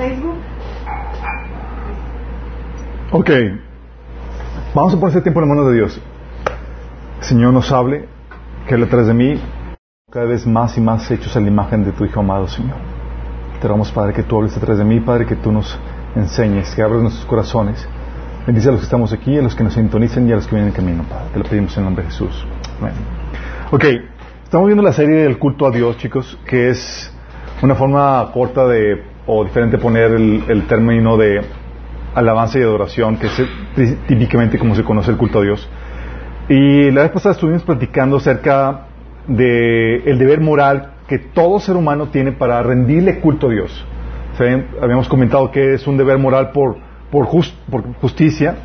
[0.00, 0.36] Facebook.
[3.12, 3.30] Ok.
[4.74, 6.00] Vamos a poner ese tiempo en manos de Dios.
[7.20, 8.08] Señor nos hable,
[8.66, 9.38] que Él atrás de mí,
[10.10, 12.78] cada vez más y más hechos a la imagen de tu Hijo amado, Señor.
[13.60, 15.78] Te rogamos, Padre, que tú hables detrás de mí, Padre, que tú nos
[16.16, 17.86] enseñes, que abras nuestros corazones.
[18.46, 20.54] Bendice a los que estamos aquí, a los que nos sintonicen y a los que
[20.54, 21.26] vienen en camino, Padre.
[21.34, 22.46] Te lo pedimos en el nombre de Jesús.
[22.80, 22.94] Amén.
[23.70, 23.84] Ok,
[24.44, 27.12] estamos viendo la serie del culto a Dios, chicos, que es
[27.60, 31.40] una forma corta de, o diferente poner el, término de
[32.14, 35.68] alabanza y adoración, que es típicamente como se conoce el culto a Dios.
[36.48, 38.86] Y la vez pasada estuvimos platicando acerca
[39.28, 43.86] de el deber moral que todo ser humano tiene para rendirle culto a Dios.
[44.36, 44.66] ¿Saben?
[44.82, 46.78] Habíamos comentado que es un deber moral por,
[47.12, 47.28] por,
[47.70, 48.56] por justicia,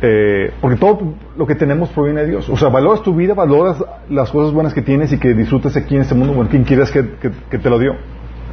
[0.00, 2.48] eh, porque todo lo que tenemos proviene de Dios.
[2.48, 5.96] O sea, valoras tu vida, valoras las cosas buenas que tienes y que disfrutas aquí
[5.96, 6.34] en este mundo.
[6.34, 7.04] Bueno, ¿quién quieres que,
[7.50, 7.96] que te lo dio?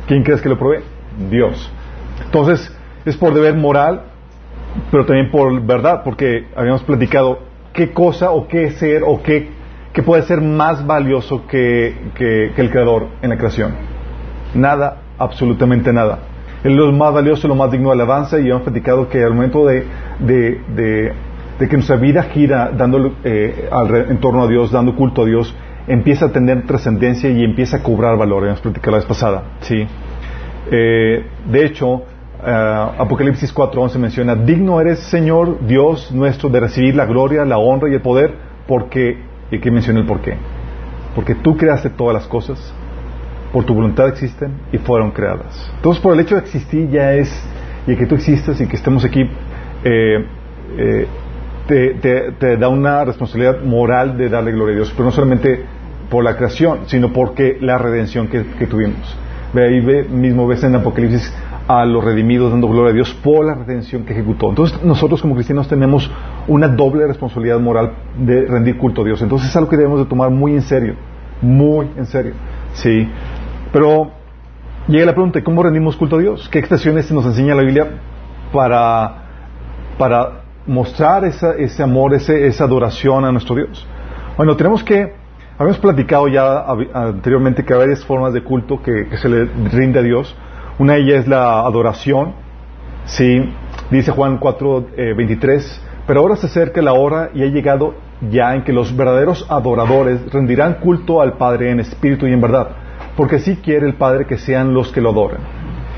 [0.07, 0.92] ¿Quién crees que lo provee?
[1.29, 1.71] Dios.
[2.25, 2.71] Entonces,
[3.05, 4.03] es por deber moral,
[4.91, 7.39] pero también por verdad, porque habíamos platicado
[7.73, 9.49] qué cosa o qué ser o qué,
[10.05, 13.73] puede ser más valioso que, que, el Creador en la creación.
[14.55, 16.19] Nada, absolutamente nada.
[16.63, 19.65] Es lo más valioso, lo más digno de alabanza y hemos platicado que al momento
[19.65, 19.85] de,
[20.19, 20.61] de,
[21.59, 23.69] de, que nuestra vida gira dando, eh,
[24.09, 25.53] en torno a Dios, dando culto a Dios,
[25.87, 28.45] empieza a tener trascendencia y empieza a cobrar valor.
[28.45, 29.43] Hemos platicado la vez pasada.
[29.61, 29.85] ¿sí?
[30.71, 37.05] Eh, de hecho, uh, Apocalipsis 4.11 menciona, digno eres Señor Dios nuestro de recibir la
[37.05, 38.33] gloria, la honra y el poder,
[38.67, 39.17] porque,
[39.51, 40.35] y aquí menciona el por qué,
[41.15, 42.73] porque tú creaste todas las cosas,
[43.51, 45.71] por tu voluntad existen y fueron creadas.
[45.75, 47.29] Entonces, por el hecho de existir ya es,
[47.85, 49.29] y que tú existas y que estemos aquí,
[49.83, 50.25] eh,
[51.67, 55.63] te, da una responsabilidad moral de darle gloria a Dios, pero no solamente
[56.09, 59.17] por la creación, sino porque la redención que, tuvimos.
[59.53, 61.31] Ve ahí ve, mismo ves en Apocalipsis
[61.67, 64.49] a los redimidos dando gloria a Dios por la redención que ejecutó.
[64.49, 66.09] Entonces nosotros como cristianos tenemos
[66.47, 69.21] una doble responsabilidad moral de rendir culto a Dios.
[69.21, 70.95] Entonces es algo que debemos de tomar muy en serio,
[71.41, 72.33] muy en serio.
[72.73, 73.07] Sí.
[73.71, 74.11] Pero
[74.87, 76.49] llega la pregunta, ¿cómo rendimos culto a Dios?
[76.49, 77.87] ¿Qué expresiones nos enseña la Biblia
[78.51, 79.23] para,
[79.97, 83.87] para mostrar ese amor, esa adoración a nuestro Dios?
[84.35, 85.13] Bueno, tenemos que,
[85.63, 90.01] habíamos platicado ya anteriormente que hay varias formas de culto que, se le rinde a
[90.01, 90.35] Dios.
[90.77, 92.33] Una de ellas es la adoración.
[93.05, 93.49] Sí,
[93.89, 95.65] dice Juan 4, 23.
[95.65, 97.95] Eh, Pero ahora se acerca la hora y ha llegado
[98.29, 102.69] ya en que los verdaderos adoradores rendirán culto al Padre en espíritu y en verdad,
[103.15, 105.39] porque así quiere el Padre que sean los que lo adoren.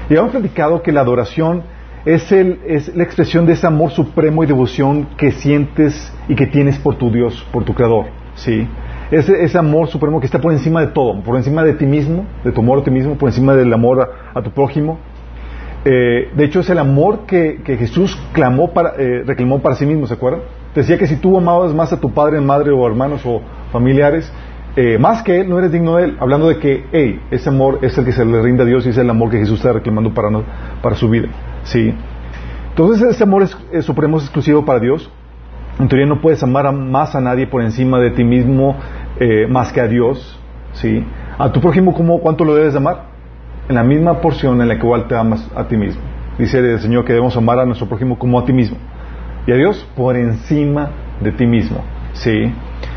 [0.09, 1.63] Y hemos platicado que la adoración
[2.05, 6.45] es, el, es la expresión de ese amor supremo y devoción que sientes y que
[6.45, 8.05] tienes por tu Dios, por tu Creador.
[8.35, 8.67] ¿sí?
[9.11, 12.51] Ese, amor supremo que está por encima de todo, por encima de ti mismo, de
[12.51, 14.99] tu amor a ti mismo, por encima del amor a, tu prójimo.
[15.85, 20.07] Eh, de hecho, es el amor que, Jesús clamó para, eh, reclamó para sí mismo,
[20.07, 20.41] ¿se acuerdan?
[20.73, 24.31] Decía que si tú amabas más a tu padre, madre o hermanos o familiares,
[24.75, 26.17] eh, más que él, no eres digno de él.
[26.19, 28.89] Hablando de que, hey, ese amor es el que se le rinde a Dios y
[28.89, 30.29] es el amor que Jesús está reclamando para,
[30.81, 31.29] para su vida.
[31.63, 31.93] ¿sí?
[32.69, 35.09] Entonces, ese amor es, supremo, es exclusivo para Dios.
[35.79, 38.77] En teoría no puedes amar más a nadie por encima de ti mismo
[39.19, 40.39] eh, más que a Dios.
[40.73, 41.03] ¿sí?
[41.37, 43.07] A tu prójimo, ¿cómo, ¿cuánto lo debes amar?
[43.67, 46.01] En la misma porción en la que igual te amas a ti mismo.
[46.37, 48.77] Dice el Señor que debemos amar a nuestro prójimo como a ti mismo.
[49.47, 51.83] Y a Dios por encima de ti mismo.
[52.13, 52.53] ¿sí?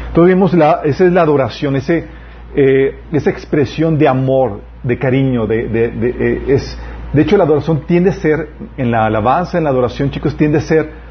[0.08, 2.06] Entonces vemos la, esa es la adoración, ese,
[2.54, 6.78] eh, esa expresión de amor, de cariño, de, de, de, eh, es,
[7.12, 10.58] de hecho la adoración tiende a ser, en la alabanza, en la adoración, chicos, tiende
[10.58, 11.07] a ser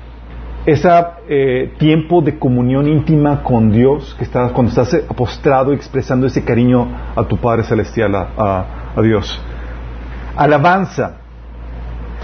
[0.67, 0.89] ese
[1.29, 6.89] eh, tiempo de comunión íntima con Dios, que estás, cuando estás postrado expresando ese cariño
[7.15, 8.65] a tu Padre Celestial, a,
[9.01, 9.41] Dios.
[10.35, 11.19] Alabanza.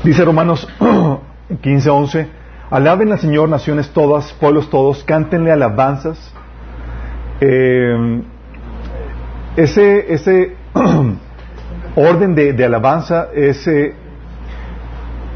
[0.03, 0.67] Dice Romanos
[1.61, 2.27] 15, 11,
[2.69, 6.33] alaben al Señor naciones todas, pueblos todos, cántenle alabanzas.
[7.39, 8.23] Eh,
[9.55, 10.57] ese ese
[11.95, 13.65] orden de, alabanza es,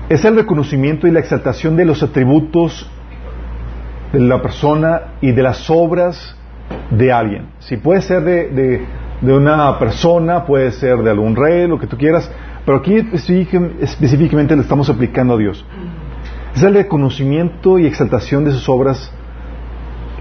[0.10, 2.92] es el reconocimiento y la exaltación de los atributos
[4.12, 6.36] de la persona y de las obras
[6.92, 7.48] de alguien.
[7.60, 8.86] Si puede ser de,
[9.22, 12.32] de, una persona, puede ser de algún rey, lo que tú quieras,
[12.66, 12.96] pero aquí
[13.82, 15.66] específicamente le estamos aplicando a Dios.
[16.56, 19.12] Es el reconocimiento y exaltación de sus obras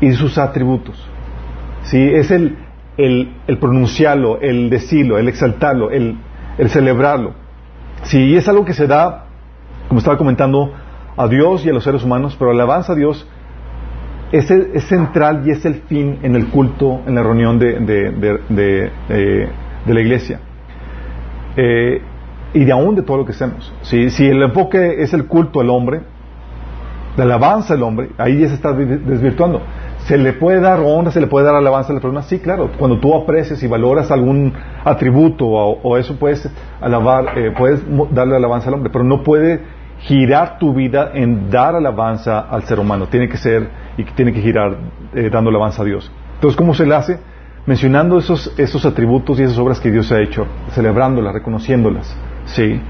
[0.01, 0.97] y de sus atributos.
[1.83, 2.03] ¿Sí?
[2.03, 2.59] Es el,
[2.97, 6.19] el, pronunciarlo, el decirlo, el exaltarlo, el,
[6.59, 7.35] el celebrarlo.
[8.03, 9.27] Sí, es algo que se da,
[9.89, 10.73] como estaba comentando,
[11.17, 13.27] a Dios y a los seres humanos, pero alabanza a Dios
[14.33, 18.41] es, es, central y es el fin en el culto, en la reunión de, de,
[18.49, 19.49] de,
[19.87, 20.41] de la iglesia.
[21.57, 22.03] Eh,
[22.53, 23.73] y de aún de todo lo que hacemos.
[23.83, 26.01] Si, si el enfoque es el culto al hombre,
[27.17, 29.63] la alabanza al hombre, ahí ya se está desvirtuando.
[30.07, 32.27] ¿Se le puede dar honra, se le puede dar alabanza a las personas?
[32.27, 32.71] Sí, claro.
[32.79, 34.53] Cuando tú aprecias y valoras algún
[34.85, 36.49] atributo o, eso puedes
[36.81, 37.83] alabar, eh, puedes
[38.13, 39.61] darle alabanza al hombre, pero no puede
[40.01, 43.07] girar tu vida en dar alabanza al ser humano.
[43.07, 44.77] Tiene que ser y tiene que girar
[45.15, 46.11] eh, dando alabanza a Dios.
[46.35, 47.19] Entonces, ¿cómo se le hace?
[47.67, 52.81] Mencionando esos, esos atributos y esas obras que Dios ha hecho, celebrándolas, reconociéndolas, ¿sí?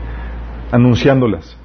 [0.70, 1.56] Anunciándolas.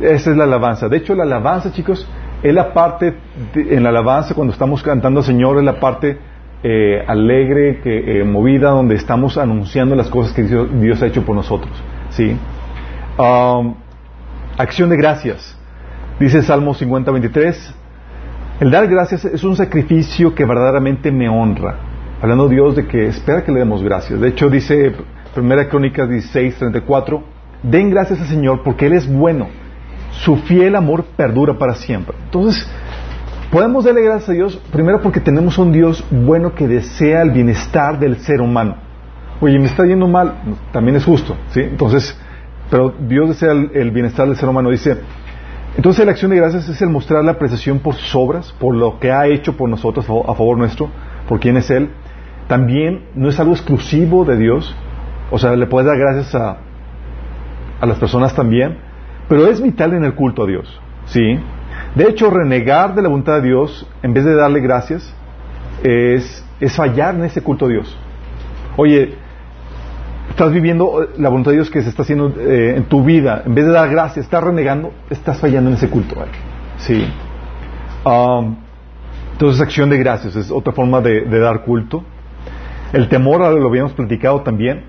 [0.00, 0.88] Esa es la alabanza.
[0.88, 2.08] De hecho, la alabanza, chicos,
[2.42, 3.14] es la parte,
[3.54, 6.18] en la alabanza, cuando estamos cantando al Señor, es la parte
[6.62, 11.36] eh, alegre, que, eh, movida, donde estamos anunciando las cosas que Dios, ha hecho por
[11.36, 11.72] nosotros.
[12.10, 12.36] ¿sí?
[13.18, 13.74] Um,
[14.56, 15.56] acción de gracias.
[16.18, 17.74] Dice Salmo 50, 23.
[18.60, 21.76] El dar gracias es un sacrificio que verdaderamente me honra.
[22.20, 24.20] Hablando Dios de que espera que le demos gracias.
[24.20, 24.94] De hecho, dice
[25.34, 27.22] Primera Crónicas 16, 34.
[27.62, 29.48] Den gracias al Señor porque Él es bueno
[30.12, 32.16] su fiel amor perdura para siempre.
[32.24, 32.68] Entonces,
[33.50, 37.98] podemos darle gracias a Dios primero porque tenemos un Dios bueno que desea el bienestar
[37.98, 38.76] del ser humano.
[39.40, 40.34] Oye, me está yendo mal,
[40.72, 41.60] también es justo, ¿sí?
[41.60, 42.16] Entonces,
[42.72, 44.70] pero Dios desea el, bienestar del ser humano.
[44.70, 44.96] Dice,
[45.76, 48.98] entonces la acción de gracias es el mostrar la apreciación por sus obras, por lo
[48.98, 50.88] que ha hecho por nosotros a favor nuestro,
[51.28, 51.90] por quién es Él.
[52.48, 54.74] También no es algo exclusivo de Dios,
[55.30, 56.60] o sea, le puedes dar gracias a,
[57.78, 58.78] a las personas también,
[59.28, 60.80] pero es vital en el culto a Dios.
[61.04, 61.38] ¿sí?
[61.94, 65.14] De hecho, renegar de la voluntad de Dios en vez de darle gracias
[65.84, 67.98] es, es fallar en ese culto a Dios.
[68.78, 69.18] Oye,
[70.30, 73.54] estás viviendo la voluntad de Dios que se está haciendo eh, en tu vida, en
[73.54, 76.16] vez de dar gracias, estás renegando, estás fallando en ese culto.
[76.78, 77.06] Sí.
[78.04, 78.56] Um,
[79.32, 82.04] entonces, acción de gracias es otra forma de, dar culto.
[82.92, 84.84] El temor, lo habíamos platicado también.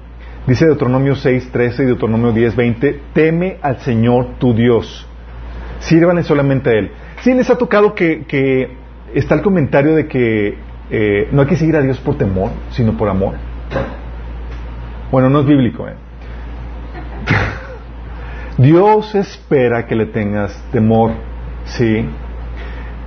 [0.45, 5.07] Dice Deuteronomio 6, 13 y Deuteronomio 10, 20, teme al Señor tu Dios.
[5.79, 6.91] Sírvanle solamente a Él.
[7.21, 8.77] Sí les ha tocado que,
[9.13, 10.57] está el comentario de que
[10.89, 13.35] eh, no hay que seguir a Dios por temor, sino por amor.
[15.13, 15.87] Bueno, no es bíblico.
[15.87, 15.93] ¿eh?
[18.57, 21.11] Dios espera que le tengas temor,
[21.65, 22.03] ¿sí?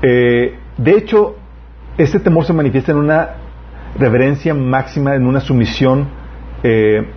[0.03, 1.35] Eh, de hecho,
[1.99, 3.31] este temor se manifiesta en una
[3.99, 6.07] reverencia máxima, en una sumisión
[6.63, 7.09] eh,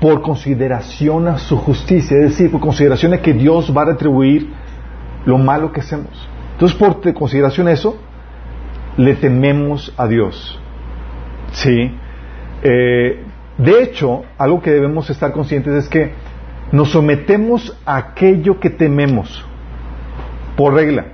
[0.00, 4.52] por consideración a su justicia, es decir, por consideración a que Dios va a retribuir
[5.26, 6.28] lo malo que hacemos.
[6.52, 7.96] Entonces, por consideración a eso,
[8.98, 10.60] le tememos a Dios.
[11.50, 11.92] ¿Sí?
[12.62, 13.24] Eh,
[13.58, 16.12] de hecho, algo que debemos estar conscientes es que
[16.70, 19.44] nos sometemos a aquello que tememos,
[20.56, 21.06] por regla.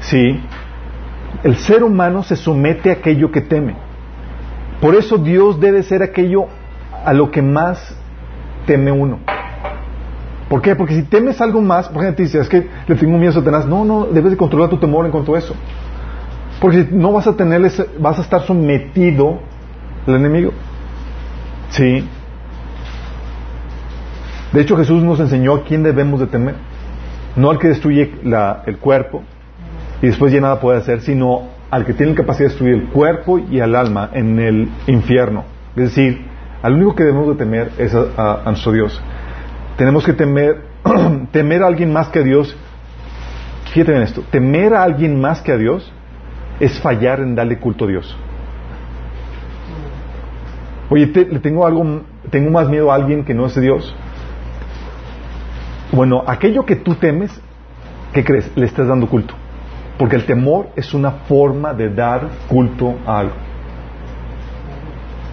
[0.00, 0.40] ¿Sí?
[1.44, 3.76] El ser humano se somete a aquello que teme.
[4.80, 6.46] Por eso Dios debe ser aquello
[7.04, 7.96] a lo que más
[8.66, 9.20] teme uno.
[10.48, 10.74] ¿Por qué?
[10.74, 13.66] Porque si temes algo más, por ejemplo, dices, es que le tengo miedo a Satanás.
[13.66, 15.54] No, no, debes de controlar tu temor en cuanto a eso.
[16.60, 19.38] Porque no vas a tener ese, vas a estar sometido
[20.06, 20.52] al enemigo.
[21.74, 22.08] Sí.
[24.52, 26.54] De hecho, Jesús nos enseñó a quién debemos de temer.
[27.34, 28.12] No al que destruye
[28.66, 29.24] el cuerpo
[30.00, 32.88] y después ya nada puede hacer, sino al que tiene la capacidad de destruir el
[32.90, 35.44] cuerpo y el alma en el infierno.
[35.74, 36.24] Es decir,
[36.62, 39.02] al único que debemos de temer es a, nuestro Dios.
[39.76, 40.62] Tenemos que temer,
[41.32, 42.56] temer a alguien más que a Dios.
[43.72, 45.92] Fíjate en esto, temer a alguien más que a Dios
[46.60, 48.16] es fallar en darle culto a Dios.
[50.90, 53.94] Oye, le tengo algo, tengo más miedo a alguien que no es Dios.
[55.92, 57.30] Bueno, aquello que tú temes,
[58.12, 58.50] ¿qué crees?
[58.56, 59.34] Le estás dando culto.
[59.98, 63.34] Porque el temor es una forma de dar culto a algo.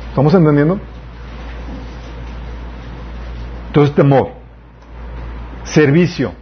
[0.09, 0.79] ¿Estamos entendiendo?
[3.67, 4.29] Entonces, temor.
[5.63, 6.33] Servicio.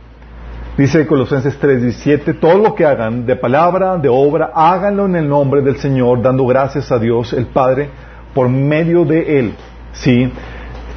[0.77, 5.61] Dice Colosenses 3:17, todo lo que hagan, de palabra, de obra, háganlo en el nombre
[5.61, 7.89] del Señor, dando gracias a Dios el Padre
[8.33, 9.55] por medio de Él.
[9.93, 10.31] ¿Sí?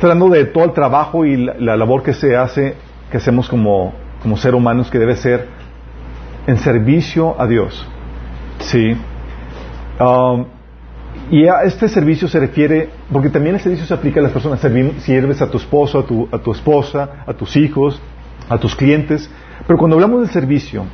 [0.00, 2.74] Hablando de todo el trabajo y la, labor que se hace,
[3.10, 5.46] que hacemos como, como ser humanos, que debe ser
[6.46, 7.86] en servicio a Dios.
[8.58, 8.96] ¿Sí?
[10.00, 10.46] Um,
[11.30, 14.60] y a este servicio se refiere, porque también el servicio se aplica a las personas.
[14.98, 18.00] Sirves a tu esposo, a tu, a tu esposa, a tus hijos,
[18.48, 19.30] a tus clientes.
[19.66, 20.84] Pero cuando hablamos del servicio,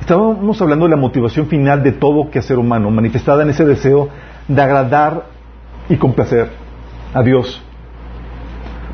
[0.00, 4.08] estábamos hablando de la motivación final de todo que ser humano, manifestada en ese deseo
[4.46, 5.24] de agradar
[5.88, 6.50] y complacer
[7.14, 7.62] a Dios.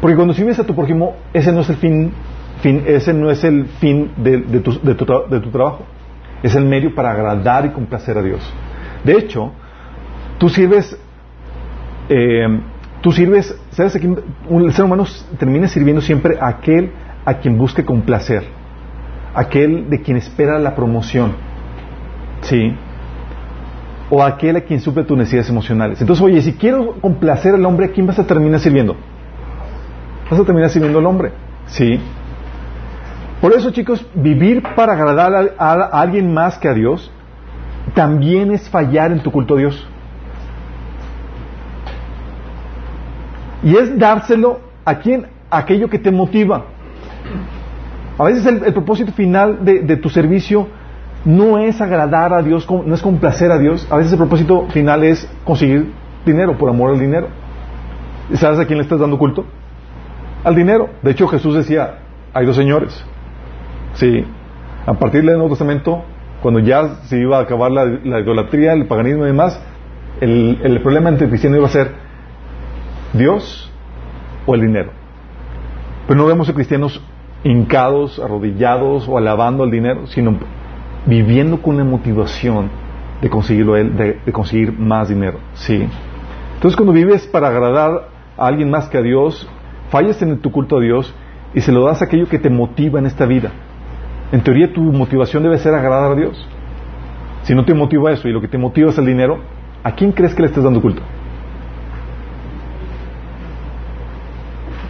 [0.01, 2.13] Porque cuando sirves a tu prójimo, ese no es el fin,
[2.61, 5.85] fin ese no es el fin de, tu, de, tu, de tu trabajo.
[6.43, 8.41] Es el medio para agradar y complacer a Dios.
[9.05, 9.53] De hecho,
[10.43, 10.99] Tú sirves,
[12.09, 12.61] eh,
[13.01, 13.95] Tú sirves, ¿sabes?
[13.95, 15.05] El ser humano
[15.39, 16.91] termina sirviendo siempre a aquel
[17.25, 18.43] a quien busque complacer,
[19.35, 21.35] aquel de quien espera la promoción,
[22.41, 22.75] ¿sí?
[24.15, 26.01] O aquel a quien suple tus necesidades emocionales.
[26.01, 28.95] Entonces, oye, si quiero complacer al hombre, ¿a quién vas a terminar sirviendo?
[30.31, 31.33] Vas a terminar sirviendo al hombre,
[31.67, 31.99] ¿sí?
[33.41, 37.11] Por eso, chicos, vivir para agradar a, a alguien más que a Dios
[37.95, 39.89] también es fallar en tu culto a Dios.
[43.63, 46.65] Y es dárselo a quien, aquello que te motiva.
[48.19, 50.69] A veces el, propósito final de, tu servicio
[51.25, 53.87] no es agradar a Dios, no es complacer a Dios.
[53.91, 55.93] A veces el propósito final es conseguir
[56.27, 57.29] dinero, por amor al dinero.
[58.31, 59.45] ¿Y sabes a quién le estás dando culto?
[60.45, 60.91] Al dinero.
[61.03, 61.99] De hecho, Jesús decía,
[62.33, 63.05] hay dos señores.
[63.95, 64.25] Sí.
[64.87, 66.03] A partir del Nuevo Testamento,
[66.43, 69.61] cuando ya se iba a acabar la, idolatría, el paganismo y demás,
[70.21, 71.93] el, el problema entre cristianos iba a ser
[73.13, 73.71] Dios
[74.47, 74.91] o el dinero.
[76.09, 77.01] Pero no vemos a cristianos
[77.45, 80.37] hincados, arrodillados o alabando al dinero, sino
[81.07, 82.71] viviendo con la motivación
[83.21, 85.39] de conseguirlo él, de, conseguir más dinero.
[85.55, 85.87] Sí.
[86.55, 89.49] Entonces cuando vives para agradar a alguien más que a Dios,
[89.91, 91.15] fallas en tu culto a Dios
[91.55, 93.51] y se lo das a aquello que te motiva en esta vida.
[94.33, 96.49] En teoría tu motivación debe ser agradar a Dios.
[97.43, 99.41] Si no te motiva eso y lo que te motiva es el dinero,
[99.83, 101.03] ¿a quién crees que le estés dando culto?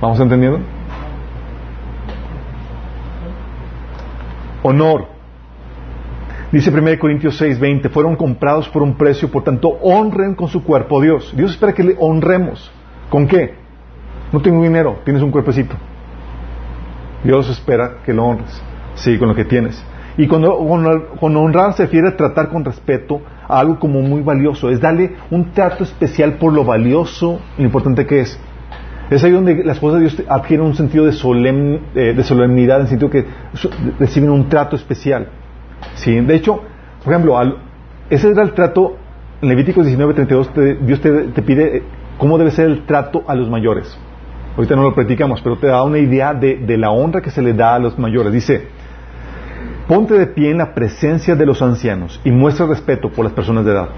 [0.00, 0.60] ¿Vamos entendiendo?
[4.62, 5.21] Honor.
[6.52, 11.00] Dice 1 Corintios 6:20, fueron comprados por un precio, por tanto honren con su cuerpo
[11.00, 11.32] a Dios.
[11.34, 12.70] Dios espera que le honremos.
[13.08, 13.54] ¿Con qué?
[14.32, 15.74] No tengo dinero, tienes un cuerpecito.
[17.24, 18.62] Dios espera que lo honres.
[18.96, 19.82] Sí, con lo que tienes.
[20.18, 24.78] Y cuando, honrar se refiere a tratar con respeto a algo como muy valioso, es
[24.78, 28.38] darle un trato especial por lo valioso y importante que es.
[29.08, 31.12] Es ahí donde las cosas de Dios adquieren un sentido de,
[31.94, 33.24] eh, de solemnidad, en el sentido que
[33.98, 35.28] reciben un trato especial.
[35.94, 36.20] ¿Sí?
[36.20, 36.60] De hecho,
[37.04, 37.38] por ejemplo,
[38.10, 38.96] ese era el trato,
[39.40, 41.82] en Levíticos 19:32, Dios te, pide eh,
[42.18, 43.98] cómo debe ser el trato a los mayores.
[44.56, 47.40] Ahorita no lo platicamos, pero te da una idea de, de la honra que se
[47.40, 48.32] le da a los mayores.
[48.32, 48.68] Dice,
[49.88, 53.64] ponte de pie en la presencia de los ancianos y muestra respeto por las personas
[53.64, 53.88] de edad.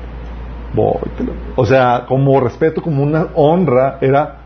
[1.56, 4.38] O sea, como respeto, como una honra, era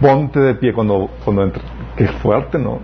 [0.00, 1.62] ponte de pie cuando, cuando entra.
[1.96, 2.80] Qué fuerte, ¿no?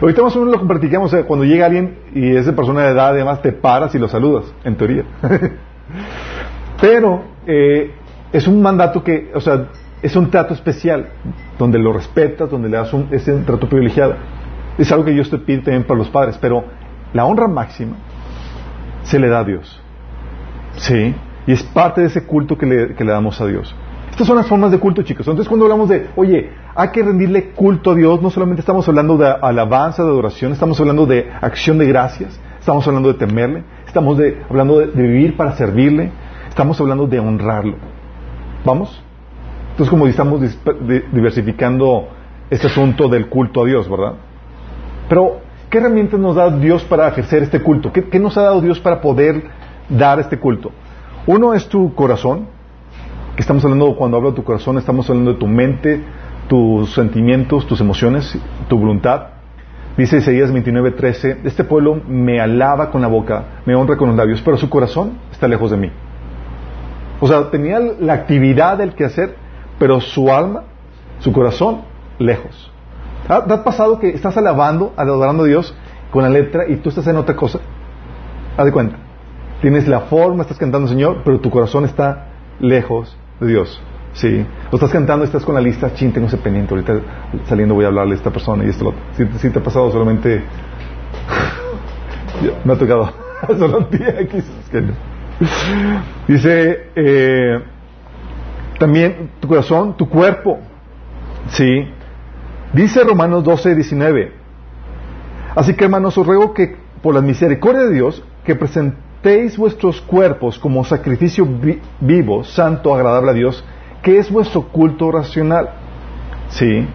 [0.00, 3.42] Ahorita más o menos lo practicamos, cuando llega alguien y es persona de edad, además
[3.42, 5.04] te paras y lo saludas, en teoría.
[6.80, 7.92] Pero eh,
[8.32, 9.68] es un mandato que, o sea,
[10.02, 11.10] es un trato especial,
[11.58, 14.16] donde lo respetas, donde le das un, ese trato privilegiado.
[14.78, 16.64] Es algo que Dios te pide también para los padres, pero
[17.12, 17.96] la honra máxima
[19.04, 19.80] se le da a Dios.
[20.76, 21.14] ¿Sí?
[21.46, 23.74] Y es parte de ese culto que le, que le damos a Dios.
[24.12, 25.26] Estas son las formas de culto, chicos.
[25.26, 29.16] Entonces, cuando hablamos de, oye, hay que rendirle culto a Dios, no solamente estamos hablando
[29.16, 34.20] de alabanza, de adoración, estamos hablando de acción de gracias, estamos hablando de temerle, estamos
[34.50, 36.12] hablando de, vivir para servirle,
[36.46, 37.76] estamos hablando de honrarlo.
[38.66, 39.02] ¿Vamos?
[39.70, 40.42] Entonces, como estamos
[41.10, 42.08] diversificando
[42.50, 44.12] este asunto del culto a Dios, ¿verdad?
[45.08, 45.40] Pero,
[45.70, 47.90] ¿qué herramientas nos da Dios para ejercer este culto?
[47.90, 49.42] ¿Qué, qué nos ha dado Dios para poder
[49.88, 50.70] dar este culto?
[51.26, 52.48] Uno es tu corazón,
[53.34, 56.02] que estamos hablando cuando hablo de tu corazón, estamos hablando de tu mente,
[56.48, 58.36] tus sentimientos, tus emociones,
[58.68, 59.28] tu voluntad.
[59.96, 64.42] Dice Isaías 29:13, este pueblo me alaba con la boca, me honra con los labios,
[64.42, 65.90] pero su corazón está lejos de mí.
[67.20, 69.36] O sea, tenía la actividad del quehacer,
[69.78, 70.64] pero su alma,
[71.20, 71.82] su corazón,
[72.18, 72.70] lejos.
[73.26, 75.74] ¿Te ha pasado que estás alabando, adorando a Dios
[76.10, 77.60] con la letra y tú estás en otra cosa?
[78.58, 78.96] Haz de cuenta.
[79.62, 82.26] Tienes la forma, estás cantando Señor, pero tu corazón está
[82.58, 83.80] lejos de Dios.
[84.14, 84.44] Sí.
[84.70, 87.00] O estás cantando estás con la lista, chin, tengo ese pendiente, ahorita
[87.46, 88.94] saliendo voy a hablarle a esta persona y esto lo
[89.38, 90.42] Si, te ha pasado solamente...
[92.64, 93.12] me ha tocado.
[93.58, 93.88] Solo
[96.28, 97.62] Dice, eh,
[98.78, 100.60] también tu corazón, tu cuerpo.
[101.48, 101.88] Sí.
[102.72, 104.32] Dice Romanos 12, 19.
[105.54, 110.00] Así que hermanos, os ruego que por la misericordia de Dios, que presenten Teis vuestros
[110.00, 111.46] cuerpos como sacrificio
[112.00, 113.64] vivo, santo, agradable a Dios,
[114.02, 115.70] que es vuestro culto racional.
[116.48, 116.86] Sí.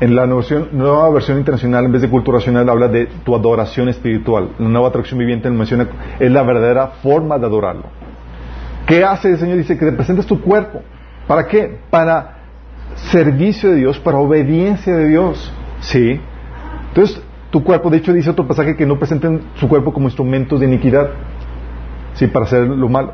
[0.00, 4.48] En la nueva versión internacional, en vez de culto racional, habla de tu adoración espiritual.
[4.58, 5.86] La nueva traducción viviente menciona
[6.18, 7.84] es la verdadera forma de adorarlo.
[8.86, 9.58] ¿Qué hace el Señor?
[9.58, 10.80] Dice que te presentes tu cuerpo.
[11.28, 11.78] ¿Para qué?
[11.90, 12.38] Para
[12.96, 15.52] servicio de Dios, para obediencia de Dios.
[15.80, 16.18] Sí.
[16.88, 20.58] Entonces, tu cuerpo, de hecho, dice otro pasaje que no presenten su cuerpo como instrumentos
[20.58, 21.10] de iniquidad,
[22.14, 23.12] sí, para hacer lo malo.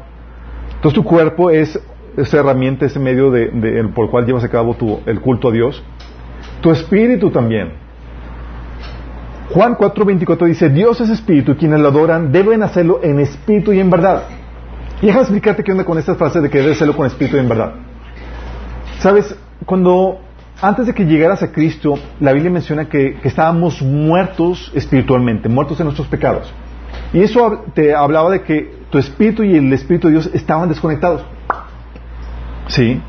[0.74, 1.80] Entonces tu cuerpo es
[2.16, 3.46] esa herramienta, ese medio de,
[3.94, 5.82] por el cual llevas a cabo tu, el culto a Dios,
[6.60, 7.72] tu espíritu también.
[9.50, 13.80] Juan 4:24 dice, Dios es espíritu y quienes lo adoran deben hacerlo en espíritu y
[13.80, 14.24] en verdad.
[15.00, 17.40] Y déjame explicarte qué onda con esta frase de que debes hacerlo con espíritu y
[17.40, 17.74] en verdad.
[18.98, 20.18] Sabes, cuando
[20.60, 25.84] antes de que llegaras a Cristo, la Biblia menciona que, estábamos muertos espiritualmente, muertos en
[25.84, 26.52] nuestros pecados.
[27.12, 31.24] Y eso te hablaba de que tu espíritu y el espíritu de Dios estaban desconectados.
[32.68, 33.00] Sí,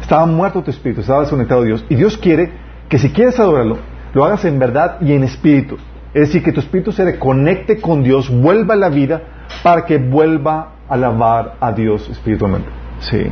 [0.00, 1.84] estaba muerto tu espíritu, estaba desconectado de Dios.
[1.88, 2.50] Y Dios quiere
[2.88, 3.78] que si quieres adorarlo,
[4.14, 5.76] lo hagas en verdad y en espíritu.
[6.14, 9.22] Es decir, que tu espíritu se reconecte con Dios, vuelva a la vida
[9.62, 12.68] para que vuelva a alabar a Dios espiritualmente.
[13.00, 13.26] Sí.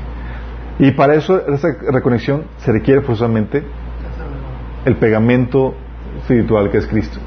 [0.79, 3.65] Y para eso, esa reconexión, se requiere forzosamente
[4.85, 5.75] el pegamento
[6.19, 7.19] espiritual que es Cristo,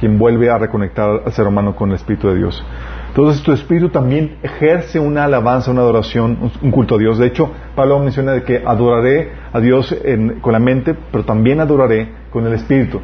[0.00, 2.64] quien vuelve a reconectar al ser humano con el Espíritu de Dios.
[3.08, 7.18] Entonces tu espíritu también ejerce una alabanza, una adoración, un culto a Dios.
[7.18, 9.94] De hecho, Pablo menciona de que adoraré a Dios
[10.40, 13.00] con la mente, pero también adoraré con el espíritu.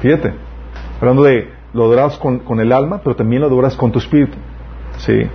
[0.00, 0.34] Fíjate,
[1.00, 4.36] hablando de lo adoras con, con el alma, pero también lo adoras con tu espíritu.
[4.98, 5.26] ¿Sí?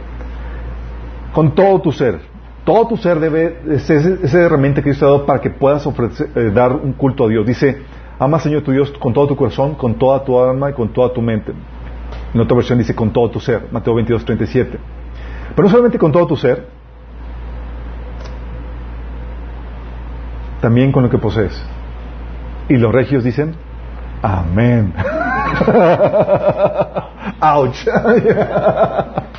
[1.33, 2.19] Con todo tu ser.
[2.65, 5.85] Todo tu ser debe ser esa herramienta que Dios te ha dado para que puedas
[5.87, 7.45] ofrecer, eh, dar un culto a Dios.
[7.45, 7.81] Dice,
[8.19, 11.13] ama Señor tu Dios con todo tu corazón, con toda tu alma y con toda
[11.13, 11.53] tu mente.
[12.33, 14.77] En otra versión dice con todo tu ser, Mateo 22, 37.
[15.55, 16.67] Pero no solamente con todo tu ser,
[20.61, 21.65] también con lo que posees.
[22.67, 23.55] Y los regios dicen,
[24.21, 24.93] amén.
[27.41, 27.87] Ouch.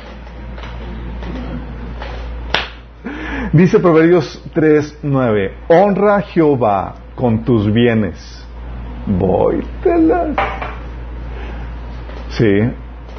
[3.53, 8.40] Dice Proverbios 3:9, honra a Jehová con tus bienes.
[9.05, 10.35] Voytelas.
[12.29, 12.61] Sí,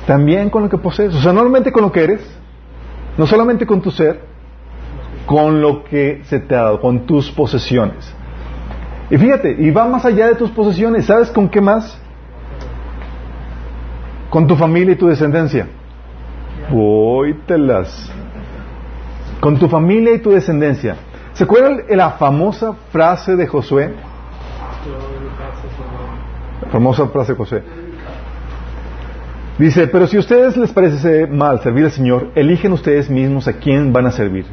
[0.07, 1.15] también con lo que posees.
[1.15, 2.39] O sea, normalmente con lo que eres,
[3.19, 4.21] no solamente con tu ser,
[5.27, 8.15] con lo que se te ha dado, con tus posesiones.
[9.11, 11.07] Y fíjate, y va más allá de tus posesiones.
[11.07, 12.01] ¿Sabes con qué más?
[14.31, 15.67] Con tu familia y tu descendencia.
[16.71, 18.11] Voytelas
[19.43, 20.95] con tu familia y tu descendencia.
[21.33, 23.93] ¿Se acuerdan la famosa frase de Josué?
[26.73, 27.63] Famosa frase de Josué.
[29.59, 33.59] Dice, pero si a ustedes les parece mal servir al Señor, eligen ustedes mismos a
[33.59, 34.47] quién van a servir.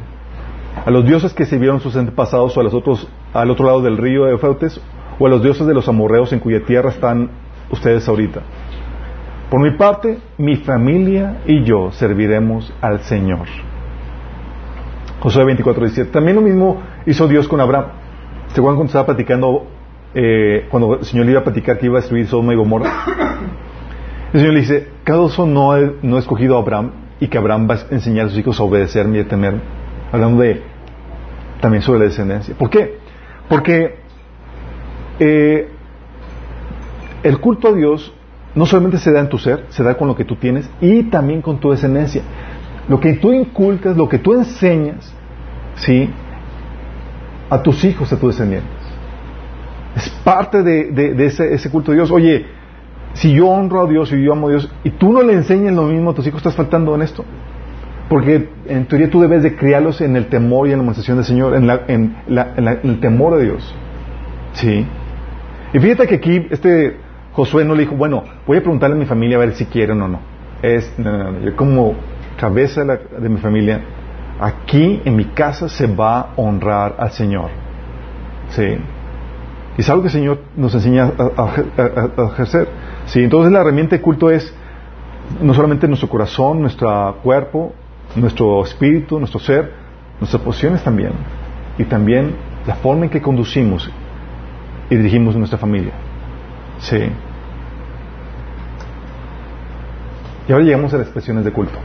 [0.84, 3.96] A los dioses que sirvieron sus antepasados o a los otros, al otro lado del
[3.96, 4.80] río de Eufrates,
[5.18, 7.30] o a los dioses de los amorreos en cuya tierra están
[7.70, 8.42] ustedes ahorita.
[9.50, 13.48] Por mi parte, mi familia y yo serviremos al Señor.
[15.20, 16.12] Josué 24, 17.
[16.12, 17.86] También lo mismo hizo Dios con Abraham.
[18.54, 19.66] ¿Se cuando estaba platicando,
[20.14, 22.90] eh, cuando el Señor le iba a platicar que iba a destruir Sodoma y Gomorra?
[24.32, 27.94] El Señor le dice, uno no no escogido a Abraham y que Abraham va a
[27.94, 29.60] enseñar a sus hijos a obedecerme y a temerme.
[30.12, 30.62] Hablando de
[31.60, 32.54] también sobre la descendencia.
[32.54, 32.98] ¿Por qué?
[33.48, 33.96] Porque
[35.18, 35.68] eh,
[37.22, 38.14] el culto a Dios
[38.54, 41.04] no solamente se da en tu ser, se da con lo que tú tienes y
[41.04, 42.22] también con tu descendencia
[42.90, 45.14] lo que tú inculcas, lo que tú enseñas,
[45.76, 46.10] ¿sí?
[47.48, 48.79] A tus hijos, a tus descendientes.
[49.96, 52.10] Es parte de, ese, culto de Dios.
[52.10, 52.46] Oye,
[53.14, 55.74] si yo honro a Dios y yo amo a Dios y tú no le enseñas
[55.74, 57.24] lo mismo a tus hijos, estás faltando en esto.
[58.08, 61.26] Porque en teoría tú debes de criarlos en el temor y en la demostración del
[61.26, 62.16] Señor, en, en,
[62.82, 63.74] el temor de Dios.
[64.52, 64.84] ¿Sí?
[65.72, 66.96] Y fíjate que aquí este
[67.32, 70.02] Josué no le dijo, bueno, voy a preguntarle a mi familia a ver si quieren
[70.02, 70.20] o no.
[70.62, 71.94] Es, no, no, yo como
[72.36, 73.80] cabeza de, mi familia,
[74.40, 77.50] aquí en mi casa se va a honrar al Señor.
[78.48, 78.76] ¿Sí?
[79.80, 82.68] Es algo que el Señor nos enseña a, ejercer.
[83.06, 83.24] ¿Sí?
[83.24, 84.54] Entonces la herramienta de culto es
[85.40, 87.72] no solamente nuestro corazón, nuestro cuerpo,
[88.14, 89.72] nuestro espíritu, nuestro ser,
[90.20, 91.12] nuestras posiciones también.
[91.78, 92.34] Y también
[92.66, 93.90] la forma en que conducimos
[94.90, 95.92] y dirigimos nuestra familia.
[96.80, 97.00] Sí.
[100.46, 101.78] Y ahora llegamos a las expresiones de culto.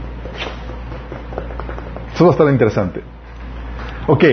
[2.14, 3.00] Eso va a estar interesante.
[4.06, 4.24] Ok,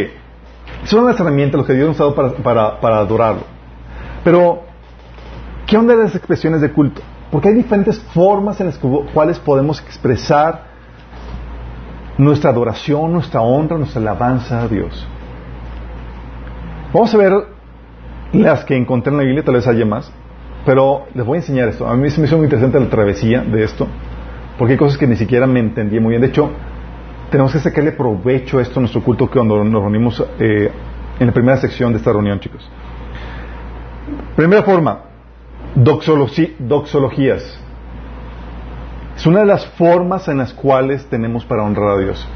[0.84, 3.53] son las herramientas, los que Dios nos ha dado para, adorarlo.
[4.24, 4.62] Pero,
[5.68, 7.02] ¿qué onda de las expresiones de culto?
[7.32, 8.80] Porque hay diferentes formas en las
[9.14, 10.66] cuales podemos expresar
[12.18, 15.08] nuestra adoración, nuestra honra, nuestra alabanza a Dios.
[16.94, 17.34] Vamos a ver
[18.34, 20.12] las que encontré en la Biblia, tal vez haya más,
[20.66, 21.88] pero les voy a enseñar esto.
[21.88, 23.88] A mí se me hizo muy interesante la travesía de esto,
[24.58, 26.22] porque hay cosas que ni siquiera me entendí muy bien.
[26.22, 26.52] De hecho,
[27.32, 30.72] tenemos que sacarle provecho a esto en nuestro culto cuando nos reunimos eh,
[31.20, 32.70] en la primera sección de esta reunión, chicos.
[34.36, 35.00] Primera forma,
[35.76, 37.60] doxologías.
[39.16, 42.28] Es una de las formas en las cuales tenemos para honrar a Dios.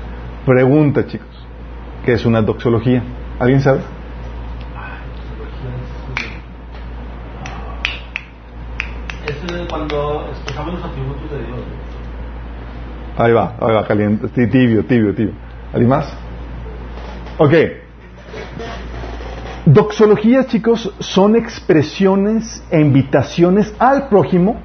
[0.45, 1.27] Pregunta, chicos.
[2.06, 3.03] que es una doxología.
[3.39, 3.82] ¿Alguien sabe?
[9.27, 11.60] Es cuando expresamos los atributos de Dios.
[13.17, 15.34] Ahí va, ahí va, caliente, tibio, tibio, tibio.
[15.73, 16.17] ¿Alguien más?
[17.39, 17.53] Ok.
[19.67, 24.56] Doxologías, chicos, son expresiones e invitaciones al prójimo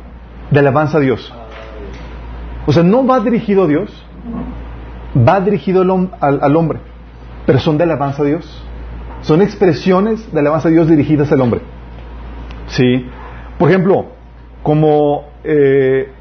[0.52, 1.34] de alabanza a Dios.
[2.66, 3.90] O sea, no va dirigido a Dios,
[5.16, 6.78] va dirigido al, al, hombre,
[7.46, 8.64] pero son de alabanza a Dios.
[9.22, 11.62] Son expresiones de alabanza a Dios dirigidas al hombre.
[12.68, 13.04] ¿Sí?
[13.58, 14.06] Por ejemplo,
[14.62, 16.12] como eh,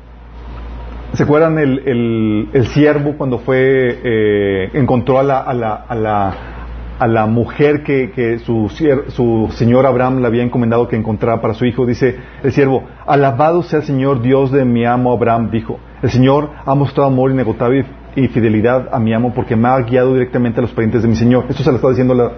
[1.14, 6.61] ¿se acuerdan el, el, siervo cuando fue eh, encontró a la, a la,
[7.02, 11.66] a la mujer que, su, su, señor Abraham le había encomendado que encontrara para su
[11.66, 11.88] hijo?
[11.88, 15.80] Dice el siervo, alabado sea el Señor Dios de mi amo Abraham, dijo.
[16.04, 17.86] El Señor ha mostrado amor inagotable
[18.16, 21.16] y fidelidad a mi amo porque me ha guiado directamente a los parientes de mi
[21.16, 21.46] Señor.
[21.50, 22.34] Esto se lo está diciendo la,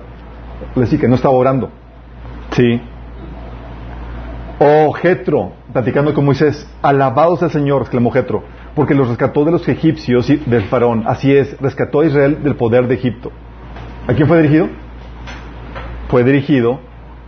[0.75, 1.69] la que no estaba orando.
[2.51, 2.81] Sí.
[4.59, 8.45] Oh, Jetro, platicando con Moisés, alabado sea el Señor, exclamó Jetro,
[8.75, 11.03] porque los rescató de los egipcios y del faraón.
[11.05, 13.29] Así es, rescató a Israel del poder de Egipto.
[14.05, 14.67] ¿A quién fue dirigido?
[16.09, 16.79] Fue dirigido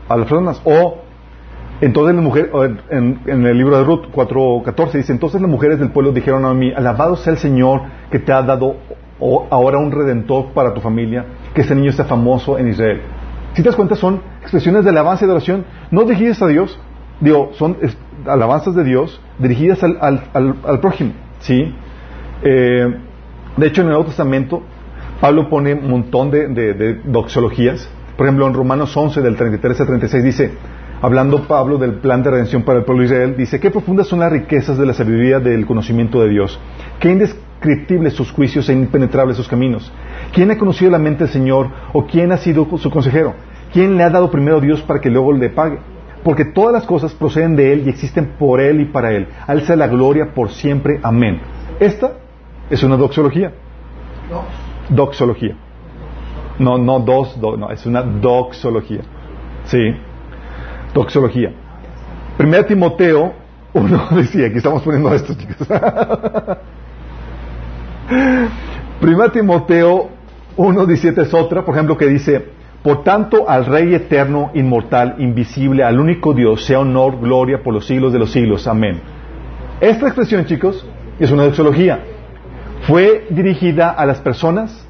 [0.10, 0.62] a las personas.
[0.66, 0.98] O
[1.82, 2.52] entonces la mujer,
[2.90, 6.74] en, el libro de Ruth 4.14 dice, entonces las mujeres del pueblo dijeron a mí,
[6.74, 8.76] alabado sea el Señor que te ha dado
[9.50, 13.02] ahora un redentor para tu familia, que ese niño sea famoso en Israel.
[13.54, 16.78] Si te das cuenta, son expresiones de alabanza y de oración, no dirigidas a Dios,
[17.22, 17.78] digo, son
[18.26, 21.74] alabanzas de Dios dirigidas al, al, al, prójimo, ¿sí?
[22.44, 22.96] Eh,
[23.56, 24.64] de hecho, en el Nuevo Testamento,
[25.20, 27.90] Pablo pone un montón de, doxologías.
[28.18, 30.52] Por ejemplo, en Romanos 11, del 33 al 36, dice,
[31.02, 34.20] hablando Pablo del plan de redención para el pueblo de Israel, dice, qué profundas son
[34.20, 36.60] las riquezas de la sabiduría del conocimiento de Dios,
[37.00, 39.92] qué indescriptibles sus juicios e impenetrables sus caminos.
[40.34, 43.34] ¿Quién ha conocido la mente del Señor o quién ha sido su consejero?
[43.74, 45.80] ¿Quién le ha dado primero Dios para que luego le pague?
[46.24, 49.28] Porque todas las cosas proceden de Él y existen por Él y para Él.
[49.46, 51.00] Al sea la gloria por siempre.
[51.04, 51.42] Amén.
[51.80, 52.14] Esta
[52.70, 53.52] es una doxología.
[54.90, 55.56] Doxología.
[56.60, 59.02] No, no dos, no, es una doxología.
[59.66, 59.96] Sí.
[60.94, 61.52] Doxología.
[62.38, 63.46] Primera Timoteo
[63.76, 65.68] uno decía, aquí estamos poniendo esto, chicos.
[69.02, 70.10] Primera Timoteo
[70.58, 72.46] 1.17 es otra, por ejemplo, que dice,
[72.82, 77.86] por tanto al Rey eterno, inmortal, invisible, al único Dios, sea honor, gloria por los
[77.86, 78.66] siglos de los siglos.
[78.68, 79.02] Amén.
[79.82, 80.88] Esta expresión, chicos,
[81.20, 82.00] es una doxología.
[82.88, 84.88] Fue dirigida a las personas,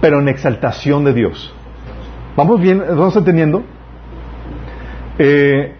[0.00, 1.54] pero en exaltación de Dios.
[2.36, 2.82] ¿Vamos bien?
[2.88, 3.62] ¿Vamos entendiendo?
[5.18, 5.74] Eh,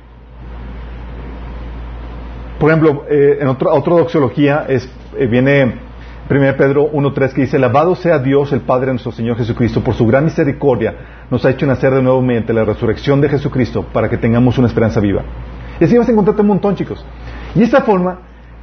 [2.59, 4.89] por ejemplo, eh, en otra, otra doxología es,
[5.19, 5.87] eh, viene
[6.29, 10.07] 1 Pedro 1.3 que dice, alabado sea Dios el Padre nuestro Señor Jesucristo, por su
[10.07, 10.95] gran misericordia
[11.31, 14.67] nos ha hecho nacer de nuevo mediante la resurrección de Jesucristo para que tengamos una
[14.67, 15.23] esperanza viva.
[15.79, 17.05] Y así vas a encontrarte un montón, chicos.
[17.55, 18.19] Y esta forma,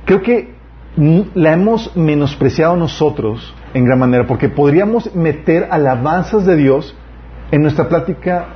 [0.06, 0.63] creo que
[0.96, 6.96] la hemos menospreciado nosotros en gran manera, porque podríamos meter alabanzas de Dios
[7.52, 8.48] en nuestra plática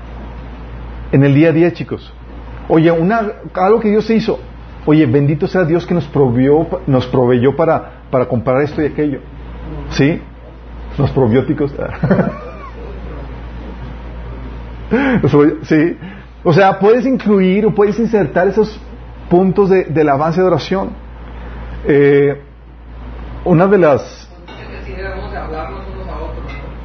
[1.11, 2.13] en el día a día, chicos.
[2.69, 3.21] Oye, una,
[3.53, 4.39] algo que Dios se hizo.
[4.85, 9.19] Oye, bendito sea Dios que nos proveyó, nos proveyó para, para comprar esto y aquello.
[9.89, 10.21] ¿Sí?
[10.97, 11.71] Los probióticos.
[15.63, 15.97] sí.
[16.43, 18.79] O sea, puedes incluir o puedes insertar esos
[19.29, 21.06] puntos de, del avance de oración.
[21.87, 22.41] Eh,
[23.45, 24.29] una de las...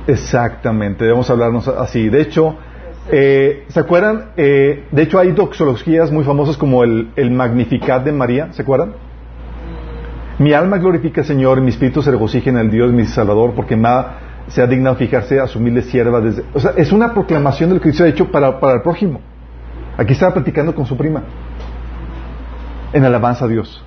[0.07, 2.09] Exactamente, debemos hablarnos así.
[2.09, 2.57] De hecho,
[3.11, 4.31] eh, ¿Se acuerdan?
[4.37, 8.93] Eh, de hecho, hay doxologías muy famosas como el, Magnificat de María, ¿se acuerdan?
[10.39, 13.77] Mi alma glorifica al Señor, mi espíritu se regocija en el Dios, mi Salvador, porque
[13.77, 16.21] nada se ha dignado fijarse a su humilde sierva.
[16.21, 16.45] Desde...
[16.55, 19.21] O sea, es una proclamación de lo que Cristo ha hecho para, para el prójimo.
[19.97, 21.23] Aquí estaba platicando con su prima,
[22.93, 23.85] en alabanza a Dios.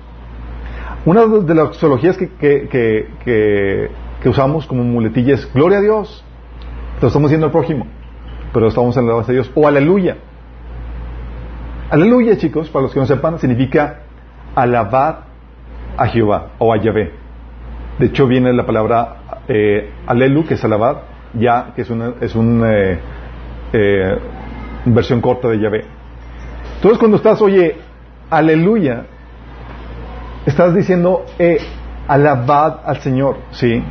[1.06, 6.24] Una de las doxologías que, que, que, usamos como muletilla es Gloria a Dios.
[7.00, 7.86] Lo estamos diciendo al prójimo
[8.56, 9.50] pero estamos en la base de Dios.
[9.54, 10.16] O aleluya.
[11.90, 14.00] Aleluya, chicos, para los que no sepan, significa
[14.54, 15.24] alabar
[15.98, 17.12] a Jehová o a Yahvé.
[17.98, 21.02] De hecho, viene la palabra eh, alelu, que es alabar,
[21.34, 22.98] ya, que es una, es una eh,
[23.74, 24.18] eh,
[24.86, 25.84] versión corta de Yahvé.
[26.76, 27.76] Entonces, cuando estás, oye,
[28.30, 29.04] aleluya,
[30.46, 31.58] estás diciendo, eh,
[32.08, 33.82] alabad al Señor, ¿sí?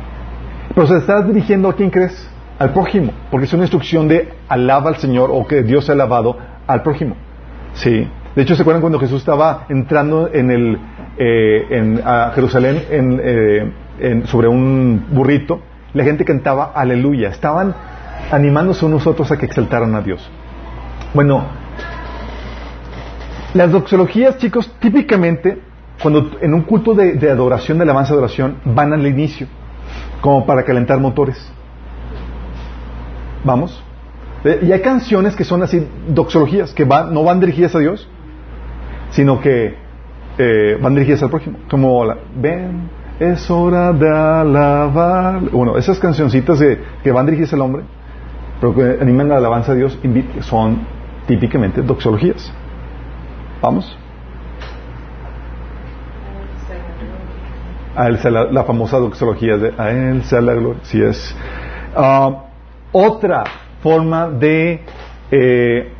[0.74, 2.30] Pero se estás dirigiendo a quién crees?
[2.58, 6.36] al prójimo, porque es una instrucción de alaba al Señor o que Dios ha alabado
[6.66, 7.16] al prójimo.
[7.74, 8.08] Sí.
[8.34, 10.78] De hecho, ¿se acuerdan cuando Jesús estaba entrando en el,
[11.18, 15.60] eh, en, a Jerusalén en, eh, en, sobre un burrito?
[15.94, 17.30] La gente cantaba aleluya.
[17.30, 17.74] Estaban
[18.30, 20.30] animándose unos otros a que exaltaran a Dios.
[21.14, 21.44] Bueno,
[23.54, 25.62] las doxologías, chicos, típicamente,
[26.02, 29.46] cuando en un culto de, adoración, de alabanza de adoración, van al inicio,
[30.20, 31.52] como para calentar motores.
[33.44, 33.82] ¿Vamos?
[34.44, 38.08] Eh, Y hay canciones que son así, doxologías, que van, no van dirigidas a Dios,
[39.10, 39.74] sino que
[40.38, 41.58] eh, van dirigidas al prójimo.
[41.70, 45.40] Como la, ven, es hora de alabar.
[45.50, 47.84] Bueno, esas cancioncitas de, que van dirigidas al hombre,
[48.60, 49.98] pero que animan la alabanza a Dios,
[50.40, 50.80] son
[51.26, 52.52] típicamente doxologías.
[53.62, 53.98] ¿Vamos?
[57.96, 60.80] A él sea la, la famosa doxología de a él sea la gloria.
[60.84, 61.34] Sí es.
[61.94, 62.44] Ah,
[62.92, 63.44] otra
[63.82, 64.80] forma de,
[65.30, 65.92] eh,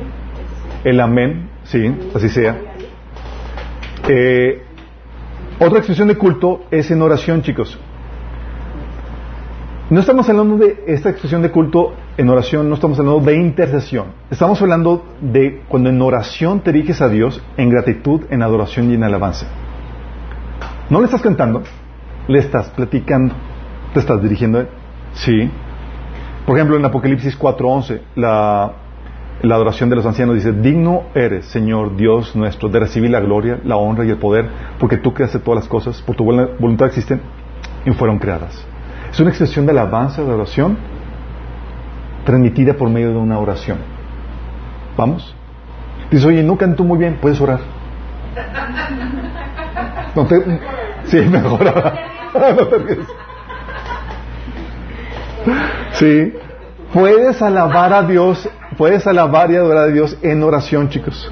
[0.84, 2.58] El amén, sí, así sea.
[4.08, 4.62] Eh,
[5.60, 7.80] otra expresión de culto es en oración, chicos.
[9.90, 14.06] No estamos hablando de esta expresión de culto en oración, no estamos hablando de intercesión.
[14.32, 18.94] Estamos hablando de cuando en oración te diriges a Dios en gratitud, en adoración y
[18.94, 19.46] en alabanza.
[20.90, 21.64] No le estás cantando,
[22.30, 23.36] le estás platicando,
[23.94, 24.68] te estás dirigiendo a Él.
[25.16, 25.52] Sí.
[26.46, 28.72] Por ejemplo, en Apocalipsis 4:11, la,
[29.42, 33.60] la adoración de los ancianos dice, digno eres, Señor Dios nuestro, de recibir la gloria,
[33.66, 37.20] la honra y el poder, porque tú creaste todas las cosas, por tu voluntad existen
[37.86, 38.73] y fueron creadas.
[39.14, 40.76] Es una expresión de alabanza, de oración,
[42.26, 43.78] transmitida por medio de una oración.
[44.98, 45.36] ¿Vamos?
[46.10, 47.60] Dice, oye, no canto muy bien, puedes orar.
[51.06, 51.60] Sí, mejor.
[55.46, 55.54] No.
[55.92, 56.34] Sí.
[56.94, 61.32] Puedes alabar a Dios, puedes alabar y adorar a Dios en oración, chicos.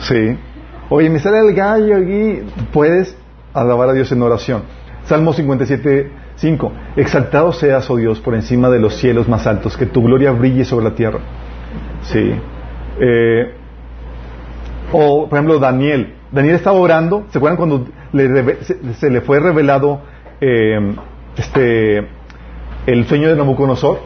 [0.00, 0.36] Sí.
[0.88, 2.42] Oye, me sale el gallo aquí.
[2.72, 3.16] Puedes
[3.54, 4.62] alabar a Dios en oración.
[5.04, 6.72] Salmo 57, 5.
[6.96, 10.64] Exaltado seas, oh Dios, por encima de los cielos más altos, que tu gloria brille
[10.64, 11.20] sobre la tierra.
[12.02, 12.34] Sí.
[13.00, 13.54] Eh,
[14.92, 16.14] o, por ejemplo, Daniel.
[16.30, 17.24] Daniel estaba orando.
[17.30, 20.00] ¿Se acuerdan cuando le se, se le fue revelado
[20.40, 20.94] eh,
[21.36, 22.08] este,
[22.86, 24.00] el sueño de Nabucodonosor?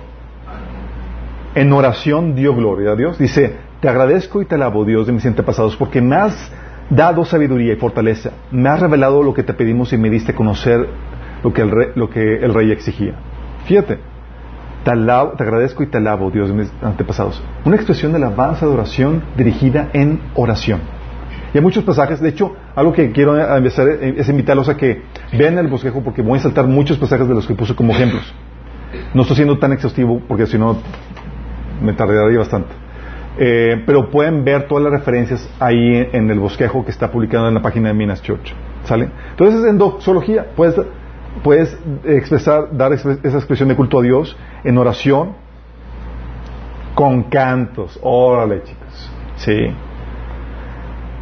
[1.55, 3.19] En oración dio gloria a Dios.
[3.19, 6.53] Dice, te agradezco y te alabo, Dios de mis antepasados, porque me has
[6.91, 8.33] dado sabiduría y fortaleza.
[8.51, 10.87] Me has revelado lo que te pedimos y me diste conocer
[11.47, 13.15] lo que el rey, lo que el rey exigía.
[13.67, 13.99] Fíjate,
[14.85, 17.41] te, alabo- te agradezco y te alabo, Dios de mis antepasados.
[17.65, 20.81] Una expresión de alabanza de oración dirigida en oración.
[21.55, 25.03] Y hay muchos pasajes, de hecho, algo que quiero empezar es invitarlos a que
[25.39, 28.35] vean el bosquejo porque voy a saltar muchos pasajes de los que puse como ejemplos.
[29.15, 30.77] No estoy siendo tan exhaustivo porque si no
[31.81, 32.71] me tardaría bastante.
[33.39, 37.55] Eh, pero pueden ver todas las referencias ahí en el bosquejo que está publicado en
[37.55, 38.53] la página de Minas Church.
[38.85, 39.11] ¿Sale?
[39.31, 40.75] Entonces, en doxología, puedes,
[41.43, 45.33] puedes expresar, dar esa expresión de culto a Dios en oración,
[46.95, 47.99] con cantos.
[48.03, 49.11] Órale, chicos.
[49.37, 49.71] Sí.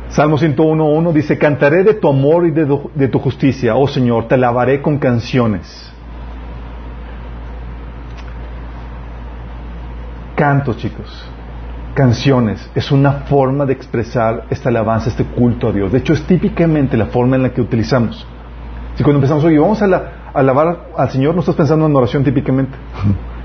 [0.09, 4.37] Salmo 101.1 dice, cantaré de tu amor y de, de tu justicia, oh Señor, te
[4.37, 5.93] alabaré con canciones.
[10.37, 11.29] Cantos, chicos.
[11.95, 12.71] Canciones.
[12.75, 15.93] Es una forma de expresar esta alabanza, este culto a Dios.
[15.93, 18.27] De hecho, es típicamente la forma en la que utilizamos.
[18.97, 21.97] Si cuando empezamos, oye, vamos a, la- a alabar al Señor, no estás pensando en
[21.97, 22.77] oración típicamente,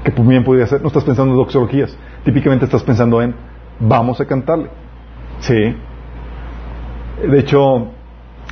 [0.03, 3.33] que bien podría ser, no estás pensando en doxologías, típicamente estás pensando en,
[3.79, 4.69] vamos a cantarle.
[5.39, 5.75] Sí.
[7.27, 7.88] De hecho,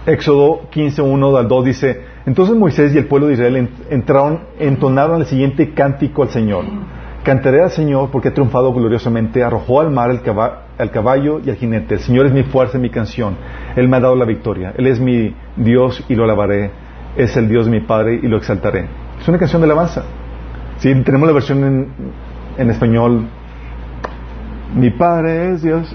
[0.05, 4.41] Éxodo 15, 1 al 2 dice, entonces Moisés y el pueblo de Israel en- entraron,
[4.59, 6.65] entonaron el siguiente cántico al Señor.
[7.23, 11.49] Cantaré al Señor porque ha triunfado gloriosamente, arrojó al mar el caba- al caballo y
[11.49, 11.95] al jinete.
[11.95, 13.35] El Señor es mi fuerza y mi canción.
[13.75, 14.73] Él me ha dado la victoria.
[14.77, 16.71] Él es mi Dios y lo alabaré.
[17.17, 18.85] Es el Dios mi Padre y lo exaltaré.
[19.19, 20.03] Es una canción de alabanza.
[20.77, 21.87] Sí, tenemos la versión en,
[22.57, 23.25] en español.
[24.75, 25.93] Mi Padre es Dios.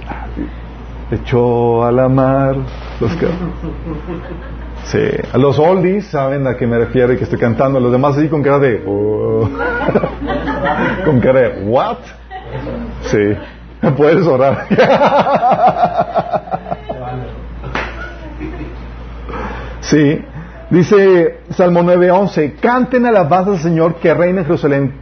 [1.10, 2.56] Echó a la mar
[3.00, 3.26] los ca-
[4.84, 4.98] Sí,
[5.32, 8.16] a los oldies saben a qué me refiero y que estoy cantando, a los demás
[8.16, 9.48] así con cara de "Oh".
[11.04, 11.98] con cara de what?
[13.02, 13.36] Sí,
[13.96, 14.66] puedes orar.
[19.80, 20.24] sí,
[20.72, 24.92] dice Salmo 9:11, canten alabanzas al Señor que reina en Jerusalén,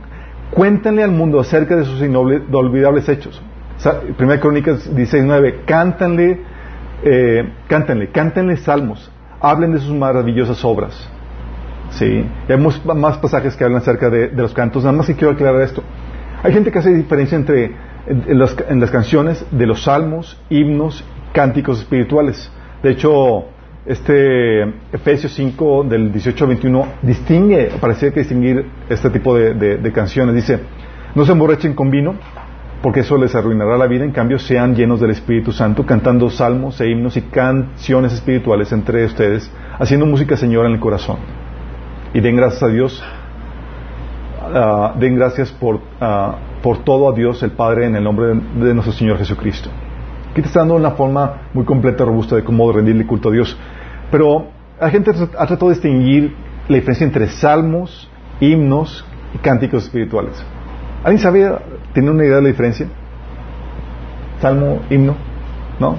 [0.50, 3.40] cuéntenle al mundo acerca de sus inolvidables hechos.
[4.16, 6.40] Primera Crónicas 16:9, cántanle,
[7.02, 11.09] eh, cántenle, cántenle salmos, hablen de sus maravillosas obras.
[11.90, 14.85] Sí, y hay más pasajes que hablan acerca de, los cantos.
[14.85, 15.83] Nada más que quiero aclarar esto.
[16.42, 17.64] Hay gente que hace diferencia entre
[18.06, 22.50] en, en las, en las canciones de los salmos, himnos, cánticos espirituales.
[22.83, 23.46] De hecho,
[23.90, 30.37] este Efesios 5 del 18 al 21 distingue, parecía que distinguir este tipo de, canciones.
[30.37, 30.61] Dice,
[31.16, 32.14] no se emborrachen con vino,
[32.83, 34.05] porque eso les arruinará la vida.
[34.05, 39.05] En cambio, sean llenos del Espíritu Santo, cantando salmos e himnos y canciones espirituales entre
[39.05, 41.16] ustedes, haciendo música Señor en el corazón.
[42.14, 43.03] Y den gracias a Dios,
[44.55, 48.72] ah, den gracias por, ah, por todo a Dios el Padre en el nombre de,
[48.72, 49.68] nuestro Señor Jesucristo.
[50.31, 53.59] Aquí te está dando una forma muy completa, robusta de cómo rendirle culto a Dios.
[54.11, 54.49] Pero
[54.81, 56.35] la gente ha tratado de distinguir
[56.68, 60.42] la diferencia entre salmos, himnos y cánticos espirituales.
[61.05, 61.59] ¿Alguien sabía,
[61.92, 62.87] tiene una idea de la diferencia?
[64.40, 65.16] Salmo, himno,
[65.79, 65.96] ¿no?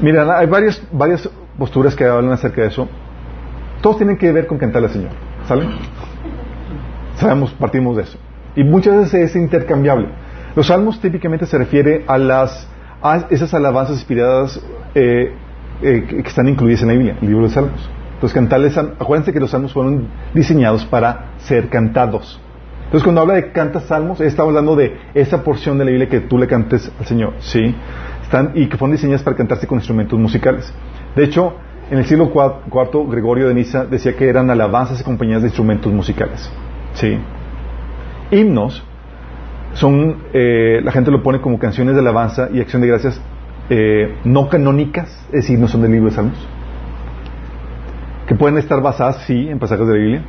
[0.00, 1.28] Mira, hay varias, varias
[1.58, 2.88] posturas que hablan acerca de eso.
[3.80, 5.10] Todos tienen que ver con cantar al Señor,
[5.46, 5.66] ¿sale?
[7.16, 8.18] Sabemos, partimos de eso.
[8.56, 10.08] Y muchas veces es intercambiable.
[10.54, 12.68] Los salmos típicamente se refiere a las
[13.02, 14.60] a esas alabanzas inspiradas
[14.94, 15.34] eh,
[15.82, 17.90] eh, que están incluidas en la Biblia, el libro de Salmos.
[18.14, 22.40] Entonces, cantarles, acuérdense que los salmos fueron diseñados para ser cantados.
[22.84, 26.20] Entonces, cuando habla de cantas salmos, está hablando de esa porción de la Biblia que
[26.20, 27.74] tú le cantes al Señor, ¿sí?
[28.54, 30.72] Y que fueron diseñadas para cantarse con instrumentos musicales.
[31.16, 31.54] De hecho,
[31.90, 36.48] en el siglo IV, Gregorio de Niza decía que eran alabanzas acompañadas de instrumentos musicales,
[36.94, 37.18] ¿sí?
[38.30, 38.84] Himnos
[39.74, 43.20] son, eh, la gente lo pone como canciones de alabanza y acción de gracias
[43.74, 46.46] eh, no canónicas, es decir, no son del libro de Salmos,
[48.26, 50.24] que pueden estar basadas, sí, en pasajes de la Biblia,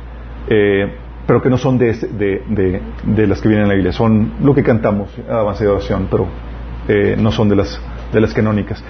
[0.48, 0.94] eh,
[1.26, 3.92] pero que no son de, de, de, las que vienen en la Biblia.
[3.92, 6.26] Son lo que cantamos, alabanza de oración, pero
[6.88, 7.78] eh, no son de las,
[8.14, 8.82] de las canónicas.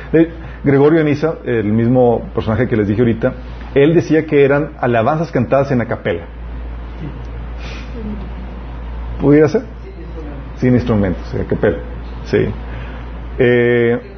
[0.62, 3.32] Gregorio de Nisa, el mismo personaje que les dije ahorita,
[3.74, 6.26] él decía que eran alabanzas cantadas en la capela.
[9.20, 9.62] ¿Pudiera ser?
[10.58, 11.78] Sin instrumentos, en capela.
[12.26, 12.46] Sí.
[13.40, 14.13] Eh,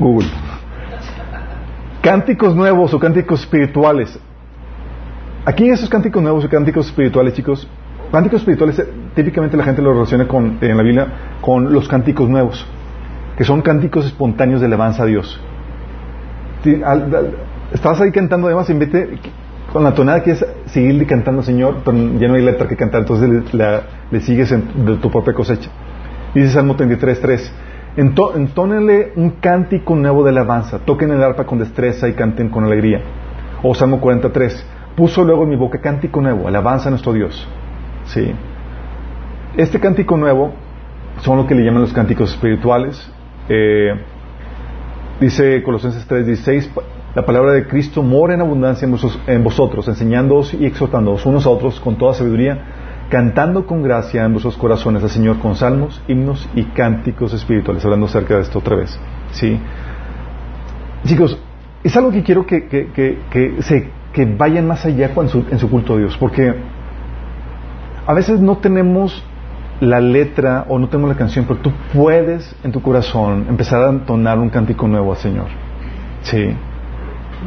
[0.00, 0.28] Google.
[2.02, 4.18] Cánticos nuevos o cánticos espirituales.
[5.44, 7.68] Aquí esos cánticos nuevos y cánticos espirituales, chicos,
[8.10, 11.06] cánticos espirituales eh, típicamente la gente lo relaciona con, en la Biblia
[11.40, 12.66] con los cánticos nuevos,
[13.36, 15.40] que son cánticos espontáneos de alabanza a Dios.
[17.72, 19.18] Estás ahí cantando además vete
[19.72, 23.30] con la tonada que es seguir cantando Señor, ya no hay letra que cantar, entonces
[23.52, 25.70] le, sigues de tu propia cosecha.
[26.34, 26.76] Dice Salmo
[27.96, 32.64] 33.3 entónenle un cántico nuevo de alabanza, toquen el arpa con destreza y canten con
[32.64, 33.00] alegría.
[33.62, 37.46] O Salmo 43, puso luego en mi boca cántico nuevo, alabanza a nuestro Dios.
[38.04, 38.32] Sí.
[39.56, 40.52] Este cántico nuevo
[41.18, 43.10] son lo que le llaman los cánticos espirituales.
[43.48, 43.92] Eh,
[45.20, 46.70] dice Colosenses 3:16,
[47.14, 48.88] la palabra de Cristo mora en abundancia
[49.26, 52.79] en, vosotros, enseñándoos y exhortándoos unos a otros con toda sabiduría,
[53.10, 58.06] cantando con gracia en vuestros corazones al Señor con salmos, himnos y cánticos espirituales, hablando
[58.06, 58.98] acerca de esto otra vez.
[59.32, 59.58] ¿sí?
[61.04, 61.38] Chicos,
[61.82, 65.98] es algo que quiero que, que, vayan más allá en su, en su culto a
[65.98, 66.54] Dios, porque
[68.06, 69.24] a veces no tenemos
[69.80, 73.90] la letra o no tenemos la canción, pero tú puedes en tu corazón empezar a
[73.90, 75.46] entonar un cántico nuevo al Señor.
[76.22, 76.54] Sí.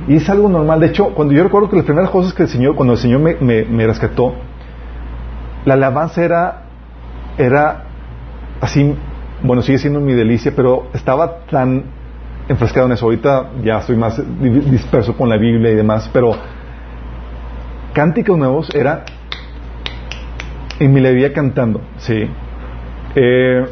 [0.08, 0.80] Y es algo normal.
[0.80, 3.22] De hecho, cuando yo recuerdo que las primeras cosas que el Señor, cuando el Señor
[3.22, 4.34] me, me rescató,
[5.66, 6.62] la alabanza era,
[7.38, 7.84] era
[8.62, 8.96] así,
[9.42, 11.84] bueno, sigue siendo mi delicia, pero estaba tan
[12.48, 13.06] enfrascado en eso.
[13.06, 14.22] Ahorita ya estoy más
[14.70, 16.32] disperso con la Biblia y demás, pero
[17.94, 19.06] cánticos nuevos era
[20.80, 22.28] y me la cantando, sí.
[23.16, 23.66] Eh,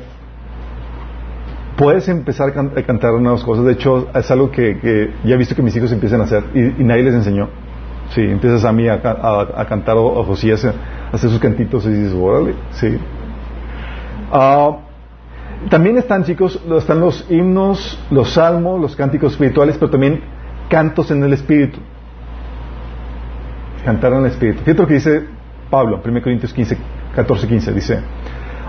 [1.75, 3.65] puedes empezar a, cantar nuevas cosas.
[3.65, 6.83] De hecho, es algo que, ya he visto que mis hijos empiezan a hacer y,
[6.83, 7.49] nadie les enseñó.
[8.13, 9.01] Sí, empiezas a mí a,
[9.67, 10.65] cantar o, Josías
[11.11, 12.97] hacer sus cantitos y dices, órale, sí.
[14.31, 14.77] Ah,
[15.69, 20.21] también están, chicos, están los himnos, los salmos, los cánticos espirituales, pero también
[20.69, 21.79] cantos en el espíritu.
[23.85, 24.59] Cantar en el espíritu.
[24.59, 25.23] Fíjate lo que dice
[25.69, 26.77] Pablo, 1 Corintios 15,
[27.15, 27.99] 14, 15, dice,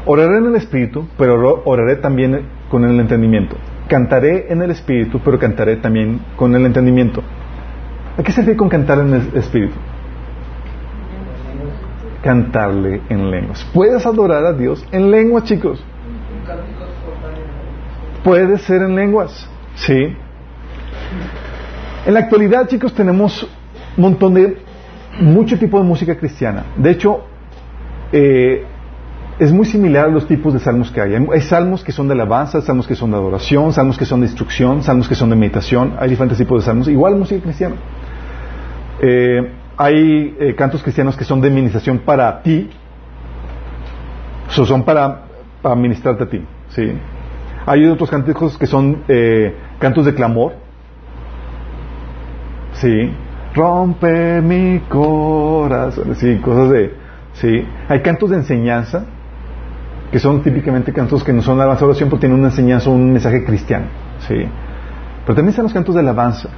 [0.05, 3.57] oraré en el espíritu, pero oraré también con el entendimiento.
[3.89, 7.23] Cantaré en el espíritu, pero cantaré también con el entendimiento.
[8.19, 9.75] ¿A qué se con cantar en el espíritu?
[12.23, 13.67] Cantarle en lenguas.
[13.73, 15.83] Puedes adorar a Dios en lenguas, chicos.
[18.23, 20.17] Puede ser en lenguas, sí.
[22.07, 23.43] En la actualidad, chicos, tenemos
[23.97, 24.57] un montón de,
[25.21, 26.65] mucho tipo de música cristiana.
[26.77, 27.25] De hecho,
[28.13, 28.65] eh,
[29.39, 31.15] es muy similar a los tipos de salmos que hay.
[31.15, 34.27] Hay salmos que son de alabanza, salmos que son de adoración, salmos que son de
[34.27, 35.95] instrucción, salmos que son de meditación.
[35.99, 36.89] Hay diferentes tipos de salmos.
[36.89, 37.77] Igual música cristiana.
[39.01, 39.53] Eh,
[39.83, 42.71] hay eh, cantos cristianos que son de administración para ti,
[44.49, 45.23] son para,
[45.61, 46.45] para administrarte a ti.
[46.69, 46.93] ¿sí?
[47.67, 50.53] Hay otros cánticos que son eh, cantos de clamor.
[52.75, 53.11] Sí.
[53.57, 56.15] Rompe mi corazón.
[56.15, 56.95] Sí, cosas de.
[57.33, 57.67] Sí.
[57.89, 59.05] Hay cantos de enseñanza,
[60.13, 63.45] que son típicamente cantos que no son alabanza oración, pero tienen una enseñanza, un mensaje
[63.45, 63.87] cristiano.
[64.29, 64.47] Sí.
[65.25, 66.51] Pero también están los cantos de alabanza,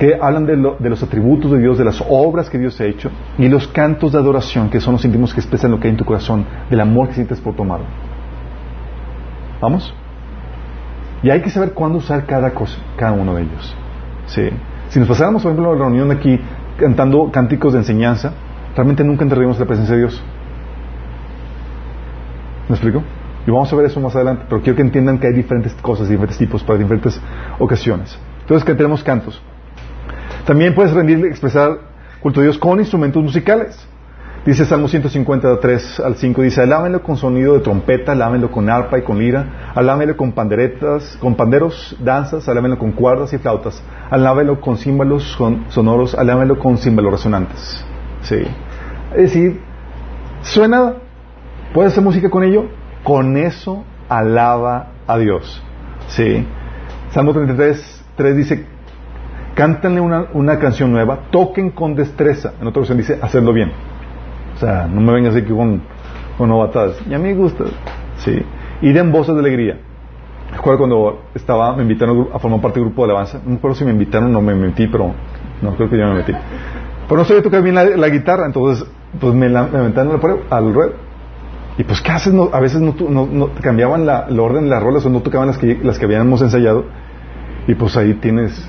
[0.00, 2.86] que hablan de, lo- de los atributos de Dios, de las obras que Dios ha
[2.86, 5.90] hecho, y los cantos de adoración, que son los íntimos que expresan lo que hay
[5.92, 7.62] en tu corazón, del amor que sientes por tu.
[9.60, 9.94] ¿Vamos?
[11.22, 13.76] Y hay que saber cuándo usar cada cosa, cada uno de ellos.
[14.24, 14.48] Sí.
[14.88, 16.40] Si nos pasáramos, por ejemplo, la reunión aquí
[16.78, 18.32] cantando cánticos de enseñanza,
[18.74, 20.22] realmente nunca entraríamos en la presencia de Dios.
[22.68, 23.02] ¿Me explico?
[23.46, 26.08] Y vamos a ver eso más adelante, pero quiero que entiendan que hay diferentes cosas,
[26.08, 27.20] diferentes tipos para diferentes
[27.58, 28.18] ocasiones.
[28.40, 29.42] Entonces, que tenemos cantos.
[30.50, 31.78] También puedes rendirle, expresar
[32.18, 33.86] culto a Dios con instrumentos musicales.
[34.44, 39.02] Dice Salmo 153 al 5, dice, alámenlo con sonido de trompeta, alámenlo con arpa y
[39.02, 43.80] con lira, alámenlo con panderetas, con panderos, danzas, alámenlo con cuerdas y flautas,
[44.10, 47.84] alámenlo con címbalos son- sonoros, alámenlo con címbalos resonantes.
[48.22, 48.42] Sí.
[49.14, 49.60] Es decir,
[50.42, 50.94] suena,
[51.72, 52.64] puedes hacer música con ello,
[53.04, 55.62] con eso alaba a Dios.
[56.08, 56.44] Sí.
[57.12, 58.66] Salmo 33, 3 dice,
[59.60, 62.54] cántanle una, una canción nueva, toquen con destreza.
[62.62, 63.70] En otra versión dice, hacerlo bien.
[64.56, 65.82] O sea, no me vengas aquí con,
[66.38, 66.96] con novatadas.
[67.06, 67.64] Y a mí me gusta.
[68.16, 68.42] Sí.
[68.80, 69.76] Y den voces de alegría.
[70.50, 73.38] Recuerdo cuando estaba, me invitaron a formar parte del grupo de alabanza.
[73.44, 75.12] No me acuerdo si me invitaron o no me metí, pero
[75.60, 76.32] no creo que yo me metí.
[77.06, 78.86] Pero no sabía tocar bien la, la guitarra, entonces
[79.20, 80.92] pues me, la, me aventaron ruedo- al ruedo.
[81.76, 82.32] Y pues, ¿qué haces?
[82.32, 85.20] No, a veces no, no, no cambiaban la, el orden de las rolas o no
[85.20, 86.86] tocaban las que, las que habíamos ensayado.
[87.66, 88.68] Y pues ahí tienes.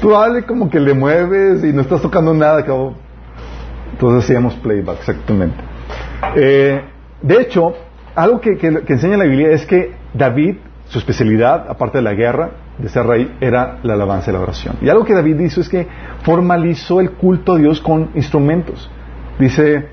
[0.00, 2.94] Tú dale como que le mueves y no estás tocando nada, cabo.
[3.92, 5.56] Entonces hacíamos playback, exactamente.
[6.36, 6.80] Eh,
[7.22, 7.72] de hecho,
[8.14, 12.12] algo que, que- que enseña la Biblia es que David, su especialidad, aparte de la
[12.14, 14.76] guerra, de ser rey, era la alabanza y la oración.
[14.82, 15.86] Y algo que David hizo es que
[16.24, 18.90] formalizó el culto a Dios con instrumentos.
[19.38, 19.88] Dice,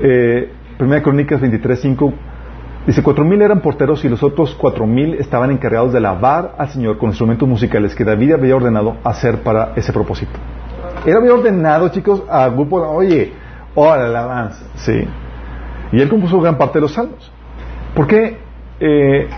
[0.00, 2.12] eh, 1 Crónicas 23, 5,
[2.86, 6.68] Dice, cuatro mil eran porteros y los otros cuatro mil estaban encargados de alabar al
[6.68, 10.38] Señor con instrumentos musicales que David había ordenado hacer para ese propósito.
[11.04, 13.32] Él había ordenado, chicos, al grupo, oye,
[13.74, 15.04] ora la alabanza, sí.
[15.90, 17.32] Y él compuso gran parte de los salmos.
[17.94, 18.38] Porque
[18.78, 19.28] eh,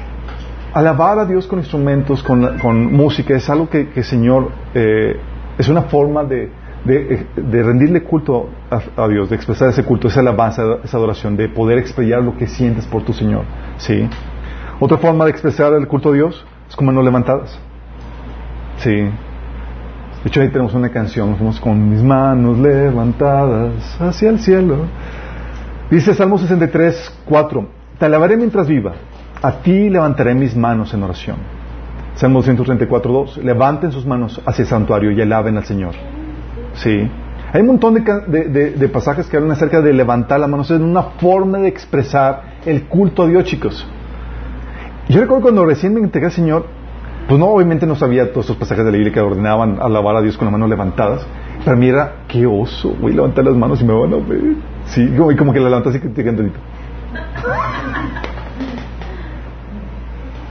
[0.74, 5.18] alabar a Dios con instrumentos, con, con música, es algo que, que Señor, eh,
[5.57, 6.51] es una forma de,
[6.85, 11.79] de, rendirle culto a, Dios, de expresar ese culto, esa alabanza, esa adoración, de poder
[11.79, 13.45] expresar lo que sientes por tu Señor.
[13.79, 14.09] ¿sí?
[14.81, 17.59] Otra forma de expresar el culto a Dios es con manos levantadas.
[18.79, 18.95] Sí.
[18.95, 24.87] De hecho, ahí tenemos una canción, somos con mis manos levantadas hacia el cielo.
[25.91, 27.68] Dice Salmo 63, 4,
[27.99, 28.95] Te alabaré mientras viva,
[29.43, 31.37] a ti levantaré mis manos en oración.
[32.14, 35.95] Salmo 134, 2, Levanten sus manos hacia el santuario y alaben al Señor.
[36.83, 37.11] Sí.
[37.53, 40.62] Hay un montón de, de- de- de pasajes que hablan acerca de levantar la mano.
[40.62, 43.87] Es una forma de expresar el culto a Dios, chicos.
[45.09, 46.66] Y Yo recuerdo cuando recién me integré al Señor,
[47.26, 50.20] pues no, obviamente no sabía todos esos pasajes de la Biblia que ordenaban alabar a
[50.22, 51.26] Dios con las manos levantadas.
[51.64, 54.41] Para mí era, qué oso, voy a levantar las manos y me van a ver.
[54.87, 56.59] Sí, como, y como que la levantas así que te quedan tantito.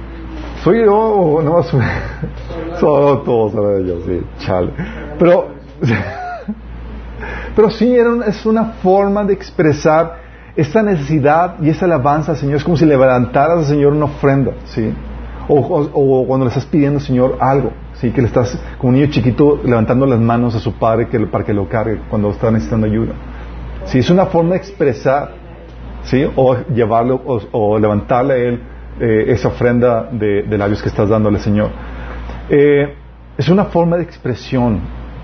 [0.64, 1.62] Soy yo o no.
[2.80, 4.70] Solo todos saben yo, sí, chale.
[5.18, 5.48] Pero,
[7.54, 10.16] pero sí, era una- es una forma de expresar
[10.56, 12.56] esa necesidad y esa alabanza al Señor.
[12.56, 14.92] Es como si le levantaras al Señor una ofrenda, ¿sí?
[15.48, 15.90] O, o-
[16.22, 18.10] o cuando le estás pidiendo al Señor algo, ¿sí?
[18.10, 21.44] Que le estás, como un niño chiquito, levantando las manos a su padre que, para
[21.44, 23.12] que lo cargue cuando está necesitando ayuda.
[23.84, 25.32] Sí, es una forma de expresar,
[26.04, 26.26] ¿sí?
[26.36, 28.60] O llevarlo, o, o levantarle a Él
[29.00, 31.70] eh, esa ofrenda de, labios que estás dándole Señor.
[32.48, 32.94] Eh,
[33.36, 34.80] es una forma de expresión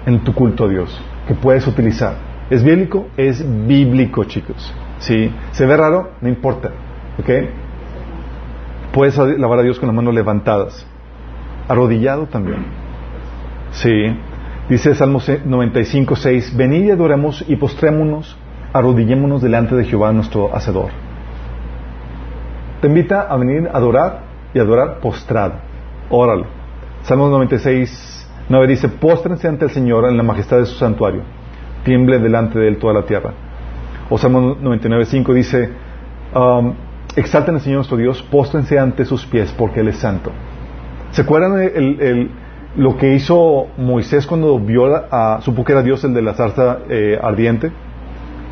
[0.07, 2.15] en tu culto a Dios que puedes utilizar.
[2.51, 3.07] ¿Es bíblico?
[3.17, 4.75] Es bíblico, chicos.
[4.99, 5.33] ¿Sí?
[5.53, 6.11] ¿Se ve raro?
[6.21, 6.71] No importa.
[7.19, 7.31] ¿Ok?
[8.93, 10.85] Puedes alabar a Dios con las manos levantadas.
[11.69, 12.65] Arrodillado también.
[13.71, 14.17] Sí.
[14.69, 18.37] Dice Salmo 95, 6, Venid y adoremos y postrémonos,
[18.73, 21.10] arrodillémonos delante de Jehová nuestro Hacedor.
[22.81, 24.21] Te invita a venir a adorar
[24.55, 25.55] y adorar postrado.
[26.09, 26.47] Óralo.
[27.03, 31.23] Salmo 96, 9 dice, Póstrense ante el Señor en la majestad de su santuario.
[31.85, 33.33] Tiemble delante de él toda la tierra.
[34.09, 35.71] O Salmo 99, 5 dice,
[36.35, 36.75] um,
[37.17, 40.31] Exalten al Señor nuestro Dios, póstrense ante sus pies porque Él es santo.
[41.11, 42.31] ¿Se acuerdan el, el-
[42.77, 46.79] lo que hizo Moisés cuando vio a, supo que era Dios el de la zarza
[46.89, 47.73] eh, ardiente?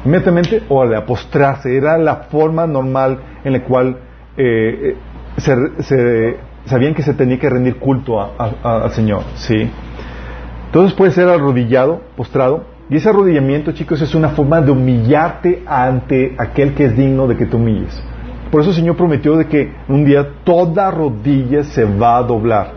[0.04, 1.76] Inmediatamente, o de postrarse.
[1.76, 3.96] Era la forma normal en la cual
[4.38, 4.96] eh,
[5.36, 9.22] se, se- sabían que se tenía que rendir culto al Señor.
[9.34, 9.70] ¿sí?
[10.66, 12.64] Entonces puede ser arrodillado, postrado.
[12.90, 17.36] Y ese arrodillamiento, chicos, es una forma de humillarte ante aquel que es digno de
[17.36, 18.02] que te humilles.
[18.50, 22.72] Por eso el Señor prometió de que un día toda rodilla se va a doblar.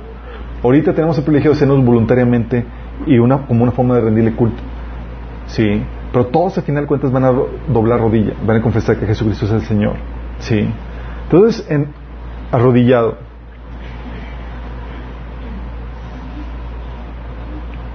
[0.64, 2.66] Ahorita tenemos el privilegio de hacernos voluntariamente
[3.05, 4.62] y una, como una forma de rendirle culto.
[5.47, 5.82] Sí.
[6.12, 7.32] Pero todos al final de cuentas van a
[7.72, 9.93] doblar rodilla, van a confesar que Jesucristo es el Señor.
[10.39, 10.68] Sí.
[11.32, 11.88] Entonces, en,
[12.52, 13.18] arrodillado.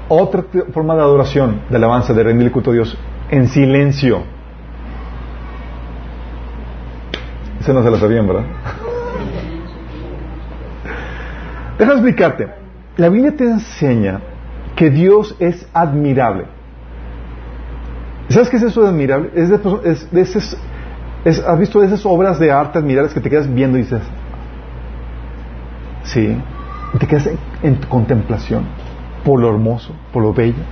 [0.09, 2.97] Otra forma de adoración, de alabanza, de rendirle culto a Dios,
[3.29, 4.23] en silencio.
[7.61, 8.45] Esa no se la sabían, ¿verdad?
[11.79, 12.49] Déjame explicarte.
[12.97, 14.21] La Biblia te enseña
[14.77, 16.47] que Dios es admirable.
[18.31, 19.31] ¿Sabes qué es eso de admirable?
[19.35, 20.57] Es de, es esas-
[21.27, 24.01] ¿Has visto esas obras de arte admirables que te quedas viendo y dices,
[26.05, 26.41] sí,
[27.01, 28.65] te quedas en, en contemplación
[29.25, 30.63] por lo hermoso, por lo bello,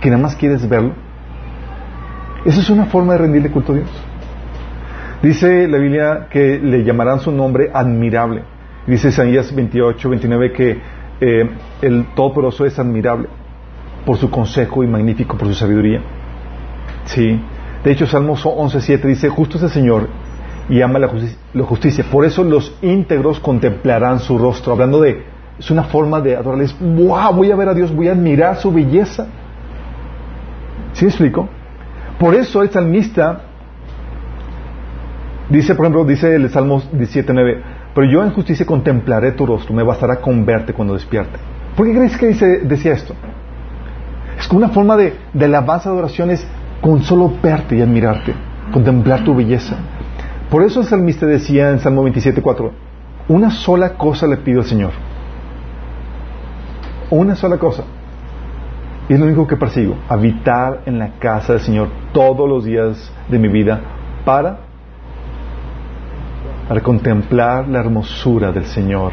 [0.00, 0.94] que nada más quieres verlo?
[2.46, 3.90] Eso es una forma de rendirle culto a Dios.
[5.22, 8.42] Dice la Biblia que le llamarán su nombre admirable.
[8.86, 10.80] Dice Isaías 28, 29 que
[11.20, 11.50] eh,
[11.82, 13.28] el Todopoderoso es admirable
[14.04, 16.00] por su consejo y magnífico por su sabiduría.
[17.04, 17.38] Sí.
[17.84, 20.08] De hecho, Salmos 11.7 dice, justo es el Señor
[20.68, 22.04] y ama la justicia.
[22.10, 24.72] Por eso los íntegros contemplarán su rostro.
[24.72, 25.24] Hablando de,
[25.58, 28.72] es una forma de adorarles, wow, voy a ver a Dios, voy a admirar su
[28.72, 29.26] belleza.
[30.92, 31.48] ¿Sí me explico?
[32.18, 33.42] Por eso el salmista
[35.48, 37.62] dice, por ejemplo, dice el Salmos 17.9,
[37.94, 41.38] pero yo en justicia contemplaré tu rostro, me bastará con verte cuando despierte.
[41.76, 43.14] ¿Por qué crees que dice, decía esto?
[44.38, 46.46] Es como una forma de, de alabanza, de adoración, es
[46.82, 48.34] con solo verte y admirarte,
[48.72, 49.76] contemplar tu belleza.
[50.50, 52.70] Por eso el salmista decía en Salmo 27.4,
[53.28, 54.90] una sola cosa le pido al Señor.
[57.08, 57.84] Una sola cosa.
[59.08, 63.12] Y es lo único que persigo, habitar en la casa del Señor todos los días
[63.28, 63.80] de mi vida
[64.24, 64.58] para,
[66.68, 69.12] para contemplar la hermosura del Señor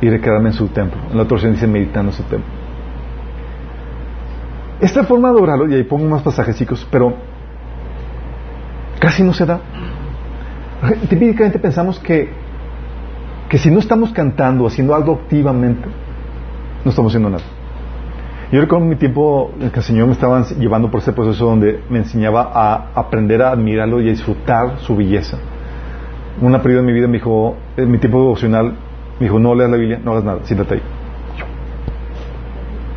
[0.00, 1.00] y recrearme en su templo.
[1.10, 2.57] En la otra dice meditando su templo.
[4.80, 7.14] Esta forma de adorarlo, y ahí pongo más pasajes, chicos, pero
[9.00, 9.60] casi no se da.
[11.08, 12.28] Típicamente pensamos que,
[13.48, 15.88] que si no estamos cantando, haciendo algo activamente,
[16.84, 17.42] no estamos haciendo nada.
[18.52, 21.98] Yo recuerdo mi tiempo que el Señor me estaba llevando por ese proceso donde me
[21.98, 25.38] enseñaba a aprender a admirarlo y a disfrutar su belleza.
[26.40, 28.74] Una periodo de mi vida me dijo, en mi tiempo devocional,
[29.18, 30.82] me dijo, no leas la Biblia, no hagas nada, siéntate ahí.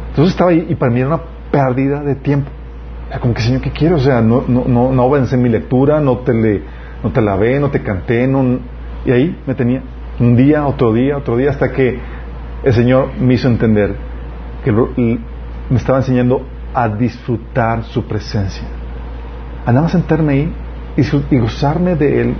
[0.09, 1.21] Entonces estaba ahí y para mí era una
[1.51, 2.49] pérdida de tiempo.
[3.19, 3.97] Como que, Señor, ¿qué quiero?
[3.97, 6.61] O sea, no, no, no, no avancé en mi lectura, no te, le,
[7.03, 8.59] no te la ve, no te canté, no,
[9.05, 9.81] y ahí me tenía.
[10.19, 11.99] Un día, otro día, otro día, hasta que
[12.63, 13.95] el Señor me hizo entender
[14.63, 18.63] que me estaba enseñando a disfrutar su presencia.
[19.65, 20.53] A nada más sentarme ahí
[20.97, 22.35] y, y gozarme de Él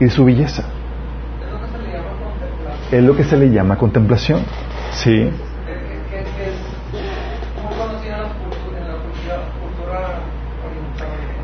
[0.00, 0.64] y de su belleza.
[2.90, 4.42] Es lo que se le llama contemplación.
[4.92, 5.30] Sí.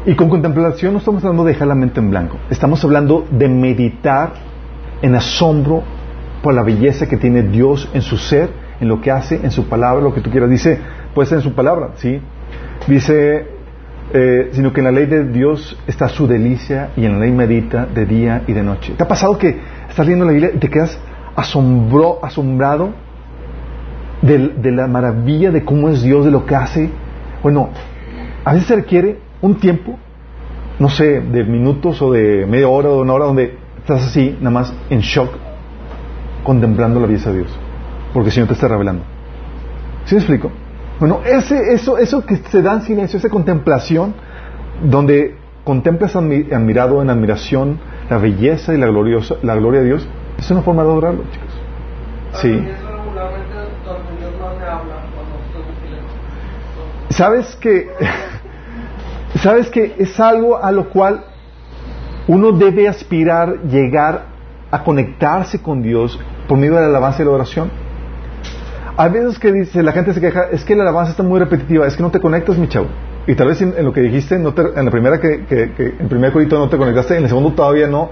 [0.06, 2.38] Y con contemplación no estamos hablando de dejar la mente en blanco.
[2.48, 4.32] Estamos hablando de meditar
[5.02, 5.82] en asombro
[6.42, 8.48] por la belleza que tiene Dios en su ser,
[8.80, 10.48] en lo que hace, en su palabra, lo que tú quieras.
[10.48, 10.78] Dice,
[11.14, 12.18] puede ser en su palabra, ¿sí?
[12.88, 13.46] Dice,
[14.14, 17.32] eh, sino que en la ley de Dios está su delicia y en la ley
[17.32, 18.94] medita de día y de noche.
[18.96, 20.98] ¿Te ha pasado que estás leyendo la Biblia y te quedas
[21.36, 22.94] asombro, asombrado
[24.22, 26.88] de, de la maravilla de cómo es Dios, de lo que hace?
[27.42, 27.68] Bueno,
[28.46, 29.98] a veces se requiere un tiempo,
[30.78, 34.36] no sé, de minutos o de media hora o de una hora donde estás así,
[34.40, 35.30] nada más en shock,
[36.44, 37.58] contemplando la belleza de Dios,
[38.12, 39.02] porque el Señor te está revelando.
[40.04, 40.50] ¿Sí me explico?
[40.98, 44.14] Bueno, ese, eso, eso que se da en silencio, esa contemplación,
[44.84, 47.78] donde contemplas admi- admirado en admiración
[48.08, 51.48] la belleza y la, gloriosa, la gloria de Dios, es una forma de adorarlo, chicos.
[52.40, 52.64] Sí.
[57.10, 57.88] ¿Sabes que
[59.38, 61.24] sabes que es algo a lo cual
[62.28, 64.26] uno debe aspirar llegar
[64.70, 66.18] a conectarse con Dios
[66.48, 67.70] por medio de la alabanza y la oración?
[68.96, 71.86] Hay veces que dice, la gente se queja, es que la alabanza está muy repetitiva,
[71.86, 72.86] es que no te conectas, mi chavo.
[73.26, 76.06] Y tal vez en, lo que dijiste, no te- en la primera que, en el
[76.08, 78.10] primer corito no te conectaste, en el segundo todavía no,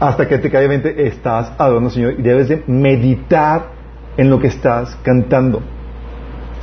[0.00, 3.66] hasta que te cae 20, estás adorando al Señor y debes de meditar
[4.16, 5.62] en lo que estás cantando.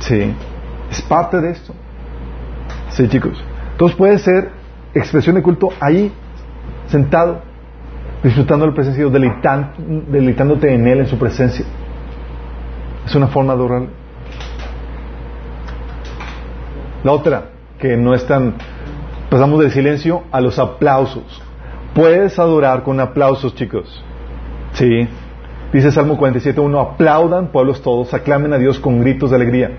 [0.00, 0.34] Sí,
[0.90, 1.72] es parte de esto.
[2.90, 3.42] Sí, chicos.
[3.74, 4.50] Entonces puede ser
[4.94, 6.12] expresión de culto ahí,
[6.86, 7.42] sentado,
[8.22, 9.72] disfrutando del presencia de Dios, deleitán-
[10.08, 11.64] deleitándote en Él, en su presencia.
[13.04, 13.82] Es una forma de adorar.
[17.02, 18.54] La otra, que no es tan...
[19.28, 21.42] Pasamos del silencio a los aplausos.
[21.94, 24.02] Puedes adorar con aplausos, chicos.
[24.72, 25.08] Sí.
[25.72, 29.70] Dice Salmo 47.1, aplaudan pueblos todos, aclamen a Dios con gritos de alegría.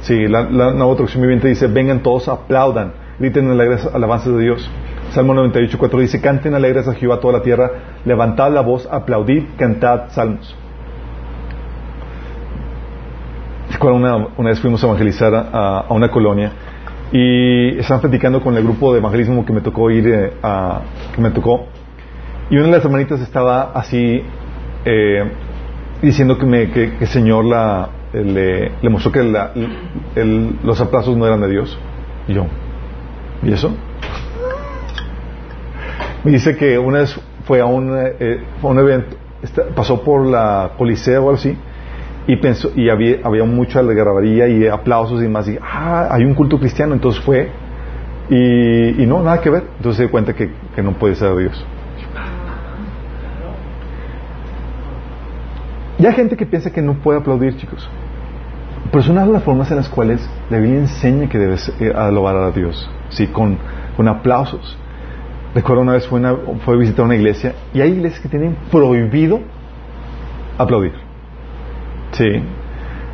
[0.00, 4.68] Sí, la, la nueva traducción viviente dice, vengan todos, aplaudan, griten alegres alabanzas de Dios.
[5.10, 7.70] Salmo 98.4 dice, canten alegres a Jehová toda la tierra,
[8.04, 10.56] levantad la voz, aplaudid, cantad salmos.
[13.82, 16.52] Una, una vez fuimos a evangelizar a, a una colonia
[17.12, 20.82] y estaban platicando con el grupo de evangelismo que me tocó ir eh, a,
[21.14, 21.64] que me tocó
[22.50, 24.22] y una de las hermanitas estaba así
[24.84, 25.30] eh,
[26.02, 29.52] diciendo que, que, que el Señor la, eh, le, le mostró que la-
[30.14, 31.78] el- los aplausos no eran de Dios.
[32.28, 32.44] Y yo,
[33.42, 33.74] ¿y eso?
[36.24, 39.16] Me dice que una vez fue a un, eh, a un evento,
[39.74, 41.56] pasó por la Coliseo o algo así,
[42.26, 46.34] y pensó, y había, había mucha algarabía y aplausos y demás, y ah, hay un
[46.34, 47.48] culto cristiano, entonces fue,
[48.28, 51.34] y, y no, nada que ver, entonces se dio cuenta que, que no puede ser
[51.36, 51.66] Dios.
[55.98, 57.88] Y hay gente que piensa que no puede aplaudir, chicos.
[58.86, 61.92] Pero es una de las formas en las cuales la Biblia enseña que debes eh,
[61.94, 63.26] alabar a Dios, ¿sí?
[63.28, 63.58] Con,
[63.96, 64.76] con aplausos.
[65.54, 68.56] Recuerdo una vez fue, una- fue a visitar una iglesia y hay iglesias que tienen
[68.70, 69.40] prohibido
[70.58, 70.92] aplaudir.
[72.12, 72.24] Sí.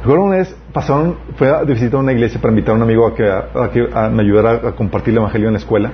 [0.03, 3.14] Recuerdo una vez pasaron, fue a visitar una iglesia para invitar a un amigo a
[3.14, 5.91] que, a que a- me ayudara a compartir el evangelio en la escuela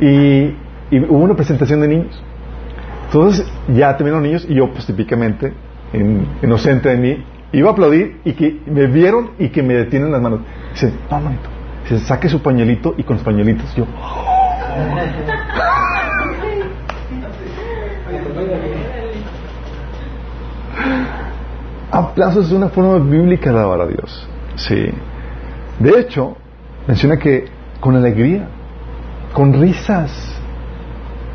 [0.00, 0.54] y,
[0.90, 2.22] y hubo una presentación de niños.
[3.06, 5.52] Entonces ya terminaron niños y yo pues típicamente,
[5.92, 7.24] in- inocente de mí,
[7.54, 10.40] iba a aplaudir y que me vieron y que me detienen las manos.
[10.72, 11.48] Dice, no, manito.
[11.88, 13.86] Dice, saque su pañuelito y con los pañuelitos yo.
[21.90, 24.28] Aplausos es una forma bíblica de alabar a Dios.
[24.56, 24.90] Sí.
[25.78, 26.36] De hecho,
[26.88, 27.46] menciona que
[27.80, 28.48] con alegría,
[29.32, 30.40] con risas,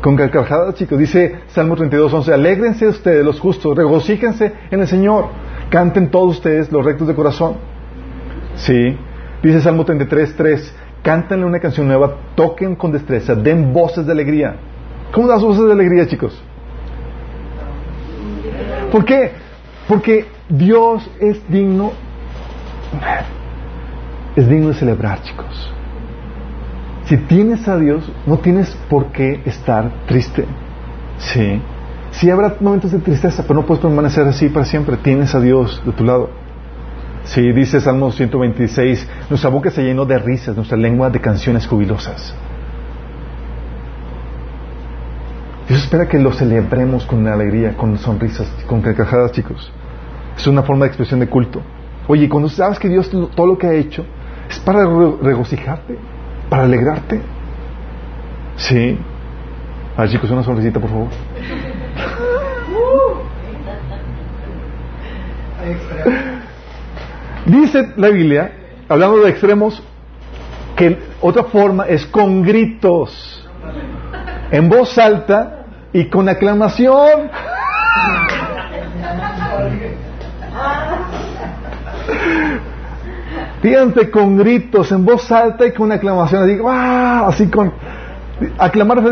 [0.02, 0.98] con carcajadas, chicos.
[0.98, 5.26] Dice Salmo 32, 11, alégrense ustedes los justos, regocíjense en el Señor,
[5.70, 7.54] canten todos ustedes los rectos de corazón.
[8.56, 8.96] Sí.
[9.42, 14.56] Dice Salmo 33, 3, cántenle una canción nueva, toquen con destreza, den voces de alegría.
[15.12, 16.42] ¿Cómo das voces de alegría, chicos?
[18.92, 19.32] ¿Por qué?
[19.88, 21.92] Porque Dios es digno,
[24.36, 25.72] es digno de celebrar, chicos.
[27.06, 30.44] Si tienes a Dios, no tienes por qué estar triste.
[31.18, 31.60] Sí.
[32.12, 34.96] Sí habrá momentos de tristeza, pero no puedes permanecer así para siempre.
[34.96, 36.30] Tienes a Dios de tu lado.
[37.24, 42.34] Sí, dice Salmo 126, nuestra boca se llenó de risas, nuestra lengua de canciones jubilosas.
[45.68, 49.70] Dios espera que lo celebremos con alegría, con sonrisas, con carcajadas, chicos.
[50.36, 51.60] Es una forma de expresión de culto.
[52.08, 54.04] Oye, cuando sabes que Dios todo lo que ha hecho
[54.48, 55.96] es para re- regocijarte,
[56.48, 57.20] para alegrarte.
[58.56, 58.98] Sí.
[59.96, 61.08] A ver, chicos, una sonrisita, por favor.
[67.46, 68.52] Dice la Biblia,
[68.88, 69.82] hablando de extremos,
[70.76, 73.48] que otra forma es con gritos,
[74.50, 77.30] en voz alta y con aclamación.
[83.62, 87.24] Fíjense con gritos, en voz alta y con aclamación, así, ¡ah!
[87.26, 87.72] así con
[88.58, 89.02] aclamar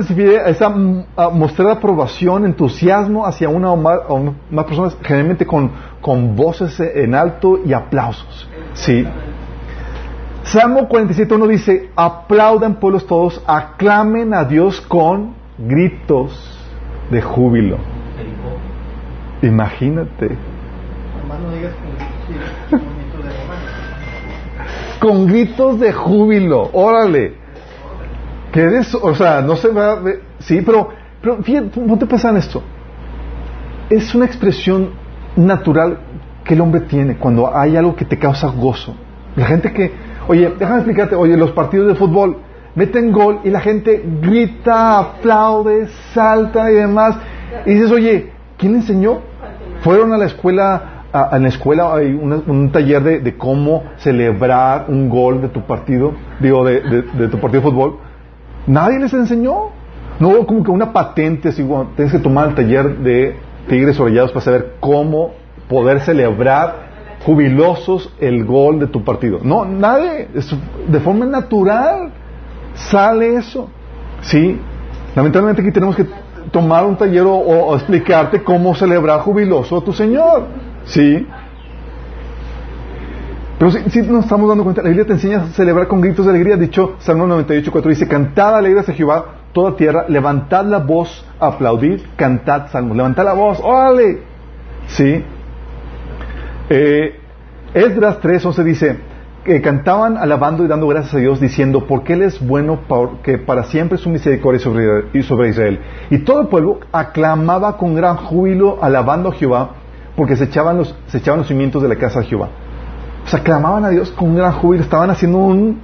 [0.47, 5.71] esa mm, mostrar aprobación, entusiasmo hacia una o más, o más personas, generalmente con,
[6.01, 8.49] con voces en alto y aplausos.
[8.75, 9.07] Sí.
[10.45, 16.59] Salmo 47.1 dice, aplaudan pueblos todos, aclamen a Dios con gritos
[17.11, 17.79] de júbilo.
[19.43, 20.31] Imagínate.
[25.01, 27.35] Con gritos de júbilo, órale.
[28.53, 30.01] Que eres, o sea, no se va a
[30.39, 30.89] sí, pero,
[31.21, 32.63] pero fíjate, ponte a pensar en esto.
[33.91, 34.91] Es una expresión
[35.39, 35.99] natural
[36.45, 38.95] que el hombre tiene cuando hay algo que te causa gozo.
[39.37, 39.93] La gente que,
[40.27, 42.39] oye, déjame explicarte, oye, los partidos de fútbol
[42.75, 47.17] meten gol y la gente grita, aplaude, salta y demás.
[47.67, 49.19] Y dices, oye, ¿quién le enseñó?
[49.83, 55.09] Fueron a la escuela, a, la escuela hay una- un taller de, cómo celebrar un
[55.09, 57.97] gol de tu partido, digo, de, de- de tu partido de fútbol.
[58.67, 59.77] Nadie les enseñó.
[60.21, 63.37] No como que una patente, así, bueno, tienes que tomar el taller de
[63.69, 65.33] tigres orallados para saber cómo
[65.69, 66.89] poder celebrar
[67.25, 69.41] jubilosos el gol de tu partido.
[69.43, 70.29] No, nadie,
[70.89, 72.11] de forma natural.
[72.75, 73.69] sale eso.
[74.21, 74.59] ¿Sí?
[75.15, 76.07] Lamentablemente aquí tenemos que
[76.51, 80.47] tomar un taller o, explicarte cómo celebrar jubiloso a tu Señor.
[80.85, 81.27] ¿Sí?
[83.59, 86.31] Pero si, nos estamos dando cuenta, la Biblia te enseña a celebrar con gritos de
[86.31, 86.57] alegría.
[86.57, 92.01] Dicho Salmo 98, 4 dice, cantad alegres a Jehová toda tierra, levantad la voz, aplaudid,
[92.17, 94.23] cantad salmos, levantad la voz, órale.
[94.89, 95.25] ¿Sí?
[96.71, 97.21] Eh,
[97.75, 98.99] Esdras 3, 11 dice,
[99.45, 102.81] que cantaban alabando y dando gracias a Dios, diciendo, porque Él es bueno,
[103.23, 105.81] que para siempre su misericordia sobre, sobre Israel.
[106.11, 109.71] Y todo el pueblo aclamaba con gran júbilo, alabando a Jehová,
[110.17, 112.49] porque se echaban los, se echaban los cimientos de la casa de Jehová.
[113.25, 115.81] O sea, clamaban a Dios con gran júbilo, estaban haciendo un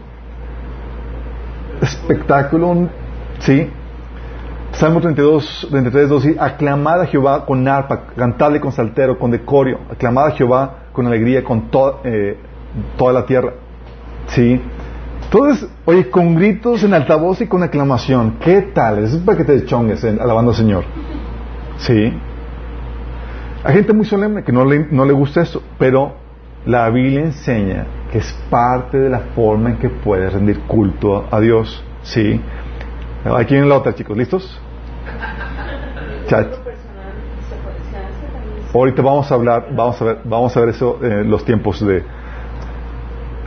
[1.81, 2.89] espectáculo,
[3.45, 3.71] ¿sí?
[4.73, 10.27] Salmo 32, 33, 2, aclamad a Jehová con arpa, cantadle con saltero, con decorio, aclamad
[10.29, 11.69] a Jehová con alegría, con
[12.05, 12.37] eh,
[12.97, 13.53] toda la tierra.
[14.29, 14.61] ¿Sí?
[15.25, 19.05] Entonces, oye, con gritos en altavoz y con aclamación, ¿qué tal?
[19.05, 20.85] Es para que te chongues alabando al Señor.
[21.77, 22.13] ¿Sí?
[23.63, 26.15] Hay gente muy solemne que no le, no le gusta eso, pero
[26.67, 31.41] la Biblia enseña que es parte de la forma en que puedes rendir culto a
[31.41, 31.85] Dios.
[32.03, 32.41] ¿Sí?
[33.25, 34.61] Aquí en la otra, chicos, ¿listos?
[36.29, 36.49] Chat.
[38.75, 41.85] Ahorita vamos a hablar, vamos a ver, vamos a ver eso en eh, los tiempos
[41.85, 42.03] de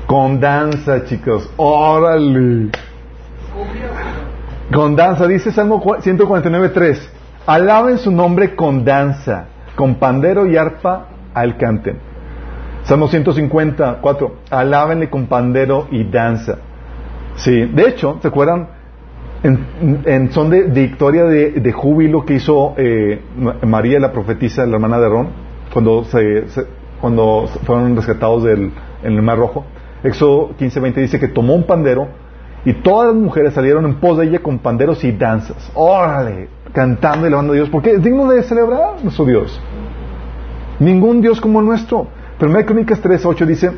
[0.08, 1.52] con danza, chicos.
[1.58, 2.72] Órale.
[4.74, 6.98] Con danza, dice Salmo 149.3.
[7.46, 12.00] Alaben su nombre con danza, con pandero y arpa al canten.
[12.84, 16.58] Salmo 154, alábenle con pandero y danza.
[17.36, 18.77] Sí, de hecho, ¿se acuerdan?
[19.44, 23.22] En, son de, victoria de, júbilo que hizo eh,
[23.64, 25.28] María, la profetisa, la hermana de Ron,
[25.72, 26.46] cuando, se,
[27.00, 28.72] cuando fueron rescatados del,
[29.04, 29.66] en el Mar Rojo.
[30.04, 32.08] Éxodo 15:20 dice que tomó un pandero
[32.66, 35.72] y todas las mujeres salieron en pos de ella con panderos y danzas.
[35.74, 39.60] Órale, cantando y alabando a Dios, porque es digno de celebrar nuestro Dios.
[40.80, 42.08] Ningún Dios como el nuestro.
[42.40, 43.72] Primera Crónicas 3:8 dice,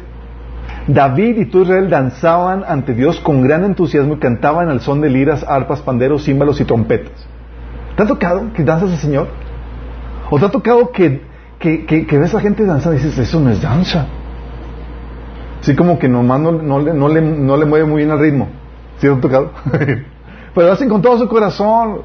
[0.89, 5.09] David y todo Israel danzaban ante Dios con gran entusiasmo y cantaban al son de
[5.09, 7.13] liras, arpas, panderos, címbalos y trompetas.
[7.95, 9.27] ¿Te ha tocado que danzas al Señor?
[10.31, 11.21] ¿O te ha tocado que,
[11.59, 14.07] que, ves a gente danzando y dices, eso no es danza?
[15.61, 17.07] Así como que nomás no, no, le, no,
[17.57, 18.47] le, mueve muy bien al ritmo.
[18.97, 19.51] ¿Sí te ha tocado?
[19.71, 22.01] Pero lo hacen con todo su corazón.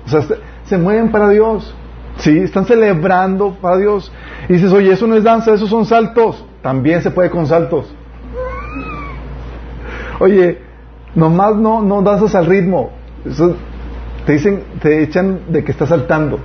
[0.64, 1.74] Se, mueven para Dios.
[2.18, 2.39] ¿Sí?
[2.39, 4.12] Están celebrando para Dios.
[4.47, 6.45] Y dices, oye, eso no es danza, esos son saltos.
[6.61, 7.95] También se puede con saltos.
[10.21, 10.59] Oye,
[11.15, 12.91] nomás no, no danzas al ritmo.
[14.27, 16.39] te dicen, te echan de que estás saltando.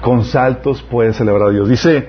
[0.00, 1.68] Con saltos puedes celebrar a Dios.
[1.68, 2.08] Dice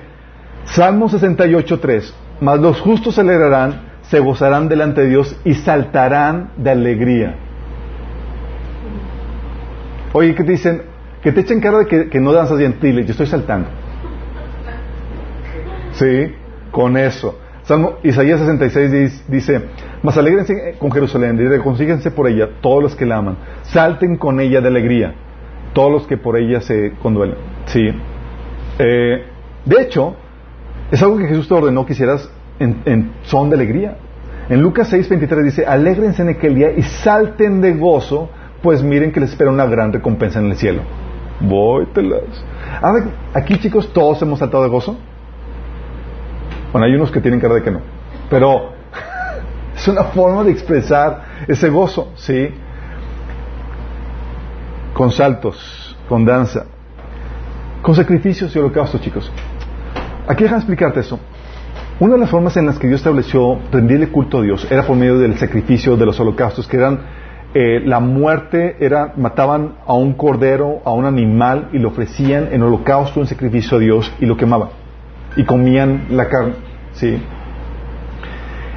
[0.64, 7.36] Salmo 68.3, mas los justos celebrarán, se gozarán delante de Dios y saltarán de alegría.
[10.12, 10.82] Oye, ¿qué te dicen?
[11.22, 12.78] Que te echen cara de que, no danzas bien.
[12.80, 13.68] Yo estoy saltando.
[15.92, 16.32] Sí,
[16.70, 17.38] con eso.
[17.64, 19.62] Salmo, Isaías 66 dice,
[20.02, 23.36] mas alegrense con Jerusalén, y reconcíguense por ella todos los que la aman.
[23.62, 25.14] Salten con ella de alegría,
[25.72, 27.36] todos los que por ella se conduelen.
[27.66, 27.88] Sí.
[28.78, 29.24] Eh,
[29.64, 30.14] de hecho,
[30.90, 32.30] es algo que Jesús te ordenó que hicieras
[33.24, 33.96] son de alegría.
[34.48, 38.30] En Lucas 6:23 dice, alégrense en aquel día y salten de gozo,
[38.62, 40.82] pues miren que les espera una gran recompensa en el cielo.
[41.40, 42.44] Vóytelas.
[43.34, 44.96] aquí chicos, todos hemos saltado de gozo.
[46.72, 47.80] Bueno, hay unos que tienen cara de que no.
[48.30, 48.75] Pero
[49.76, 52.48] es una forma de expresar ese gozo, ¿sí?
[54.94, 56.64] Con saltos, con danza,
[57.82, 59.30] con sacrificios y holocaustos, chicos.
[60.26, 61.20] Aquí déjame explicarte eso.
[62.00, 64.96] Una de las formas en las que Dios estableció rendirle culto a Dios era por
[64.96, 67.00] medio del sacrificio de los holocaustos, que eran
[67.54, 72.62] eh, la muerte, era, mataban a un cordero, a un animal y lo ofrecían en
[72.62, 74.70] holocausto, en sacrificio a Dios y lo quemaban.
[75.36, 76.54] Y comían la carne.
[76.92, 77.18] ¿sí?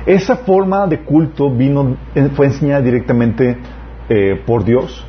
[0.09, 3.55] Esa forma de culto vino, eh, fue enseñada directamente
[4.09, 5.05] eh, por Dios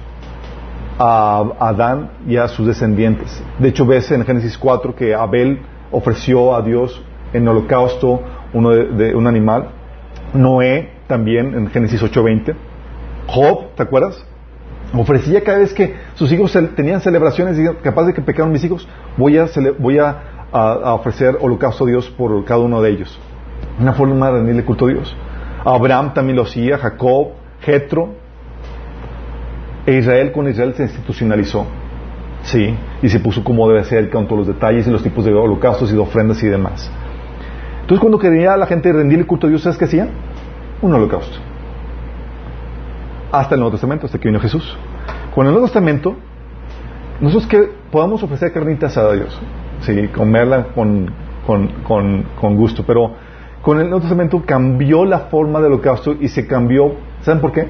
[0.98, 3.42] a Adán y a sus descendientes.
[3.58, 8.20] De hecho, ves en Génesis 4 que Abel ofreció a Dios en holocausto
[8.52, 9.70] uno de, un animal.
[10.34, 12.54] Noé también en Génesis 8:20.
[13.26, 14.22] Job, ¿te acuerdas?
[14.92, 18.86] Ofrecía cada vez que sus hijos tenían celebraciones, capaz de que pecaron mis hijos,
[19.16, 19.46] voy a,
[19.78, 20.18] voy a,
[20.52, 23.18] ofrecer holocausto a Dios por cada uno de ellos.
[23.80, 25.16] Una forma de rendirle culto a Dios.
[25.64, 27.28] Abraham también lo hacía, Jacob,
[27.62, 28.10] Jetro.
[29.86, 31.66] E Israel con Israel se institucionalizó.
[32.42, 35.32] Sí, y se puso como debe ser con todos los detalles y los tipos de
[35.32, 36.90] holocaustos y de ofrendas y demás.
[37.82, 40.10] Entonces cuando quería la gente rendirle culto a Dios, ¿sabes qué hacían?
[40.80, 41.38] Un holocausto.
[43.32, 44.76] hasta el Nuevo Testamento, hasta que vino Jesús.
[45.34, 46.16] Con el Nuevo Testamento,
[47.20, 49.40] nosotros que podamos ofrecer carnita asada a Dios,
[49.80, 51.10] sí, comerla con,
[51.46, 53.12] con, con, con gusto, pero
[53.62, 57.68] con el Nuevo Testamento cambió la forma del holocausto y se cambió, ¿saben por qué?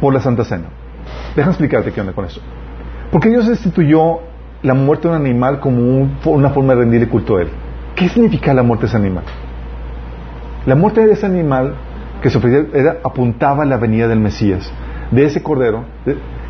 [0.00, 0.64] Por la Santa Cena.
[1.36, 2.40] Déjame explicarte qué onda con eso.
[3.12, 4.20] Porque Dios instituyó
[4.62, 7.48] la muerte de un animal como una forma de rendirle culto a Él.
[7.94, 9.24] ¿Qué significa la muerte de ese animal?
[10.66, 11.74] La muerte de ese animal
[12.22, 14.72] que se ofrecía era, apuntaba a la venida del Mesías,
[15.10, 15.84] de ese cordero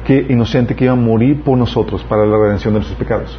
[0.07, 3.39] que, inocente que iba a morir por nosotros para la redención de nuestros pecados.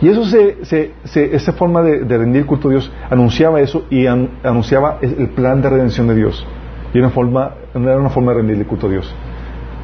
[0.00, 5.28] Y eso se, esa forma de, rendir culto a Dios anunciaba eso y anunciaba el
[5.30, 6.46] plan de redención de Dios.
[6.94, 9.14] Y era una forma, era una forma de rendirle culto a Dios.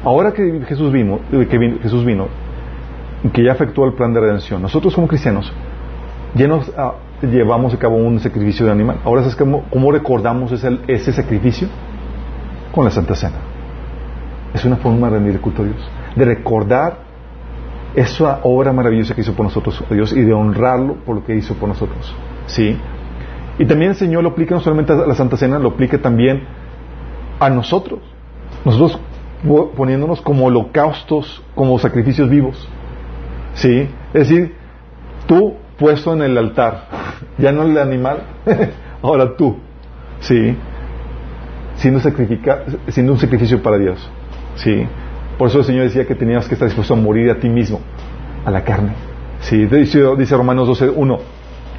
[0.03, 2.27] Ahora que Jesús vino, que Jesús vino,
[3.33, 5.51] que ya efectuó el plan de redención, nosotros como cristianos
[6.35, 8.97] ya nos ah, llevamos a cabo un sacrificio de animal.
[9.03, 11.67] Ahora es cómo, cómo recordamos ese, ese sacrificio
[12.71, 13.37] con la Santa Cena.
[14.53, 17.04] Es una forma de rendir culto a Dios, de recordar
[17.95, 21.55] esa obra maravillosa que hizo por nosotros Dios y de honrarlo por lo que hizo
[21.55, 22.13] por nosotros.
[22.47, 22.77] ¿Sí?
[23.57, 26.43] Y también el Señor lo aplica no solamente a la Santa Cena, lo aplica también
[27.39, 27.99] a nosotros.
[28.65, 28.99] Nosotros
[29.75, 32.67] poniéndonos como holocaustos, como sacrificios vivos.
[33.53, 33.87] ¿Sí?
[34.13, 34.55] Es decir,
[35.27, 36.87] tú puesto en el altar,
[37.37, 38.23] ya no el animal,
[39.01, 39.57] ahora tú.
[40.19, 40.57] ¿Sí?
[41.75, 41.99] Siendo,
[42.87, 44.09] siendo un sacrificio para Dios.
[44.55, 44.85] ¿Sí?
[45.37, 47.81] Por eso el Señor decía que tenías que estar dispuesto a morir a ti mismo,
[48.45, 48.93] a la carne.
[49.41, 51.19] Sí, dice, dice Romanos 12.1.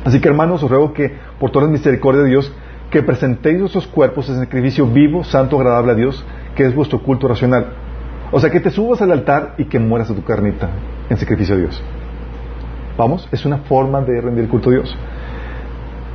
[0.05, 2.53] Así que hermanos, os ruego que por toda la misericordia de Dios,
[2.91, 7.27] que presentéis vuestros cuerpos en sacrificio vivo, santo, agradable a Dios, que es vuestro culto
[7.27, 7.67] racional.
[8.31, 10.69] O sea, que te subas al altar y que mueras a tu carnita
[11.09, 11.83] en sacrificio a Dios.
[12.97, 14.97] Vamos, es una forma de rendir culto a Dios.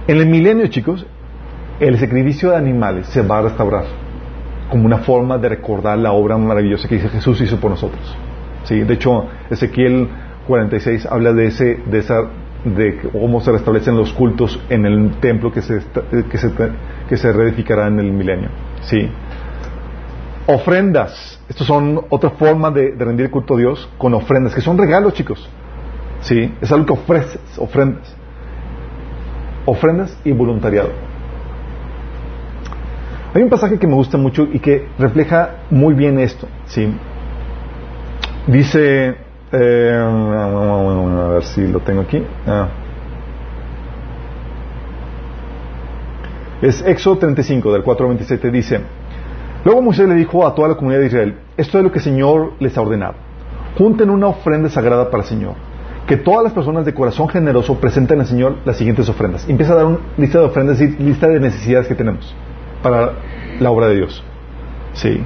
[0.07, 1.05] En el milenio, chicos,
[1.79, 4.00] el sacrificio de animales se va a restaurar
[4.71, 8.01] como una forma de recordar la obra maravillosa que Jesús hizo por nosotros.
[8.63, 8.79] ¿Sí?
[8.79, 10.07] De hecho, Ezequiel
[10.47, 12.21] 46 habla de ese, de esa,
[12.63, 15.81] de cómo se restablecen los cultos en el templo que se,
[16.29, 16.53] que se,
[17.09, 18.49] que se reedificará en el milenio.
[18.83, 19.09] ¿Sí?
[20.47, 21.39] Ofrendas.
[21.49, 25.49] Estos son otra forma de, rendir culto a Dios con ofrendas, que son regalos, chicos.
[26.21, 26.53] ¿Sí?
[26.61, 28.15] Es algo que ofreces, ofrendas.
[29.65, 31.10] Ofrendas y voluntariado.
[33.33, 36.47] Hay un pasaje que me gusta mucho y que refleja muy bien esto.
[36.65, 36.93] ¿sí?
[38.47, 39.15] Dice,
[39.53, 42.21] eh, a ver si lo tengo aquí.
[42.45, 42.67] Ah.
[46.61, 48.81] Es Éxodo 35, del 4 al 27, dice,
[49.63, 52.03] Luego Moisés le dijo a toda la comunidad de Israel, esto es lo que el
[52.03, 53.13] Señor les ha ordenado.
[53.77, 55.53] Junten una ofrenda sagrada para el Señor.
[56.05, 59.47] Que todas las personas de corazón generoso presenten al Señor las siguientes ofrendas.
[59.47, 62.35] Empieza a dar una lista de ofrendas y lista de necesidades que tenemos
[62.81, 63.13] para
[63.59, 64.23] la obra de Dios.
[64.93, 65.23] ¿Sí?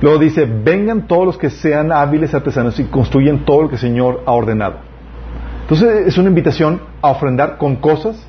[0.00, 3.80] Luego dice, vengan todos los que sean hábiles artesanos y construyen todo lo que el
[3.80, 4.76] Señor ha ordenado.
[5.62, 8.22] Entonces es una invitación a ofrendar con cosas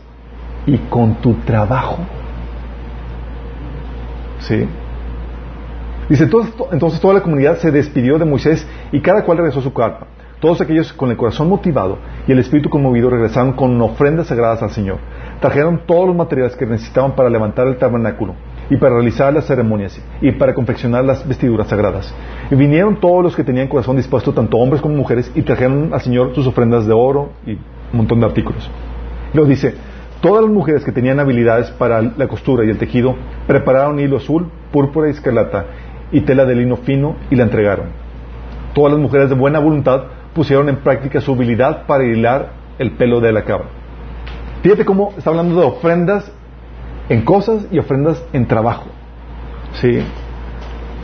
[0.66, 1.98] y con tu trabajo.
[4.40, 4.68] ¿Sí?
[6.08, 6.30] Dice,
[6.72, 10.08] entonces toda la comunidad se despidió de Moisés y cada cual regresó a su carpa.
[10.40, 11.98] Todos aquellos con el corazón motivado
[12.28, 15.00] y el espíritu conmovido regresaron con ofrendas sagradas al Señor.
[15.46, 18.34] Trajeron todos los materiales que necesitaban para levantar el tabernáculo
[18.68, 22.12] y para realizar las ceremonias y para confeccionar las vestiduras sagradas.
[22.50, 26.02] Y vinieron todos los que tenían corazón dispuesto, tanto hombres como mujeres, y trajeron al
[26.02, 27.60] Señor sus ofrendas de oro y un
[27.94, 28.72] montón de artículos.
[29.36, 29.76] Luego dice,
[30.20, 33.16] todas las mujeres que tenían habilidades para la costura y el tejido
[33.46, 35.68] prepararon hilo azul, púrpura y escarlata
[36.12, 37.90] y tela de lino fino y la entregaron.
[38.74, 43.22] Todas las mujeres de buena voluntad pusieron en práctica su habilidad para hilar el pelo
[43.22, 43.85] de la cabra.
[44.66, 46.26] Fíjate cómo está hablando de ofrendas
[47.08, 48.86] en cosas y ofrendas en trabajo.
[49.74, 50.04] ¿Sí?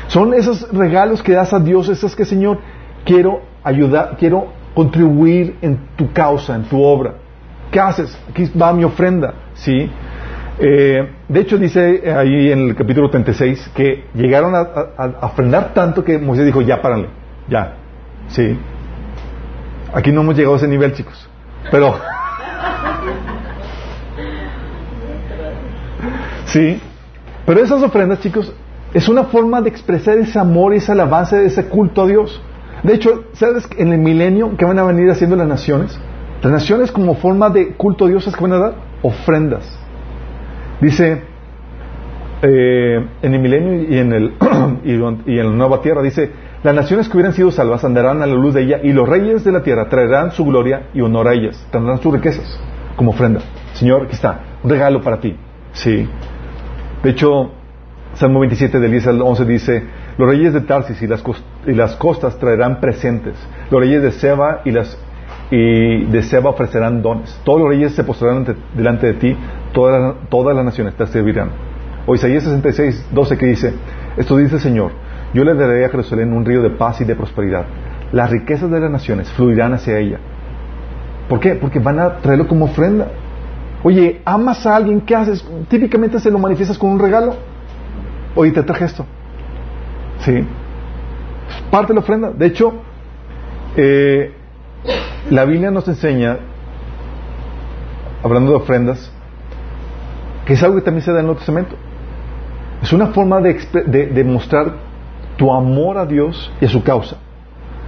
[0.08, 2.58] Son esos regalos que das a Dios, esas que Señor,
[3.06, 7.18] quiero ayudar, quiero contribuir en tu causa, en tu obra.
[7.70, 8.18] ¿Qué haces?
[8.32, 9.36] Aquí va mi ofrenda.
[9.54, 9.88] ¿Sí?
[10.58, 16.18] Eh, de hecho, dice ahí en el capítulo 36 que llegaron a, ofrendar tanto que
[16.18, 17.10] Moisés dijo, ya párale,
[17.48, 17.76] ya.
[18.28, 18.58] ¿Sí?
[19.94, 21.30] Aquí no hemos llegado a ese nivel, chicos.
[21.70, 22.21] Pero...
[26.52, 26.80] Sí.
[27.46, 28.54] Pero esas ofrendas, chicos,
[28.94, 32.42] es una forma de expresar ese amor y esa alabanza, ese culto a Dios.
[32.84, 35.98] De hecho, ¿sabes en el milenio que van a venir haciendo las naciones?
[36.42, 39.78] Las naciones como forma de culto a Dios es que van a dar ofrendas.
[40.82, 41.22] Dice
[42.42, 44.34] eh, en el milenio y en, el,
[44.84, 46.32] y en la nueva tierra, dice,
[46.64, 49.44] las naciones que hubieran sido salvas andarán a la luz de ella y los reyes
[49.44, 52.60] de la tierra traerán su gloria y honor a ellas, tendrán sus riquezas
[52.96, 53.42] como ofrenda.
[53.74, 55.36] Señor, aquí está, un regalo para ti.
[55.74, 56.08] Sí.
[57.04, 57.52] De hecho,
[58.14, 59.84] Salmo 27 del 10 al 11 dice,
[60.18, 61.24] los reyes de Tarsis y las,
[61.66, 63.36] y las costas traerán presentes,
[63.70, 64.98] los reyes de Seba y, las,
[65.50, 68.46] y de Seba ofrecerán dones, todos los reyes se postrarán
[68.76, 69.38] delante de ti,
[69.74, 71.50] todas, todas las naciones te servirán.
[72.06, 73.74] O Isaías 66, 12 que dice,
[74.18, 74.92] esto dice el Señor,
[75.34, 77.66] yo le daré a Jerusalén un río de paz y de prosperidad,
[78.12, 80.20] las riquezas de las naciones fluirán hacia ella.
[81.30, 81.56] ¿Por qué?
[81.56, 83.08] Porque van a traerlo como ofrenda.
[83.84, 85.44] Oye, amas a alguien, ¿qué haces?
[85.68, 87.36] Típicamente se lo manifiestas con un regalo.
[88.36, 89.06] Oye, te traje esto.
[90.20, 90.46] Sí.
[91.72, 92.30] Parte de la ofrenda.
[92.30, 92.74] De hecho,
[93.76, 94.34] eh,
[95.30, 96.38] la Biblia nos enseña,
[98.24, 99.12] hablando de ofrendas,
[100.46, 101.76] que es algo que también se da en el Nuevo Testamento.
[102.84, 103.54] Es una forma de,
[103.86, 104.74] de, mostrar
[105.38, 107.18] tu amor a Dios y a su causa.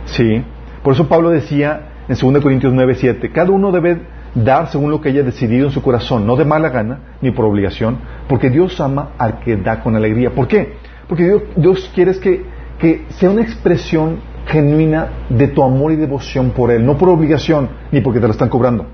[0.05, 0.43] Sí.
[0.83, 4.01] Por eso Pablo decía en 2 Corintios 9, 7, cada uno debe
[4.35, 7.45] dar según lo que haya decidido en su corazón, no de mala gana ni por
[7.45, 10.31] obligación, porque Dios ama al que da con alegría.
[10.31, 10.73] ¿Por qué?
[11.07, 12.45] Porque Dios, Dios quiere que,
[12.79, 17.69] que sea una expresión genuina de tu amor y devoción por Él, no por obligación
[17.91, 18.85] ni porque te lo están cobrando.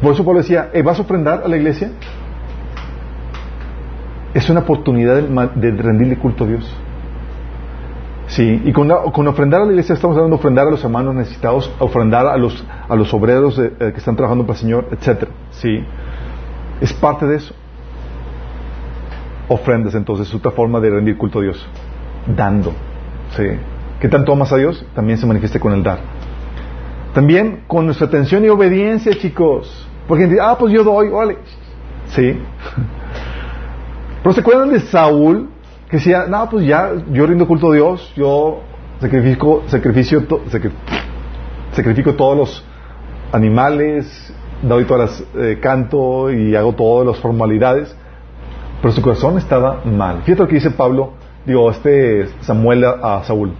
[0.00, 1.92] Por eso Pablo decía, eh, ¿vas a ofrendar a la iglesia?
[4.34, 6.76] Es una oportunidad de, rendirle culto a Dios.
[8.32, 11.14] Sí, y con, con, ofrendar a la iglesia estamos hablando de ofrendar a los hermanos
[11.14, 15.28] necesitados, ofrendar a los, a los obreros eh, que están trabajando para el Señor, etc.
[15.50, 15.84] Sí,
[16.80, 17.54] es parte de eso.
[19.48, 21.68] Ofrendas entonces, es otra forma de rendir culto a Dios,
[22.34, 22.72] dando.
[23.36, 23.44] Sí.
[24.00, 24.82] ¿Qué tanto amas a Dios?
[24.94, 25.98] También se manifiesta con el dar.
[27.12, 29.86] También con nuestra atención y obediencia, chicos.
[30.08, 31.36] Porque dice, ah, pues yo doy, vale.
[32.06, 32.32] Sí.
[34.22, 35.50] Pero se acuerdan de Saúl,
[35.92, 38.60] que decía, no, pues ya, yo rindo culto a Dios, yo
[38.98, 40.26] sacrifico, sacrificio,
[41.72, 42.64] sacrifico todos los
[43.30, 47.94] animales, doy todas las, eh, canto y hago todas las formalidades,
[48.80, 50.22] pero su corazón estaba mal.
[50.22, 51.12] Fíjate lo que dice Pablo,
[51.44, 53.52] digo, este Samuel a, a Saúl.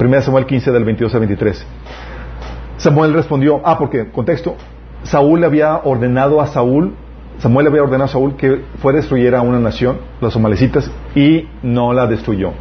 [0.00, 1.66] 1 Samuel 15 del 22 al 23.
[2.78, 4.56] Samuel respondió, ah, porque, contexto,
[5.04, 6.96] Saúl le había ordenado a Saúl,
[7.40, 11.48] Samuel había ordenado a Saúl que fuera a destruir a una nación, los somalecitas, y
[11.62, 12.52] no la destruyó.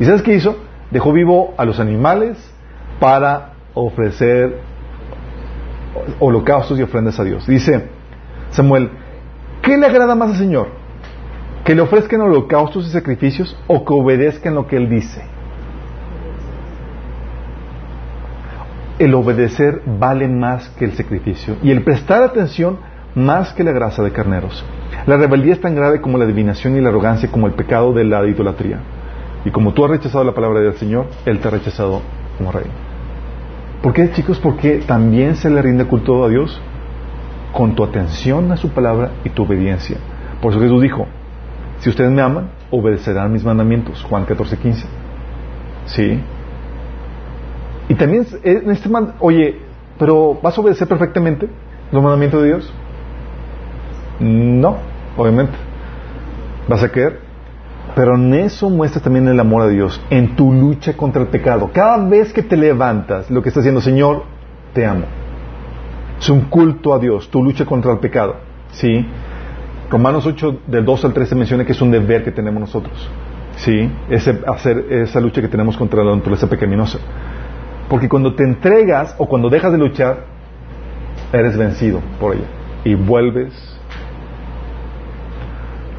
[0.00, 0.56] ¿Y sabes qué hizo?
[0.90, 2.38] Dejó vivo a los animales
[2.98, 4.58] para ofrecer
[6.18, 7.46] holocaustos y ofrendas a Dios.
[7.46, 7.88] Dice
[8.50, 8.90] Samuel,
[9.62, 10.68] ¿qué le agrada más al Señor?
[11.64, 15.22] ¿Que le ofrezcan holocaustos y sacrificios o que obedezcan lo que Él dice?
[18.98, 22.78] el obedecer vale más que el sacrificio y el prestar atención
[23.16, 24.62] más que la grasa de carneros.
[25.06, 28.04] La rebeldía es tan grave como la adivinación y la arrogancia como el pecado de
[28.04, 28.78] la idolatría.
[29.44, 32.02] Y como tú has rechazado la palabra del Señor, Él te ha rechazado
[32.36, 32.66] como rey.
[33.82, 34.38] ¿Por qué, chicos?
[34.38, 36.60] Porque también se le rinde culto a Dios
[37.52, 39.96] con tu atención a su palabra y tu obediencia.
[40.42, 41.06] Por eso Jesús dijo,
[41.78, 44.04] si ustedes me aman, obedecerán mis mandamientos.
[44.04, 44.86] Juan 14, 15.
[45.86, 46.20] ¿Sí?
[47.88, 49.56] Y también en este man, oye,
[49.98, 51.48] pero ¿vas a obedecer perfectamente
[51.92, 52.74] los mandamientos de Dios?
[54.20, 54.76] No,
[55.16, 55.54] obviamente.
[56.68, 57.20] Vas a querer.
[57.94, 61.70] Pero en eso muestras también el amor a Dios, en tu lucha contra el pecado.
[61.72, 64.24] Cada vez que te levantas, lo que estás diciendo, Señor,
[64.74, 65.06] te amo.
[66.18, 68.36] Es un culto a Dios, tu lucha contra el pecado.
[68.72, 69.06] ¿Sí?
[69.88, 73.08] Romanos 8, del 2 al 13 menciona que es un deber que tenemos nosotros.
[73.56, 73.90] ¿Sí?
[74.10, 76.98] Ese, hacer esa lucha que tenemos contra la naturaleza pecaminosa.
[77.88, 80.24] Porque cuando te entregas o cuando dejas de luchar,
[81.32, 82.46] eres vencido por ella.
[82.84, 83.75] Y vuelves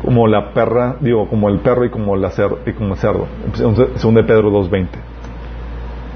[0.08, 3.28] como la perra, digo, como el perro y como, la cerdo, y como el cerdo.
[3.98, 4.88] Según de Pedro 2.20.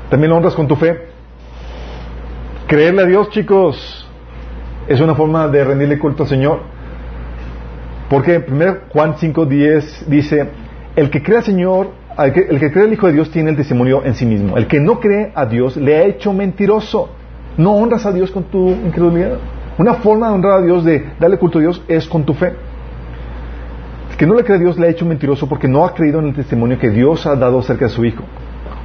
[0.10, 1.10] También lo honras con tu fe.
[2.68, 4.10] Creerle a Dios, chicos,
[4.88, 6.60] es una forma de rendirle culto al Señor.
[8.10, 10.48] Porque primero Juan 5.10 dice,
[10.96, 11.88] el que cree al Señor
[12.18, 14.56] el que, cree el Hijo de Dios tiene el testimonio en sí mismo.
[14.56, 17.10] El que no cree a Dios le ha hecho mentiroso.
[17.58, 19.38] No honras a Dios con tu incredulidad.
[19.78, 22.54] Una forma de honrar a Dios, de darle culto a Dios, es con tu fe.
[24.22, 26.28] Que no le cree a Dios le ha hecho mentiroso porque no ha creído en
[26.28, 28.24] el testimonio que Dios ha dado acerca de su Hijo.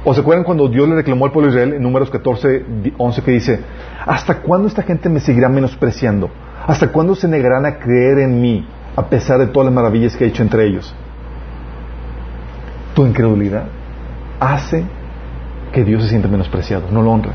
[0.03, 2.65] ¿O se acuerdan cuando Dios le reclamó al pueblo de Israel en números 14,
[2.97, 3.59] 11 que dice,
[4.03, 6.31] ¿hasta cuándo esta gente me seguirá menospreciando?
[6.65, 8.65] ¿Hasta cuándo se negarán a creer en mí
[8.95, 10.95] a pesar de todas las maravillas que he hecho entre ellos?
[12.97, 13.65] tu incredulidad
[14.39, 14.83] hace
[15.71, 17.33] que Dios se sienta menospreciado, no lo honra.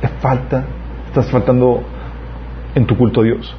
[0.00, 0.64] Te falta,
[1.06, 1.84] estás faltando
[2.74, 3.56] en tu culto a Dios.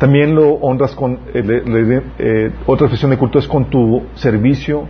[0.00, 1.62] También lo honras con, eh,
[2.18, 4.86] eh, otra expresión de culto es con tu servicio,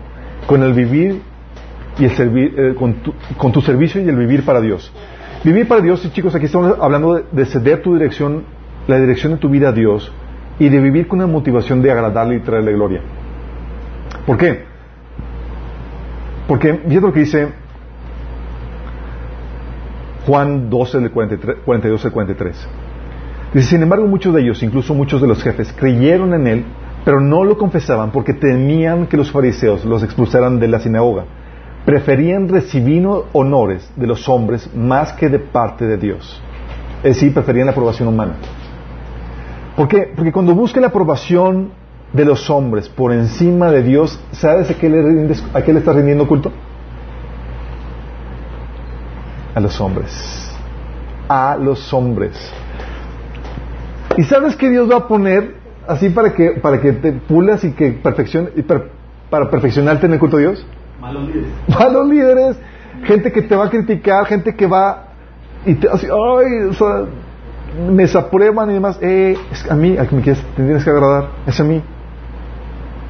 [0.46, 1.20] con el vivir
[1.98, 4.92] y el servir, eh, con, tu, con, tu, servicio y el vivir para Dios.
[5.42, 8.44] Vivir para Dios, chicos, aquí estamos hablando de, de ceder tu dirección,
[8.86, 10.12] la dirección de tu vida a Dios
[10.60, 13.00] y de vivir con una motivación de agradarle y traerle gloria.
[14.24, 14.62] ¿Por qué?
[16.46, 17.48] Porque, fíjate lo que dice
[20.24, 22.68] Juan 12, del 42 al 43.
[23.58, 26.64] Sin embargo, muchos de ellos, incluso muchos de los jefes, creyeron en él,
[27.04, 31.24] pero no lo confesaban porque temían que los fariseos los expulsaran de la sinagoga.
[31.84, 36.40] Preferían recibir honores de los hombres más que de parte de Dios.
[37.02, 38.34] Es decir, preferían la aprobación humana.
[39.76, 40.12] ¿Por qué?
[40.14, 41.70] Porque cuando busca la aprobación
[42.12, 45.78] de los hombres por encima de Dios, ¿sabes a qué le, rindes, a qué le
[45.78, 46.52] estás rindiendo culto?
[49.54, 50.52] A los hombres.
[51.28, 52.52] A los hombres.
[54.16, 55.54] ¿Y sabes qué Dios va a poner
[55.86, 60.18] así para que, para que te pulas y que perfeccione, y para perfeccionarte en el
[60.18, 60.66] culto de Dios?
[61.00, 61.50] Malos líderes.
[61.68, 62.56] Malos líderes.
[63.04, 65.10] Gente que te va a criticar, gente que va
[65.64, 67.04] y te así, ay, o sea,
[67.90, 68.98] me desaprueban y demás.
[69.00, 71.82] Eh, es a mí, a que me quieres, te tienes que agradar, es a mí.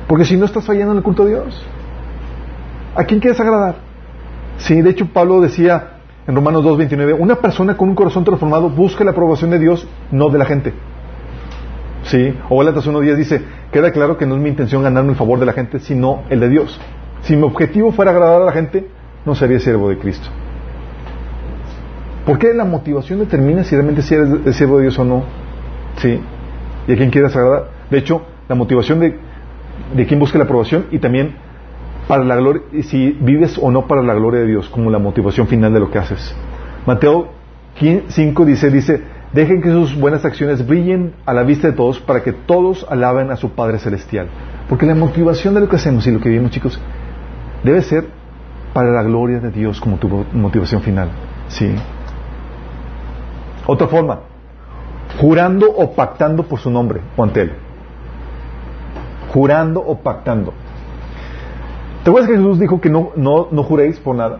[0.07, 1.66] Porque si no estás fallando en el culto de Dios,
[2.96, 3.76] ¿a quién quieres agradar?
[4.59, 9.05] Sí, de hecho Pablo decía en Romanos 2.29, una persona con un corazón transformado busca
[9.05, 10.74] la aprobación de Dios, no de la gente.
[12.05, 13.42] Sí, o Gálatas 1.10 dice,
[13.72, 16.40] queda claro que no es mi intención ganarme el favor de la gente, sino el
[16.40, 16.80] de Dios.
[17.22, 18.86] Si mi objetivo fuera agradar a la gente,
[19.24, 20.28] no sería siervo de Cristo.
[22.24, 25.24] ¿Por qué la motivación determina si realmente si eres siervo de Dios o no?
[25.96, 26.20] Sí.
[26.88, 27.70] ¿Y a quién quieres agradar?
[27.90, 29.16] De hecho, la motivación de,
[29.94, 31.34] de quién busca la aprobación y también
[32.09, 35.46] para la gloria, si vives o no para la gloria de Dios, como la motivación
[35.46, 36.34] final de lo que haces.
[36.86, 37.28] Mateo
[37.78, 42.22] 5 dice, dice, dejen que sus buenas acciones brillen a la vista de todos para
[42.22, 44.28] que todos alaben a su Padre Celestial.
[44.68, 46.80] Porque la motivación de lo que hacemos y lo que vivimos, chicos,
[47.62, 48.06] debe ser
[48.72, 51.10] para la gloria de Dios como tu motivación final.
[51.48, 51.74] Sí.
[53.66, 54.20] Otra forma,
[55.20, 57.50] jurando o pactando por su nombre o ante.
[59.32, 60.52] Jurando o pactando.
[62.02, 64.38] ¿Te acuerdas que Jesús dijo que no, no, no juréis por nada?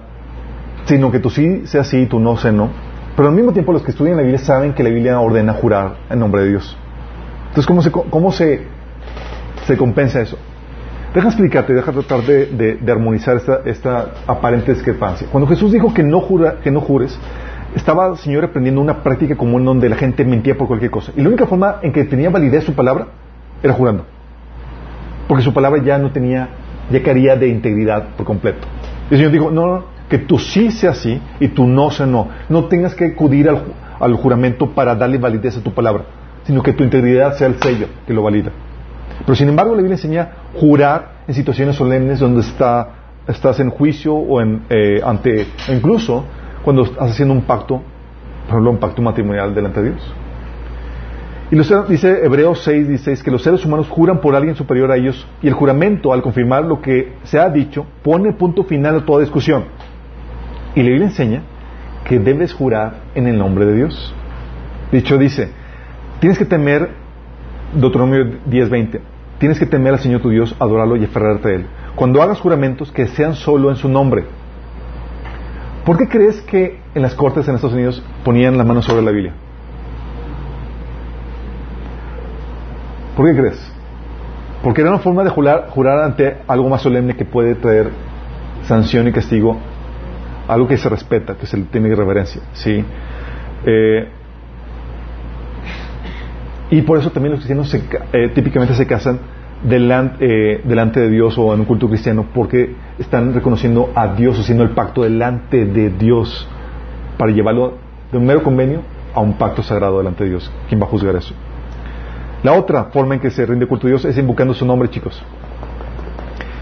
[0.87, 2.71] Sino que tú sí sea sí y tú no sé no.
[3.17, 5.97] Pero al mismo tiempo los que estudian la Biblia saben que la Biblia ordena jurar
[6.09, 6.77] en nombre de Dios.
[7.49, 8.63] Entonces, ¿cómo se, cómo se,
[9.67, 10.39] se compensa eso?
[11.15, 15.27] Deja explicarte, deja tratar de, armonizar esta, esta, aparente discrepancia.
[15.31, 17.19] Cuando Jesús dijo que no, jura, que no jures,
[17.75, 21.13] estaba el Señor aprendiendo una práctica común donde la gente mentía por cualquier cosa.
[21.17, 23.09] Y la única forma en que tenía validez su palabra
[23.61, 24.05] era jurando.
[25.27, 26.49] Porque su palabra ya no tenía,
[26.93, 28.69] ya caría de integridad por completo.
[29.11, 32.05] Y el Señor dijo, no, no que tú sí sea sí y tú no sea
[32.05, 32.29] no.
[32.49, 36.05] No tengas que acudir al, juramento para darle validez a tu palabra,
[36.45, 38.51] sino que tu integridad sea el sello que lo valida.
[39.21, 42.89] Pero sin embargo la Biblia enseña jurar en situaciones solemnes donde está,
[43.29, 46.25] estás en juicio o en, eh, ante, incluso
[46.65, 50.15] cuando estás haciendo un pacto, por ejemplo, un pacto matrimonial delante de Dios.
[51.53, 55.27] Y dice Hebreos 6, 16 que los seres humanos juran por alguien superior a ellos
[55.43, 59.21] y el juramento, al confirmar lo que se ha dicho, pone punto final a toda
[59.21, 59.65] discusión.
[60.75, 61.43] Y la Biblia enseña
[62.05, 64.15] que debes jurar en el nombre de Dios.
[64.93, 65.51] Dicho dice,
[66.21, 66.91] tienes que temer,
[67.75, 69.01] Deuteronomio 10:20,
[69.39, 71.67] tienes que temer al Señor tu Dios, adorarlo y aferrarte a Él.
[71.97, 74.25] Cuando hagas juramentos, que sean solo en su nombre.
[75.85, 79.11] ¿Por qué crees que en las cortes en Estados Unidos ponían la mano sobre la
[79.11, 79.33] Biblia?
[83.17, 83.73] ¿Por qué crees?
[84.63, 87.91] Porque era una forma de jurar, jurar ante algo más solemne que puede traer
[88.65, 89.59] sanción y castigo,
[90.51, 92.43] algo que se respeta, que se le tiene reverencia.
[92.53, 92.85] ¿sí?
[93.65, 94.09] Eh,
[96.71, 97.73] y por eso también los cristianos
[98.13, 99.21] eh, típicamente se casan
[99.63, 104.39] delante, eh, delante de Dios o en un culto cristiano porque están reconociendo a Dios,
[104.39, 106.49] haciendo el pacto delante de Dios
[107.17, 107.79] para llevarlo
[108.11, 108.83] de un mero convenio
[109.15, 110.51] a un pacto sagrado delante de Dios.
[110.69, 111.35] ¿Quién va a juzgar eso?
[112.43, 115.23] La otra forma en que se rinde culto a Dios es invocando su nombre, chicos.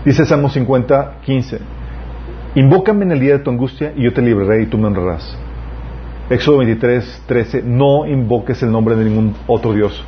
[0.05, 1.78] Dice Salmo 50, 15.
[2.55, 5.37] Invócame en el día de tu angustia y yo te libraré y tú me honrarás.
[6.31, 7.63] Éxodo 23, 13.
[7.63, 10.05] No invoques el nombre de ningún otro Dios.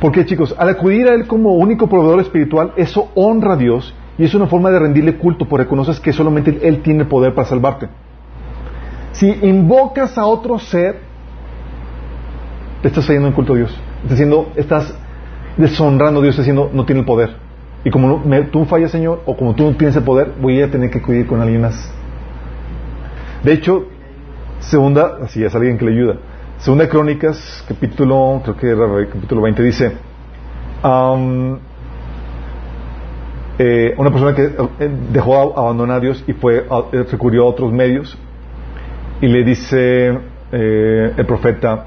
[0.00, 4.24] Porque chicos, al acudir a Él como único proveedor espiritual, eso honra a Dios y
[4.24, 7.88] es una forma de rendirle culto, porque reconoces que solamente Él tiene poder para salvarte.
[9.12, 10.98] Si invocas a otro ser,
[12.82, 13.80] te estás fallando en culto a Dios.
[14.02, 14.20] Estás,
[14.56, 14.94] estás
[15.56, 17.43] deshonrando a Dios, estás diciendo, no tiene el poder.
[17.84, 20.90] Y como tú fallas, Señor, o como tú no tienes el poder, voy a tener
[20.90, 21.92] que acudir con alguien más.
[23.42, 23.86] De hecho,
[24.60, 26.16] segunda, así es alguien que le ayuda.
[26.58, 29.92] Segunda Crónicas, capítulo, creo que era capítulo 20, dice,
[33.58, 37.70] eh, una persona que eh, dejó abandonar a Dios y fue, eh, recurrió a otros
[37.70, 38.16] medios
[39.20, 40.18] y le dice
[40.50, 41.86] el profeta,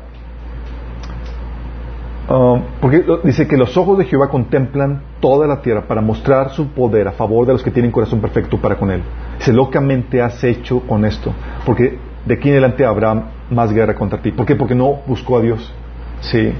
[2.30, 6.68] Ah, porque dice que los ojos de Jehová contemplan toda la tierra para mostrar su
[6.70, 9.02] poder a favor de los que tienen corazón perfecto para con él.
[9.38, 11.34] Dice, locamente has hecho con esto,
[11.66, 14.32] porque de aquí en adelante habrá más guerra contra ti.
[14.32, 14.56] ¿Por qué?
[14.56, 15.74] Porque no buscó a Dios.
[16.20, 16.52] Sí.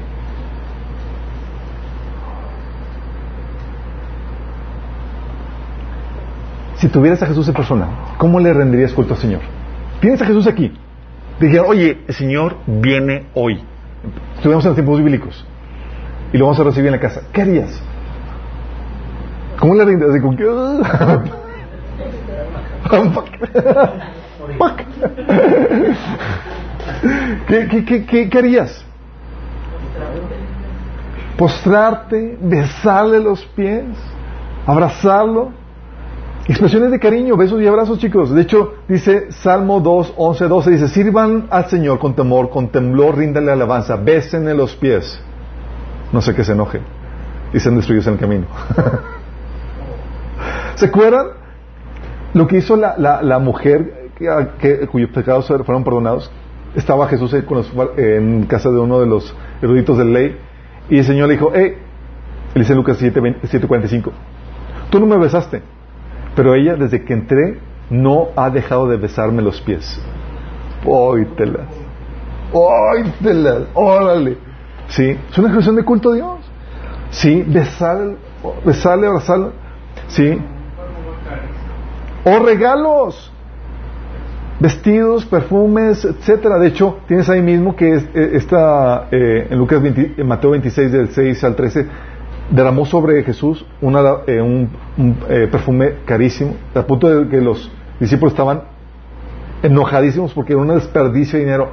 [6.78, 7.88] Si tuvieras a Jesús en persona,
[8.18, 9.42] ¿cómo le rendirías culto al Señor?
[10.00, 10.72] Tienes a Jesús aquí.
[11.42, 13.60] Dije, oye, el Señor viene hoy.
[14.36, 15.46] Estuvimos en los tiempos bíblicos.
[16.34, 17.22] Y lo vamos a recibir en la casa.
[17.32, 17.82] ¿Qué harías?
[19.60, 20.10] ¿Cómo le rindes?
[22.90, 23.26] Fuck.
[24.58, 24.82] Fuck.
[27.48, 28.86] ¿Qué, qué, qué, qué, qué harías?
[31.38, 33.86] Postrarte, besarle los pies,
[34.66, 35.52] abrazarlo.
[36.48, 38.32] Expresiones de cariño, besos y abrazos, chicos.
[38.32, 43.18] De hecho, dice Salmo 2, 11, 12, dice, sirvan al Señor con temor, con temblor,
[43.18, 45.20] ríndale alabanza, bésenle los pies.
[46.12, 46.80] No sé que se enoje
[47.54, 48.46] y sean destruidos en el camino.
[50.76, 51.28] ¿Se acuerdan
[52.34, 54.10] lo que hizo la, la, la mujer
[54.60, 56.32] que, cuyos pecados fueron perdonados?
[56.76, 60.38] Estaba Jesús en casa de uno de los eruditos de ley
[60.90, 61.76] y el Señor le dijo, hey,
[62.54, 64.12] le dice Lucas 7, 7:45,
[64.90, 65.62] tú no me besaste,
[66.36, 67.60] pero ella desde que entré
[67.90, 70.00] no ha dejado de besarme los pies.
[70.86, 71.68] Óytelas,
[72.54, 74.38] óytelas, órale.
[74.90, 76.40] Sí, es una expresión de culto a Dios.
[77.10, 78.16] Sí, besar,
[78.66, 79.50] besarle, abrazarle.
[80.08, 80.40] Sí.
[82.26, 83.32] O regalos.
[84.60, 86.58] Vestidos, perfumes, etcétera.
[86.58, 90.52] De hecho, tienes ahí mismo que es, eh, está eh, en Lucas 20 en Mateo
[90.52, 91.88] 26 del 6 al 13
[92.50, 97.70] derramó sobre Jesús una, eh, un, un, eh, perfume carísimo, al punto de que los
[98.00, 98.64] discípulos estaban
[99.64, 101.72] enojadísimos porque era un desperdicio de dinero.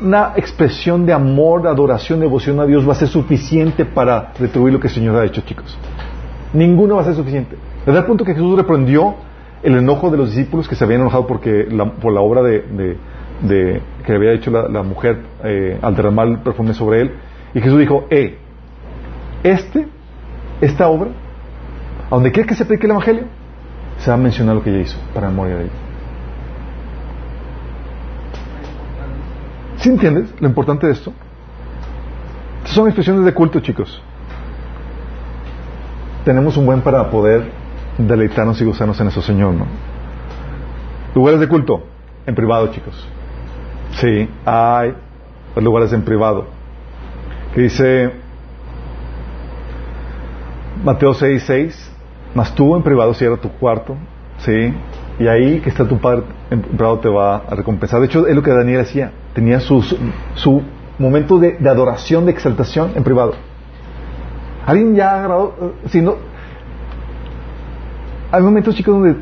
[0.00, 4.72] Ninguna expresión de amor, de adoración, devoción a Dios va a ser suficiente para retribuir
[4.72, 5.76] lo que el Señor ha hecho, chicos.
[6.54, 7.56] Ninguno va a ser suficiente.
[7.84, 9.14] Desde el punto que Jesús reprendió
[9.62, 11.66] el enojo de los discípulos que se habían enojado porque
[12.00, 12.96] por la obra de,
[13.42, 17.12] de- que había hecho la, la mujer eh, al derramar el perfume sobre él.
[17.54, 18.38] Y Jesús dijo, eh,
[19.42, 19.86] este,
[20.62, 21.10] esta obra,
[22.10, 23.24] a donde quiera que se predique el Evangelio,
[23.98, 25.72] se va a mencionar lo que ella hizo para memoria de ella.
[29.80, 31.12] ¿Sí entiendes lo importante de esto?
[32.58, 34.02] Estas son expresiones de culto, chicos.
[36.24, 37.50] Tenemos un buen para poder
[37.96, 39.66] deleitarnos y gozarnos en eso, Señor, ¿no?
[41.14, 41.82] Lugares de culto,
[42.26, 43.08] en privado, chicos.
[43.92, 44.94] Sí, hay
[45.56, 46.46] lugares en privado.
[47.54, 48.12] Que dice
[50.84, 51.92] Mateo 6, 6,
[52.34, 53.96] mas tú en privado cierra tu cuarto,
[54.40, 54.74] ¿sí?
[55.18, 58.00] Y ahí que está tu padre en privado te va a recompensar.
[58.00, 59.12] De hecho, es lo que Daniel hacía.
[59.34, 59.82] Tenía su,
[60.34, 60.62] su
[60.98, 63.34] momento de, de adoración, de exaltación en privado.
[64.66, 65.54] ¿Alguien ya ha agarrado?
[65.60, 66.16] eh, Si no,
[68.32, 69.16] hay momentos, chicos, donde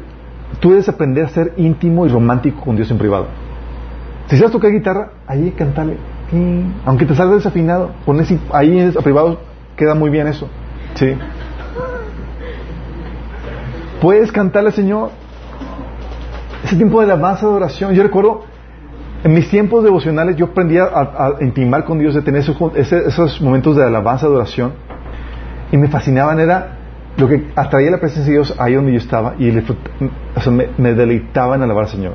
[0.60, 3.26] tú debes aprender a ser íntimo y romántico con Dios en privado.
[4.26, 5.97] Si sabes tocar guitarra, ahí cantale.
[6.30, 6.64] Sí.
[6.85, 9.40] Aunque te salga desafinado, pones ahí en privado,
[9.76, 10.48] queda muy bien eso.
[10.94, 11.14] Sí.
[14.01, 15.10] Puedes cantarle Señor.
[16.64, 17.94] Ese tiempo de alabanza, de oración.
[17.94, 18.44] Yo recuerdo,
[19.24, 23.40] en mis tiempos devocionales, yo aprendí a, a intimar con Dios, de tener esos, esos
[23.40, 24.73] momentos de alabanza, de oración.
[25.73, 26.77] Y me fascinaban, era
[27.16, 29.35] lo que atraía la presencia de Dios ahí donde yo estaba.
[29.39, 29.77] Y disfrut-
[30.36, 32.15] o sea, me, me deleitaba en alabar al Señor.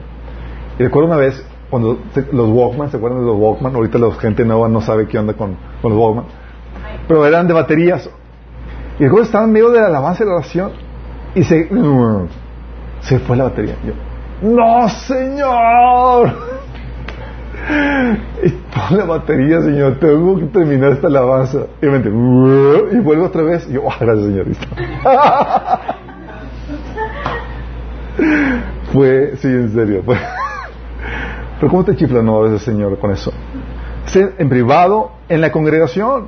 [0.79, 1.99] Y recuerdo una vez, cuando
[2.31, 3.75] los Walkman, ¿se acuerdan de los Walkman?
[3.75, 6.25] Ahorita la gente nueva no sabe qué onda con, con los Walkman.
[7.07, 8.09] Pero eran de baterías.
[8.97, 10.71] Y recuerdo estaba en medio de la alabanza y la oración.
[11.35, 11.67] Y se,
[13.01, 13.75] se fue la batería.
[13.85, 13.93] Yo,
[14.49, 16.33] ¡No, Señor!
[18.43, 19.99] Y pon la batería, Señor.
[19.99, 21.67] Tengo que terminar esta alabanza.
[21.81, 23.67] Y, me y vuelvo otra vez.
[23.69, 24.47] Y yo, ¡ah, gracias, Señor!
[28.93, 30.03] Fue, sí, en serio.
[30.05, 30.17] Fue.
[31.59, 33.33] Pero ¿cómo te chifla no a veces, Señor, con eso?
[34.15, 36.27] En privado, en la congregación.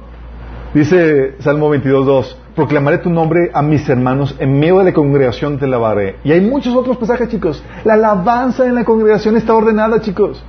[0.73, 5.65] Dice Salmo 22.2, proclamaré tu nombre a mis hermanos, en medio de la congregación te
[5.65, 6.17] alabaré.
[6.23, 7.63] Y hay muchos otros pasajes, chicos.
[7.83, 10.43] La alabanza en la congregación está ordenada, chicos.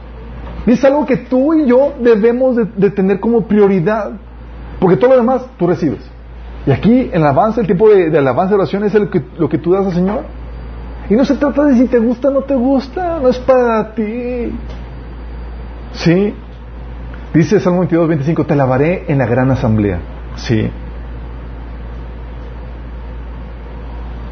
[0.66, 4.12] Y es algo que tú y yo debemos de, de tener como prioridad.
[4.80, 6.00] Porque todo lo demás tú recibes.
[6.66, 9.58] Y aquí, en la alabanza, el tiempo de, de y oración es el lo que
[9.58, 10.24] tú das al Señor.
[11.08, 13.94] Y no se trata de si te gusta o no te gusta, no es para
[13.94, 14.52] ti.
[15.92, 16.34] ¿Sí?
[17.32, 20.00] Dice Salmo 22, 25, te alabaré en la gran asamblea.
[20.34, 20.68] Sí.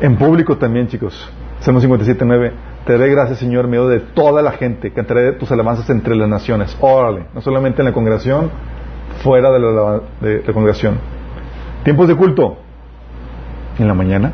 [0.01, 1.31] En público también, chicos.
[1.61, 2.53] Salmo 57, 9.
[2.87, 4.93] Te daré gracias, Señor, en medio de toda la gente.
[4.93, 6.77] Cantaré tus alabanzas entre las naciones.
[6.81, 7.27] Órale.
[7.35, 8.51] No solamente en la congregación,
[9.23, 10.99] fuera de la, congregación.
[11.83, 12.59] Tiempos de culto.
[13.79, 14.33] En la mañana.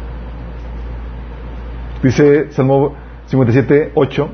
[2.02, 2.94] Dice Salmo
[3.26, 4.28] 57, 8.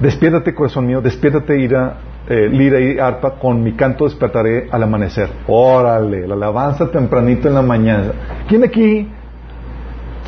[0.00, 1.96] Despiértate, corazón mío, despiértate, ira,
[2.28, 5.28] eh, lira y arpa, con mi canto despertaré al amanecer.
[5.48, 8.12] Órale, la alabanza tempranito en la mañana.
[8.48, 9.08] ¿Quién aquí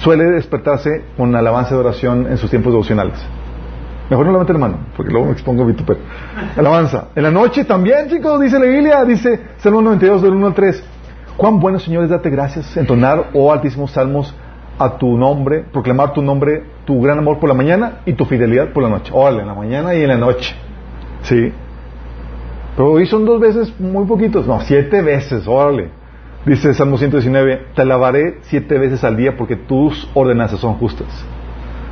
[0.01, 3.19] suele despertarse con alabanza de oración en sus tiempos devocionales?
[4.09, 6.01] Mejor no levante la mano, porque luego me expongo a vitupero.
[6.57, 7.09] Alabanza.
[7.15, 10.85] En la noche también, chicos, dice la Biblia, dice Salmo 92, del 1 al 3.
[11.37, 14.35] Cuán bueno, Señor, es darte gracias, entonar, oh altísimos salmos,
[14.79, 18.73] a tu nombre, proclamar tu nombre, tu gran amor por la mañana y tu fidelidad
[18.73, 19.13] por la noche.
[19.15, 20.55] Órale, en la mañana y en la noche.
[21.23, 21.53] ¿Sí?
[22.77, 24.47] Pero hoy son dos veces muy poquitos.
[24.47, 26.00] No, siete veces, órale.
[26.47, 31.09] Dice Salmo 119, te alabaré siete veces al día porque tus ordenanzas son justas.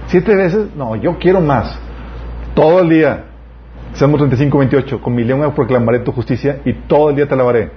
[0.06, 1.78] Siete veces, no, yo quiero más.
[2.54, 3.24] Todo el día.
[3.92, 7.70] Salmo 35, 28, con mi lengua proclamaré tu justicia y todo el día te alabaré.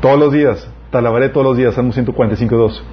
[0.00, 1.74] Todos los días, te alabaré todos los días.
[1.74, 2.84] Salmo 145, 2.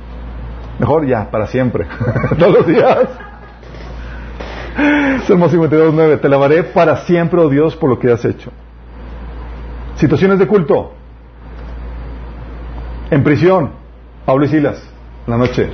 [0.80, 1.88] Mejor ya, para siempre.
[2.38, 3.08] Todos los días.
[5.26, 6.18] Salmo 52, 9.
[6.18, 8.52] Te lavaré para siempre, oh Dios, por lo que has hecho.
[9.96, 10.97] Situaciones de culto.
[13.10, 13.72] En prisión.
[14.26, 14.84] Pablo y Silas.
[15.28, 15.70] La noche.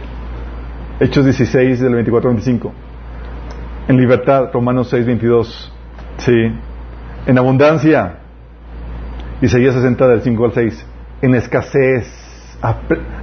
[1.00, 2.72] Hechos 16, del 24 al 25.
[3.88, 4.50] En libertad.
[4.54, 5.74] Romanos 6, 22.
[6.18, 6.52] Sí.
[7.26, 8.20] En abundancia.
[9.42, 10.86] Isaías 60, del 5 al 6.
[11.22, 12.24] En escasez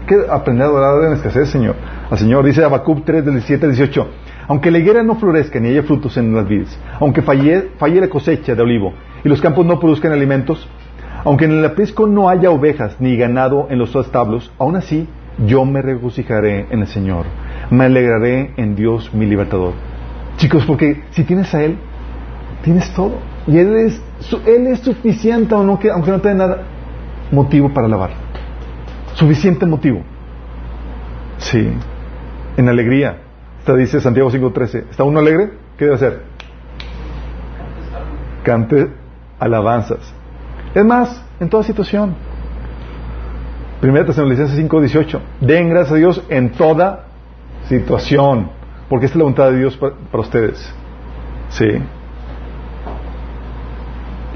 [0.07, 1.75] ¿Qué aprender a adorar en escasez, Señor?
[2.11, 4.09] Al Señor dice Habacuc 3, del 17 al 18.
[4.49, 8.09] Aunque la higuera no florezca ni haya frutos en las vides, aunque falle, falle la
[8.09, 8.93] cosecha de olivo
[9.25, 10.69] y los campos no produzcan alimentos,
[11.25, 15.09] aunque en el aprisco no haya ovejas ni ganado en los establos, aún así
[15.47, 17.27] yo me regocijaré en el Señor,
[17.71, 19.73] me alegraré en Dios mi libertador.
[20.37, 21.77] Chicos, porque si tienes a Él,
[22.63, 23.19] tienes todo.
[23.47, 24.03] Y Él es,
[24.47, 26.63] él es suficiente, aunque, aunque no tenga nada,
[27.31, 28.11] motivo para alabar.
[29.15, 30.03] Suficiente motivo.
[31.39, 31.73] Sí.
[32.57, 33.19] En alegría.
[33.59, 34.85] Esta dice Santiago 5.13.
[34.91, 35.51] ¿Está uno alegre?
[35.77, 36.23] ¿Qué debe hacer?
[38.43, 38.89] Cante
[39.39, 40.15] alabanzas.
[40.75, 42.15] Es más, en toda situación.
[43.81, 45.21] Primera Tesalonicenses 5.18.
[45.41, 47.07] Den gracias a Dios en toda
[47.69, 48.51] situación.
[48.89, 50.75] Porque esta es la voluntad de Dios para, para ustedes.
[51.49, 51.67] Sí.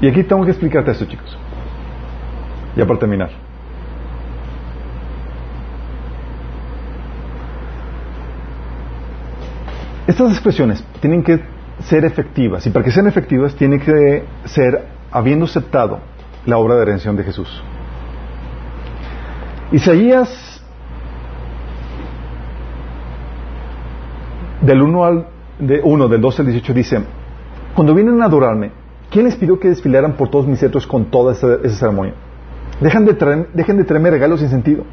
[0.01, 1.37] Y aquí tengo que explicarte esto, chicos.
[2.75, 3.29] Ya para terminar.
[10.07, 11.39] Estas expresiones tienen que
[11.79, 15.99] ser efectivas y para que sean efectivas tienen que ser habiendo aceptado
[16.45, 17.63] la obra de redención de Jesús.
[19.71, 20.61] Isaías
[24.61, 25.27] del 1 al
[25.59, 27.03] de 1 del 12 al 18 dice,
[27.73, 28.71] cuando vienen a adorarme,
[29.09, 32.13] ¿quién les pidió que desfilaran por todos mis centros con toda esa, ceremonia?
[32.79, 34.83] Dejen de, traer, dejen de traerme regalos sin sentido.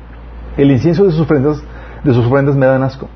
[0.57, 1.63] El incienso de sus ofrendas,
[2.05, 3.09] de sus ofrendas me dan asco.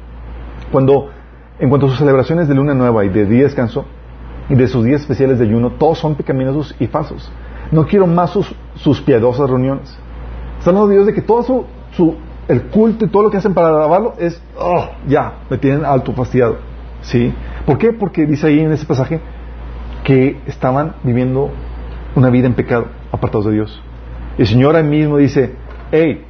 [0.73, 1.11] Cuando
[1.59, 3.87] en cuanto a sus celebraciones de luna nueva y de día de descanso
[4.49, 7.31] y de sus días especiales de ayuno, todos son pecaminosos y falsos.
[7.71, 9.97] No quiero más sus, piadosas reuniones.
[10.59, 12.15] Están hablando Dios de que todo su,
[12.49, 16.13] el culto y todo lo que hacen para alabarlo es, oh, ya, me tienen alto
[16.13, 16.59] fastidiado.
[17.03, 17.33] ¿Sí?
[17.65, 17.93] ¿Por qué?
[17.93, 19.21] Porque dice ahí en ese pasaje
[20.05, 21.51] que estaban viviendo
[22.15, 23.83] una vida en pecado, apartados de Dios.
[24.39, 25.55] Y el Señor ahí mismo dice,
[25.91, 26.25] hey,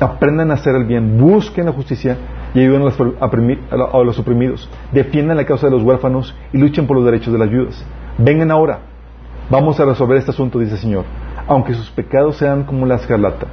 [0.00, 2.16] aprendan a hacer el bien, busquen la justicia
[2.54, 7.04] y ayuden a los, oprimidos, defiendan la causa de los huérfanos y luchen por los
[7.06, 7.84] derechos de las viudas.
[8.18, 8.80] Vengan ahora,
[9.50, 11.04] vamos a resolver este asunto, dice el Señor.
[11.46, 13.46] Aunque sus pecados sean como la escarlata,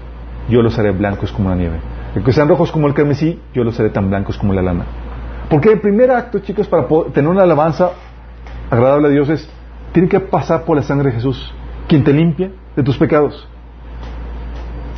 [0.49, 1.77] yo los haré blancos como la nieve.
[2.15, 4.85] Aunque sean rojos como el carmesí, yo los haré tan blancos como la lana.
[5.49, 7.91] Porque el primer acto, chicos, para tener una alabanza
[8.69, 9.49] agradable a Dios es,
[9.91, 11.53] tiene que pasar por la sangre de Jesús,
[11.87, 13.47] quien te limpia de tus pecados.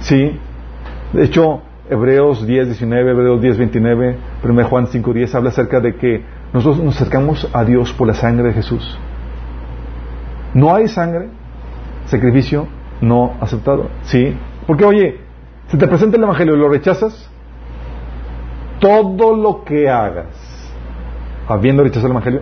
[0.02, 0.38] Sí.
[1.14, 5.96] De hecho, Hebreos 10, 19, Hebreos 10, 29, 1 Juan 5, 10 habla acerca de
[5.96, 6.24] que
[6.54, 8.98] nosotros nos acercamos a Dios por la sangre de Jesús.
[10.54, 11.30] No hay sangre,
[12.06, 12.68] sacrificio
[13.02, 13.90] no aceptado.
[14.04, 14.36] ¿Sí?
[14.68, 15.20] Porque oye,
[15.68, 17.30] si te presenta el Evangelio y lo rechazas,
[18.80, 20.28] todo lo que hagas,
[21.48, 22.42] habiendo rechazado el Evangelio,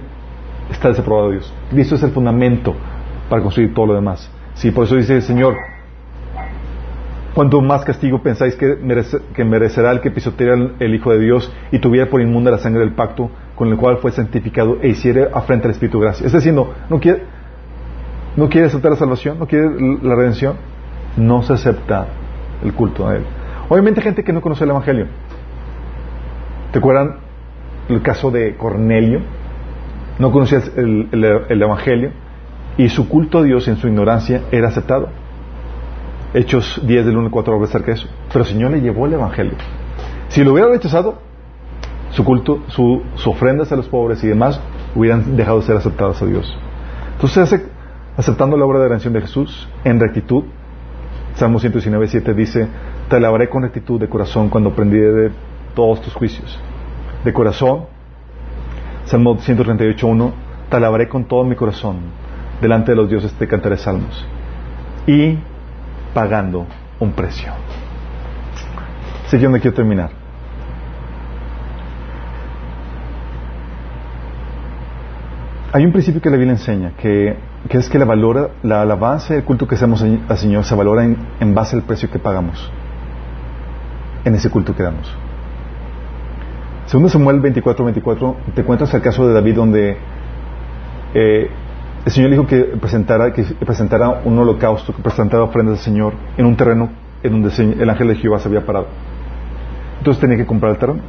[0.71, 1.53] está desaprobado de Dios.
[1.69, 2.75] Cristo es el fundamento
[3.29, 4.29] para construir todo lo demás.
[4.55, 5.55] Sí, por eso dice el Señor,
[7.33, 8.75] ¿Cuánto más castigo pensáis que,
[9.45, 12.93] merecerá el que pisoteara el, Hijo de Dios y tuviera por inmunda la sangre del
[12.93, 16.25] pacto con el cual fue santificado e hiciera afrenta al Espíritu de gracia?
[16.25, 17.23] Es decir, ¿no quiere,
[18.35, 19.39] no quiere aceptar la salvación?
[19.39, 19.69] ¿No quiere
[20.01, 20.55] la redención?
[21.17, 22.07] No se acepta
[22.63, 23.23] el culto a Él.
[23.67, 25.07] Obviamente gente que no conoce el Evangelio.
[26.71, 27.17] ¿Te acuerdan
[27.89, 29.21] el caso de Cornelio?
[30.19, 32.11] No conocía el Evangelio
[32.79, 35.09] y su culto a Dios en su ignorancia era aceptado.
[36.33, 38.07] Hechos 10 del 1 al 4 habla acerca de eso.
[38.31, 39.53] Pero el Señor le llevó el Evangelio.
[40.29, 41.19] Si lo hubiera rechazado,
[42.11, 44.61] su culto, su, su ofrendas a los pobres y demás
[44.95, 46.57] hubieran dejado de ser aceptadas a Dios.
[47.15, 47.65] Entonces,
[48.19, 50.43] aceptando la obra de redención de Jesús en rectitud,
[51.35, 52.67] Salmo 119, 7 dice,
[53.07, 55.31] te alabaré con rectitud de corazón cuando aprendí de
[55.73, 56.59] todos tus juicios.
[57.23, 57.85] De corazón,
[59.05, 60.33] Salmo 138, 1,
[60.69, 61.99] te alabaré con todo mi corazón,
[62.59, 64.27] delante de los dioses te cantaré salmos.
[65.07, 65.37] Y
[66.13, 66.65] pagando
[66.99, 67.53] un precio.
[69.25, 70.09] Así que donde quiero terminar.
[75.71, 79.37] Hay un principio que la Biblia enseña, que, es que la, valora, la alabanza y
[79.37, 82.71] el culto que hacemos al Señor se valora en, base al precio que pagamos,
[84.23, 85.13] en ese culto que damos.
[86.85, 89.97] Segundo Samuel 24, 24, te cuentas el caso de David donde
[91.13, 91.49] eh,
[92.05, 96.45] el Señor dijo que presentara, que presentara un holocausto, que presentara ofrendas al Señor en
[96.45, 96.89] un terreno
[97.21, 98.87] en donde el ángel de Jehová se había parado.
[99.99, 101.01] Entonces tenía que comprar el terreno.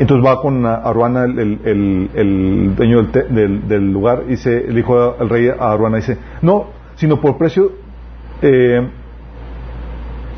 [0.00, 5.72] Entonces va con Aruana, el, dueño del, lugar, y se, le dijo al rey a
[5.72, 7.70] Aruana, dice, no, sino por precio,
[8.40, 8.88] eh,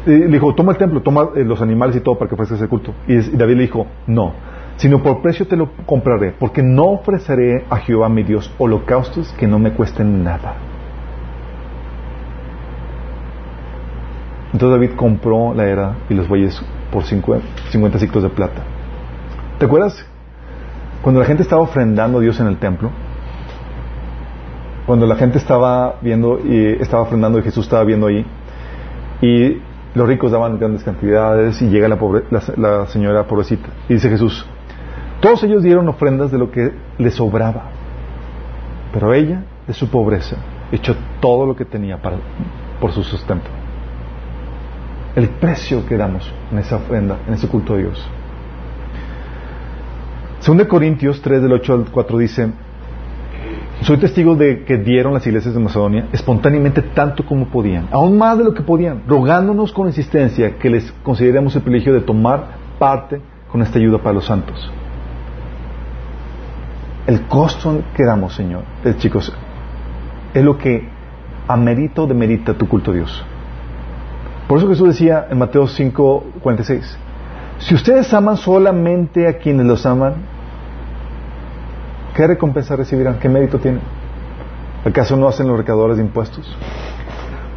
[0.05, 2.69] le dijo, toma el templo, toma eh, los animales y todo para que ofrezcas ese
[2.69, 2.93] culto.
[3.07, 4.33] Y, David le dijo, no,
[4.79, 9.47] sino por precio te lo compraré, porque no ofreceré a Jehová mi Dios holocaustos que
[9.47, 10.57] no me cuesten nada.
[14.53, 16.61] Entonces David compró la era y los bueyes
[16.91, 18.72] por 50, 50 ciclos de plata.
[19.63, 20.05] ¿Te acuerdas?
[21.03, 22.91] Cuando la gente estaba ofrendando a Dios en el templo,
[24.87, 28.27] cuando la gente estaba viendo y estaba ofrendando y Jesús estaba viendo ahí,
[29.21, 29.63] y
[29.95, 31.97] los ricos daban grandes cantidades y llega la,
[32.57, 34.45] la, señora pobrecita y dice Jesús,
[35.21, 37.67] todos ellos dieron ofrendas de lo que les sobraba,
[38.93, 40.39] pero ella, de su pobreza,
[40.73, 42.17] echó todo lo que tenía para,
[42.81, 43.47] por su sustento.
[45.15, 48.11] El precio que damos en esa ofrenda, en ese culto a Dios.
[50.43, 52.51] Según de Corintios 3 del 8 al 4 dice,
[53.83, 58.37] soy testigo de que dieron las iglesias de Macedonia espontáneamente tanto como podían, aún más
[58.39, 63.21] de lo que podían, rogándonos con insistencia que les consideremos el privilegio de tomar parte
[63.53, 64.69] con esta ayuda para los santos.
[67.07, 69.33] El costo que damos, Señor, eh, chicos,
[70.35, 70.89] es lo que
[71.47, 73.25] amerita o demerita tu culto a Dios.
[74.49, 76.99] Por eso Jesús decía en Mateo 5, 46,
[77.59, 80.32] si ustedes aman solamente a quienes los aman,
[82.15, 83.19] ¿qué recompensa recibirán?
[83.19, 83.81] ¿Qué mérito tienen?
[84.85, 86.57] ¿Acaso no hacen los recaudadores de impuestos?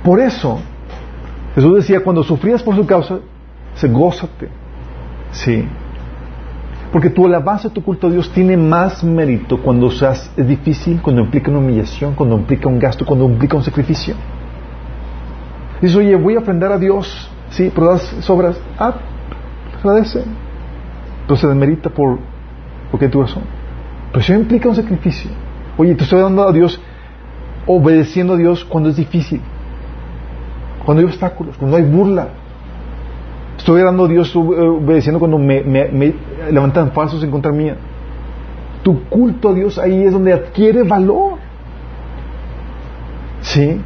[0.03, 0.59] Por eso,
[1.55, 3.19] Jesús decía, cuando sufrías por su causa,
[3.75, 4.49] se gózate.
[5.31, 5.67] Sí.
[6.91, 11.21] Porque tu alabanza, tu culto a Dios tiene más mérito cuando seas, es difícil, cuando
[11.21, 14.15] implica una humillación, cuando implica un gasto, cuando implica un sacrificio.
[15.81, 18.57] Dices, oye, voy a ofrendar a Dios, sí, pero das sobras.
[18.79, 18.95] Ah,
[19.79, 20.23] agradece.
[21.35, 22.19] Se demerita por,
[22.91, 23.43] porque tu razón.
[24.15, 25.29] Pero eso implica un sacrificio.
[25.75, 26.79] Oye, te estoy dando a Dios,
[27.67, 29.41] obedeciendo a Dios cuando es difícil,
[30.85, 32.29] cuando hay obstáculos, cuando hay burla.
[33.57, 35.61] Estoy dando a Dios eh, obedeciendo cuando me,
[36.49, 37.75] levantan falsos en contra mía.
[38.83, 41.33] Tu culto a Dios ahí es donde adquiere valor.
[43.41, 43.81] ¿Sí?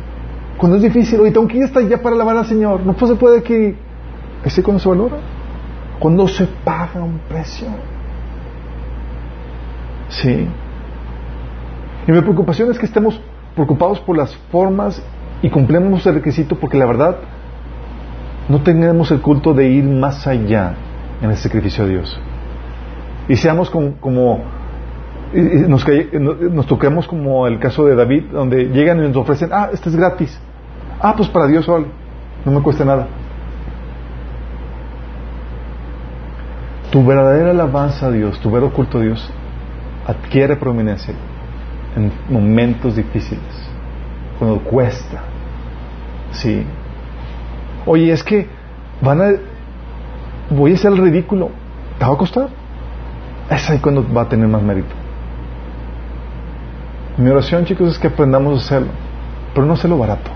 [0.58, 2.86] Cuando es difícil, oye, tengo que ir hasta allá para alabar al Señor.
[2.86, 3.76] No se puede que
[4.46, 5.18] ese cuando se valora
[6.00, 7.68] cuando se paga un precio.
[10.10, 10.48] Sí.
[12.08, 13.20] Y mi preocupación es que estemos
[13.56, 15.02] preocupados por las formas
[15.42, 17.18] y cumplimos el requisito porque la verdad
[18.48, 20.74] no tenemos el culto de ir más allá
[21.22, 22.20] en el sacrificio a Dios.
[23.28, 24.42] Y seamos como, como
[25.34, 25.86] nos,
[26.52, 29.96] nos, toquemos como el caso de David, donde llegan y nos ofrecen, ah, este es
[29.96, 30.40] gratis.
[31.00, 31.86] Ah, pues para Dios vale,
[32.44, 33.08] no me cuesta nada.
[36.92, 39.32] Tu verdadera alabanza a Dios, tu verdadero culto a Dios,
[40.10, 41.14] adquiere prominencia
[41.96, 43.70] en momentos difíciles,
[44.38, 45.22] cuando cuesta.
[46.32, 46.66] Sí.
[47.86, 48.48] Oye, es que
[49.02, 49.26] van a.
[50.50, 51.50] Voy a hacer el ridículo.
[51.98, 52.50] ¿Te va a costar?
[53.50, 54.94] Es ahí cuando va a tener más mérito.
[57.18, 58.92] Mi oración, chicos, es que aprendamos a hacerlo,
[59.54, 60.32] pero no hacerlo barato.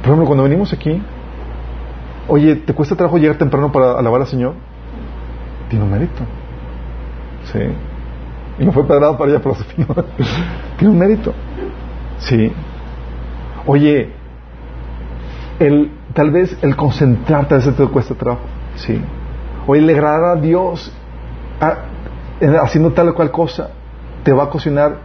[0.00, 1.02] Por ejemplo, cuando venimos aquí,
[2.28, 4.54] oye, ¿te cuesta trabajo llegar temprano para alabar al Señor?
[5.72, 6.22] tiene un mérito.
[7.50, 7.60] Sí.
[8.64, 9.56] No fue pedrado para allá, pero
[10.78, 11.32] tiene un mérito.
[12.18, 12.52] Sí.
[13.66, 14.10] Oye,
[15.58, 18.44] el, tal vez el concentrarte a veces te cuesta trabajo.
[18.76, 19.00] Sí.
[19.66, 20.92] Oye, el agradar a Dios
[22.62, 23.70] haciendo tal o cual cosa
[24.24, 24.96] te va a cocinar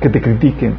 [0.00, 0.76] que te critiquen.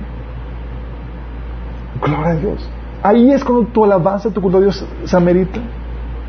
[2.02, 2.70] Gloria a Dios.
[3.02, 5.60] Ahí es cuando tu alabanza, tu culto a Dios se amerita.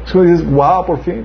[0.05, 1.25] Es cuando dices, wow, por fin.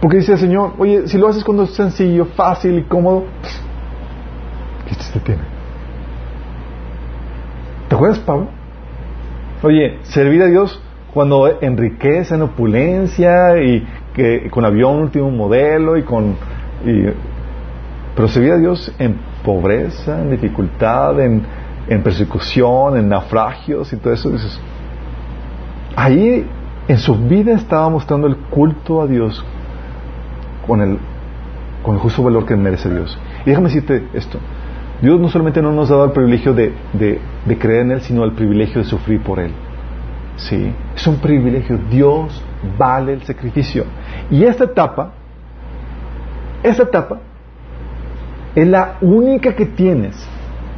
[0.00, 3.24] Porque dice el Señor, oye, si lo haces cuando es sencillo, fácil y cómodo,
[4.88, 5.42] ¿qué chiste tiene?
[7.88, 8.48] ¿Te acuerdas, Pablo?
[9.62, 10.80] Oye, servir a Dios
[11.12, 16.36] cuando enriquece en opulencia y que con avión último modelo y con
[18.14, 21.42] pero servir a Dios en pobreza, en dificultad, en,
[21.88, 24.60] en persecución, en naufragios y todo eso, dices,
[25.96, 26.46] ahí
[26.88, 29.44] en su vida estaba mostrando el culto a Dios
[30.70, 30.98] con el,
[31.82, 33.18] con el justo valor que merece Dios.
[33.44, 34.38] Y déjame decirte esto.
[35.02, 38.22] Dios no solamente no nos ha dado el privilegio de, de, creer en Él, sino
[38.22, 39.50] el privilegio de sufrir por Él.
[40.36, 41.76] Sí, es un privilegio.
[41.90, 42.40] Dios
[42.78, 43.84] vale el sacrificio.
[44.30, 45.10] Y esta etapa,
[46.62, 47.18] esta etapa,
[48.54, 50.24] es la única que tienes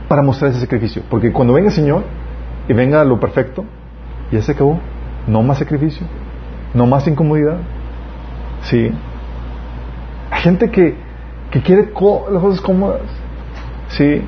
[0.09, 1.03] para mostrar ese sacrificio.
[1.11, 2.05] Porque cuando venga el Señor
[2.67, 3.67] y venga lo perfecto,
[4.31, 4.81] ya se acabó.
[5.27, 6.07] No más sacrificio,
[6.73, 7.59] no más incomodidad.
[8.63, 8.91] Sí,
[10.43, 10.95] gente que,
[11.51, 13.01] que quiere las cosas cómodas.
[13.89, 14.23] Sí.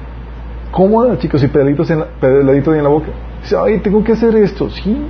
[0.70, 3.08] Cómodas, chicos, y pedalitos en la, en la boca.
[3.42, 4.70] Dice, ay, tengo que hacer esto.
[4.70, 5.06] Sí.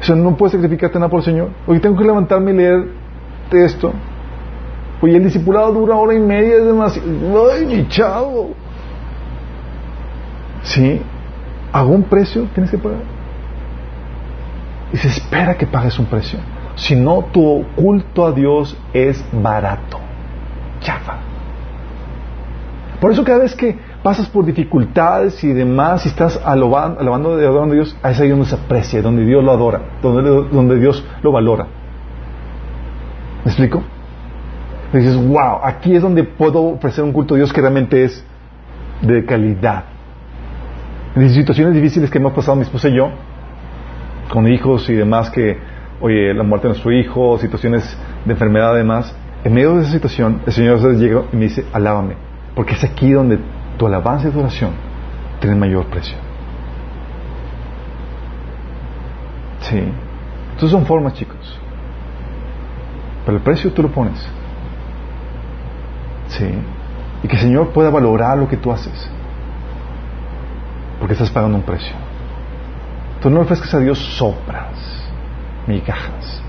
[0.00, 1.50] O sea, no puedes sacrificarte nada por el Señor.
[1.66, 2.88] Oye, tengo que levantarme y leer
[3.52, 3.92] esto.
[5.02, 7.50] Oye, el discipulado dura hora y media, es demasiado.
[7.50, 8.50] ¡Ay, mi chavo!
[10.62, 11.00] ¿Sí?
[11.72, 12.46] ¿Hago un precio?
[12.54, 13.00] Tienes que pagar.
[14.92, 16.38] Y se espera que pagues un precio.
[16.80, 20.00] Si no, tu culto a Dios es barato.
[20.80, 21.18] Chafa.
[22.98, 27.66] Por eso cada vez que pasas por dificultades y demás y estás alabando, alabando a
[27.74, 31.66] Dios, es ahí donde se aprecia, donde Dios lo adora, donde, donde Dios lo valora.
[33.44, 33.82] ¿Me explico?
[34.92, 38.24] Dices, wow, aquí es donde puedo ofrecer un culto a Dios que realmente es
[39.02, 39.84] de calidad.
[41.14, 43.10] En situaciones difíciles que hemos pasado mi esposa y yo,
[44.32, 45.58] con hijos y demás que
[46.00, 49.14] oye, la muerte de nuestro hijo, situaciones de enfermedad además,
[49.44, 52.14] en medio de esa situación, el Señor llega y me dice, alábame,
[52.54, 53.38] porque es aquí donde
[53.78, 54.72] tu alabanza y tu oración
[55.40, 56.16] tienen mayor precio.
[59.60, 59.78] Sí.
[59.78, 61.58] Entonces son formas, chicos.
[63.24, 64.18] Pero el precio tú lo pones.
[66.28, 66.46] Sí.
[67.22, 69.10] Y que el Señor pueda valorar lo que tú haces.
[70.98, 71.94] Porque estás pagando un precio.
[73.22, 74.99] Tú no ofrezcas a Dios sopras
[75.66, 76.42] migajas.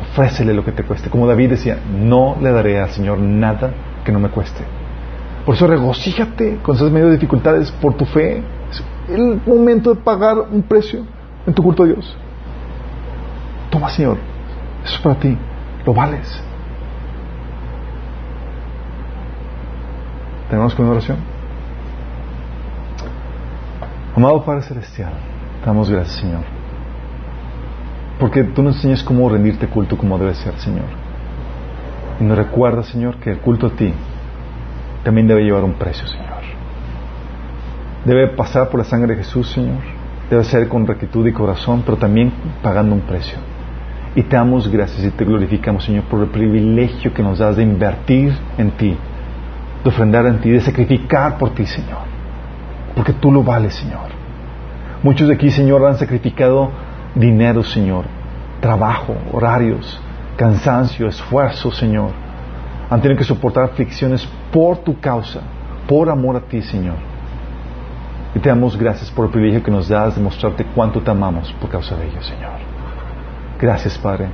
[0.00, 1.10] Ofrécele lo que te cueste.
[1.10, 3.72] Como David decía, no le daré al Señor nada
[4.04, 4.62] que no me cueste.
[5.44, 8.42] Por eso regocíjate con esas medios de dificultades por tu fe.
[8.70, 11.04] Es el momento de pagar un precio
[11.46, 12.16] en tu culto a Dios.
[13.70, 14.18] Toma, Señor,
[14.84, 15.36] eso es para ti.
[15.84, 16.42] Lo vales.
[20.50, 21.18] ¿Tenemos con una oración?
[24.16, 25.12] Amado Padre Celestial,
[25.64, 26.55] damos gracias, Señor
[28.18, 30.86] porque tú nos enseñas cómo rendirte culto como debe ser, Señor.
[32.20, 33.92] Y nos recuerda, Señor, que el culto a ti
[35.04, 36.26] también debe llevar un precio, Señor.
[38.04, 39.82] Debe pasar por la sangre de Jesús, Señor.
[40.30, 42.32] Debe ser con rectitud y corazón, pero también
[42.62, 43.38] pagando un precio.
[44.14, 47.62] Y te damos gracias y te glorificamos, Señor, por el privilegio que nos das de
[47.62, 48.96] invertir en ti,
[49.84, 52.06] de ofrendar en ti, de sacrificar por ti, Señor.
[52.94, 54.08] Porque tú lo vales, Señor.
[55.02, 56.70] Muchos de aquí, Señor, han sacrificado
[57.16, 58.04] dinero, Señor,
[58.60, 60.00] trabajo, horarios,
[60.36, 62.10] cansancio, esfuerzo, Señor.
[62.88, 65.40] Han tenido que soportar aflicciones por tu causa,
[65.88, 66.96] por amor a ti, Señor.
[68.34, 71.52] Y te damos gracias por el privilegio que nos das de mostrarte cuánto te amamos
[71.54, 72.52] por causa de ello, Señor.
[73.58, 74.28] Gracias, Padre,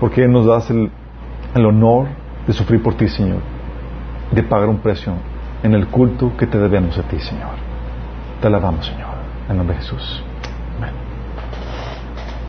[0.00, 0.90] porque nos das el,
[1.54, 2.08] el honor
[2.46, 3.40] de sufrir por ti, Señor,
[4.32, 5.12] de pagar un precio
[5.62, 7.54] en el culto que te debemos a ti, Señor.
[8.40, 9.14] Te alabamos, Señor,
[9.48, 10.24] en nombre de Jesús.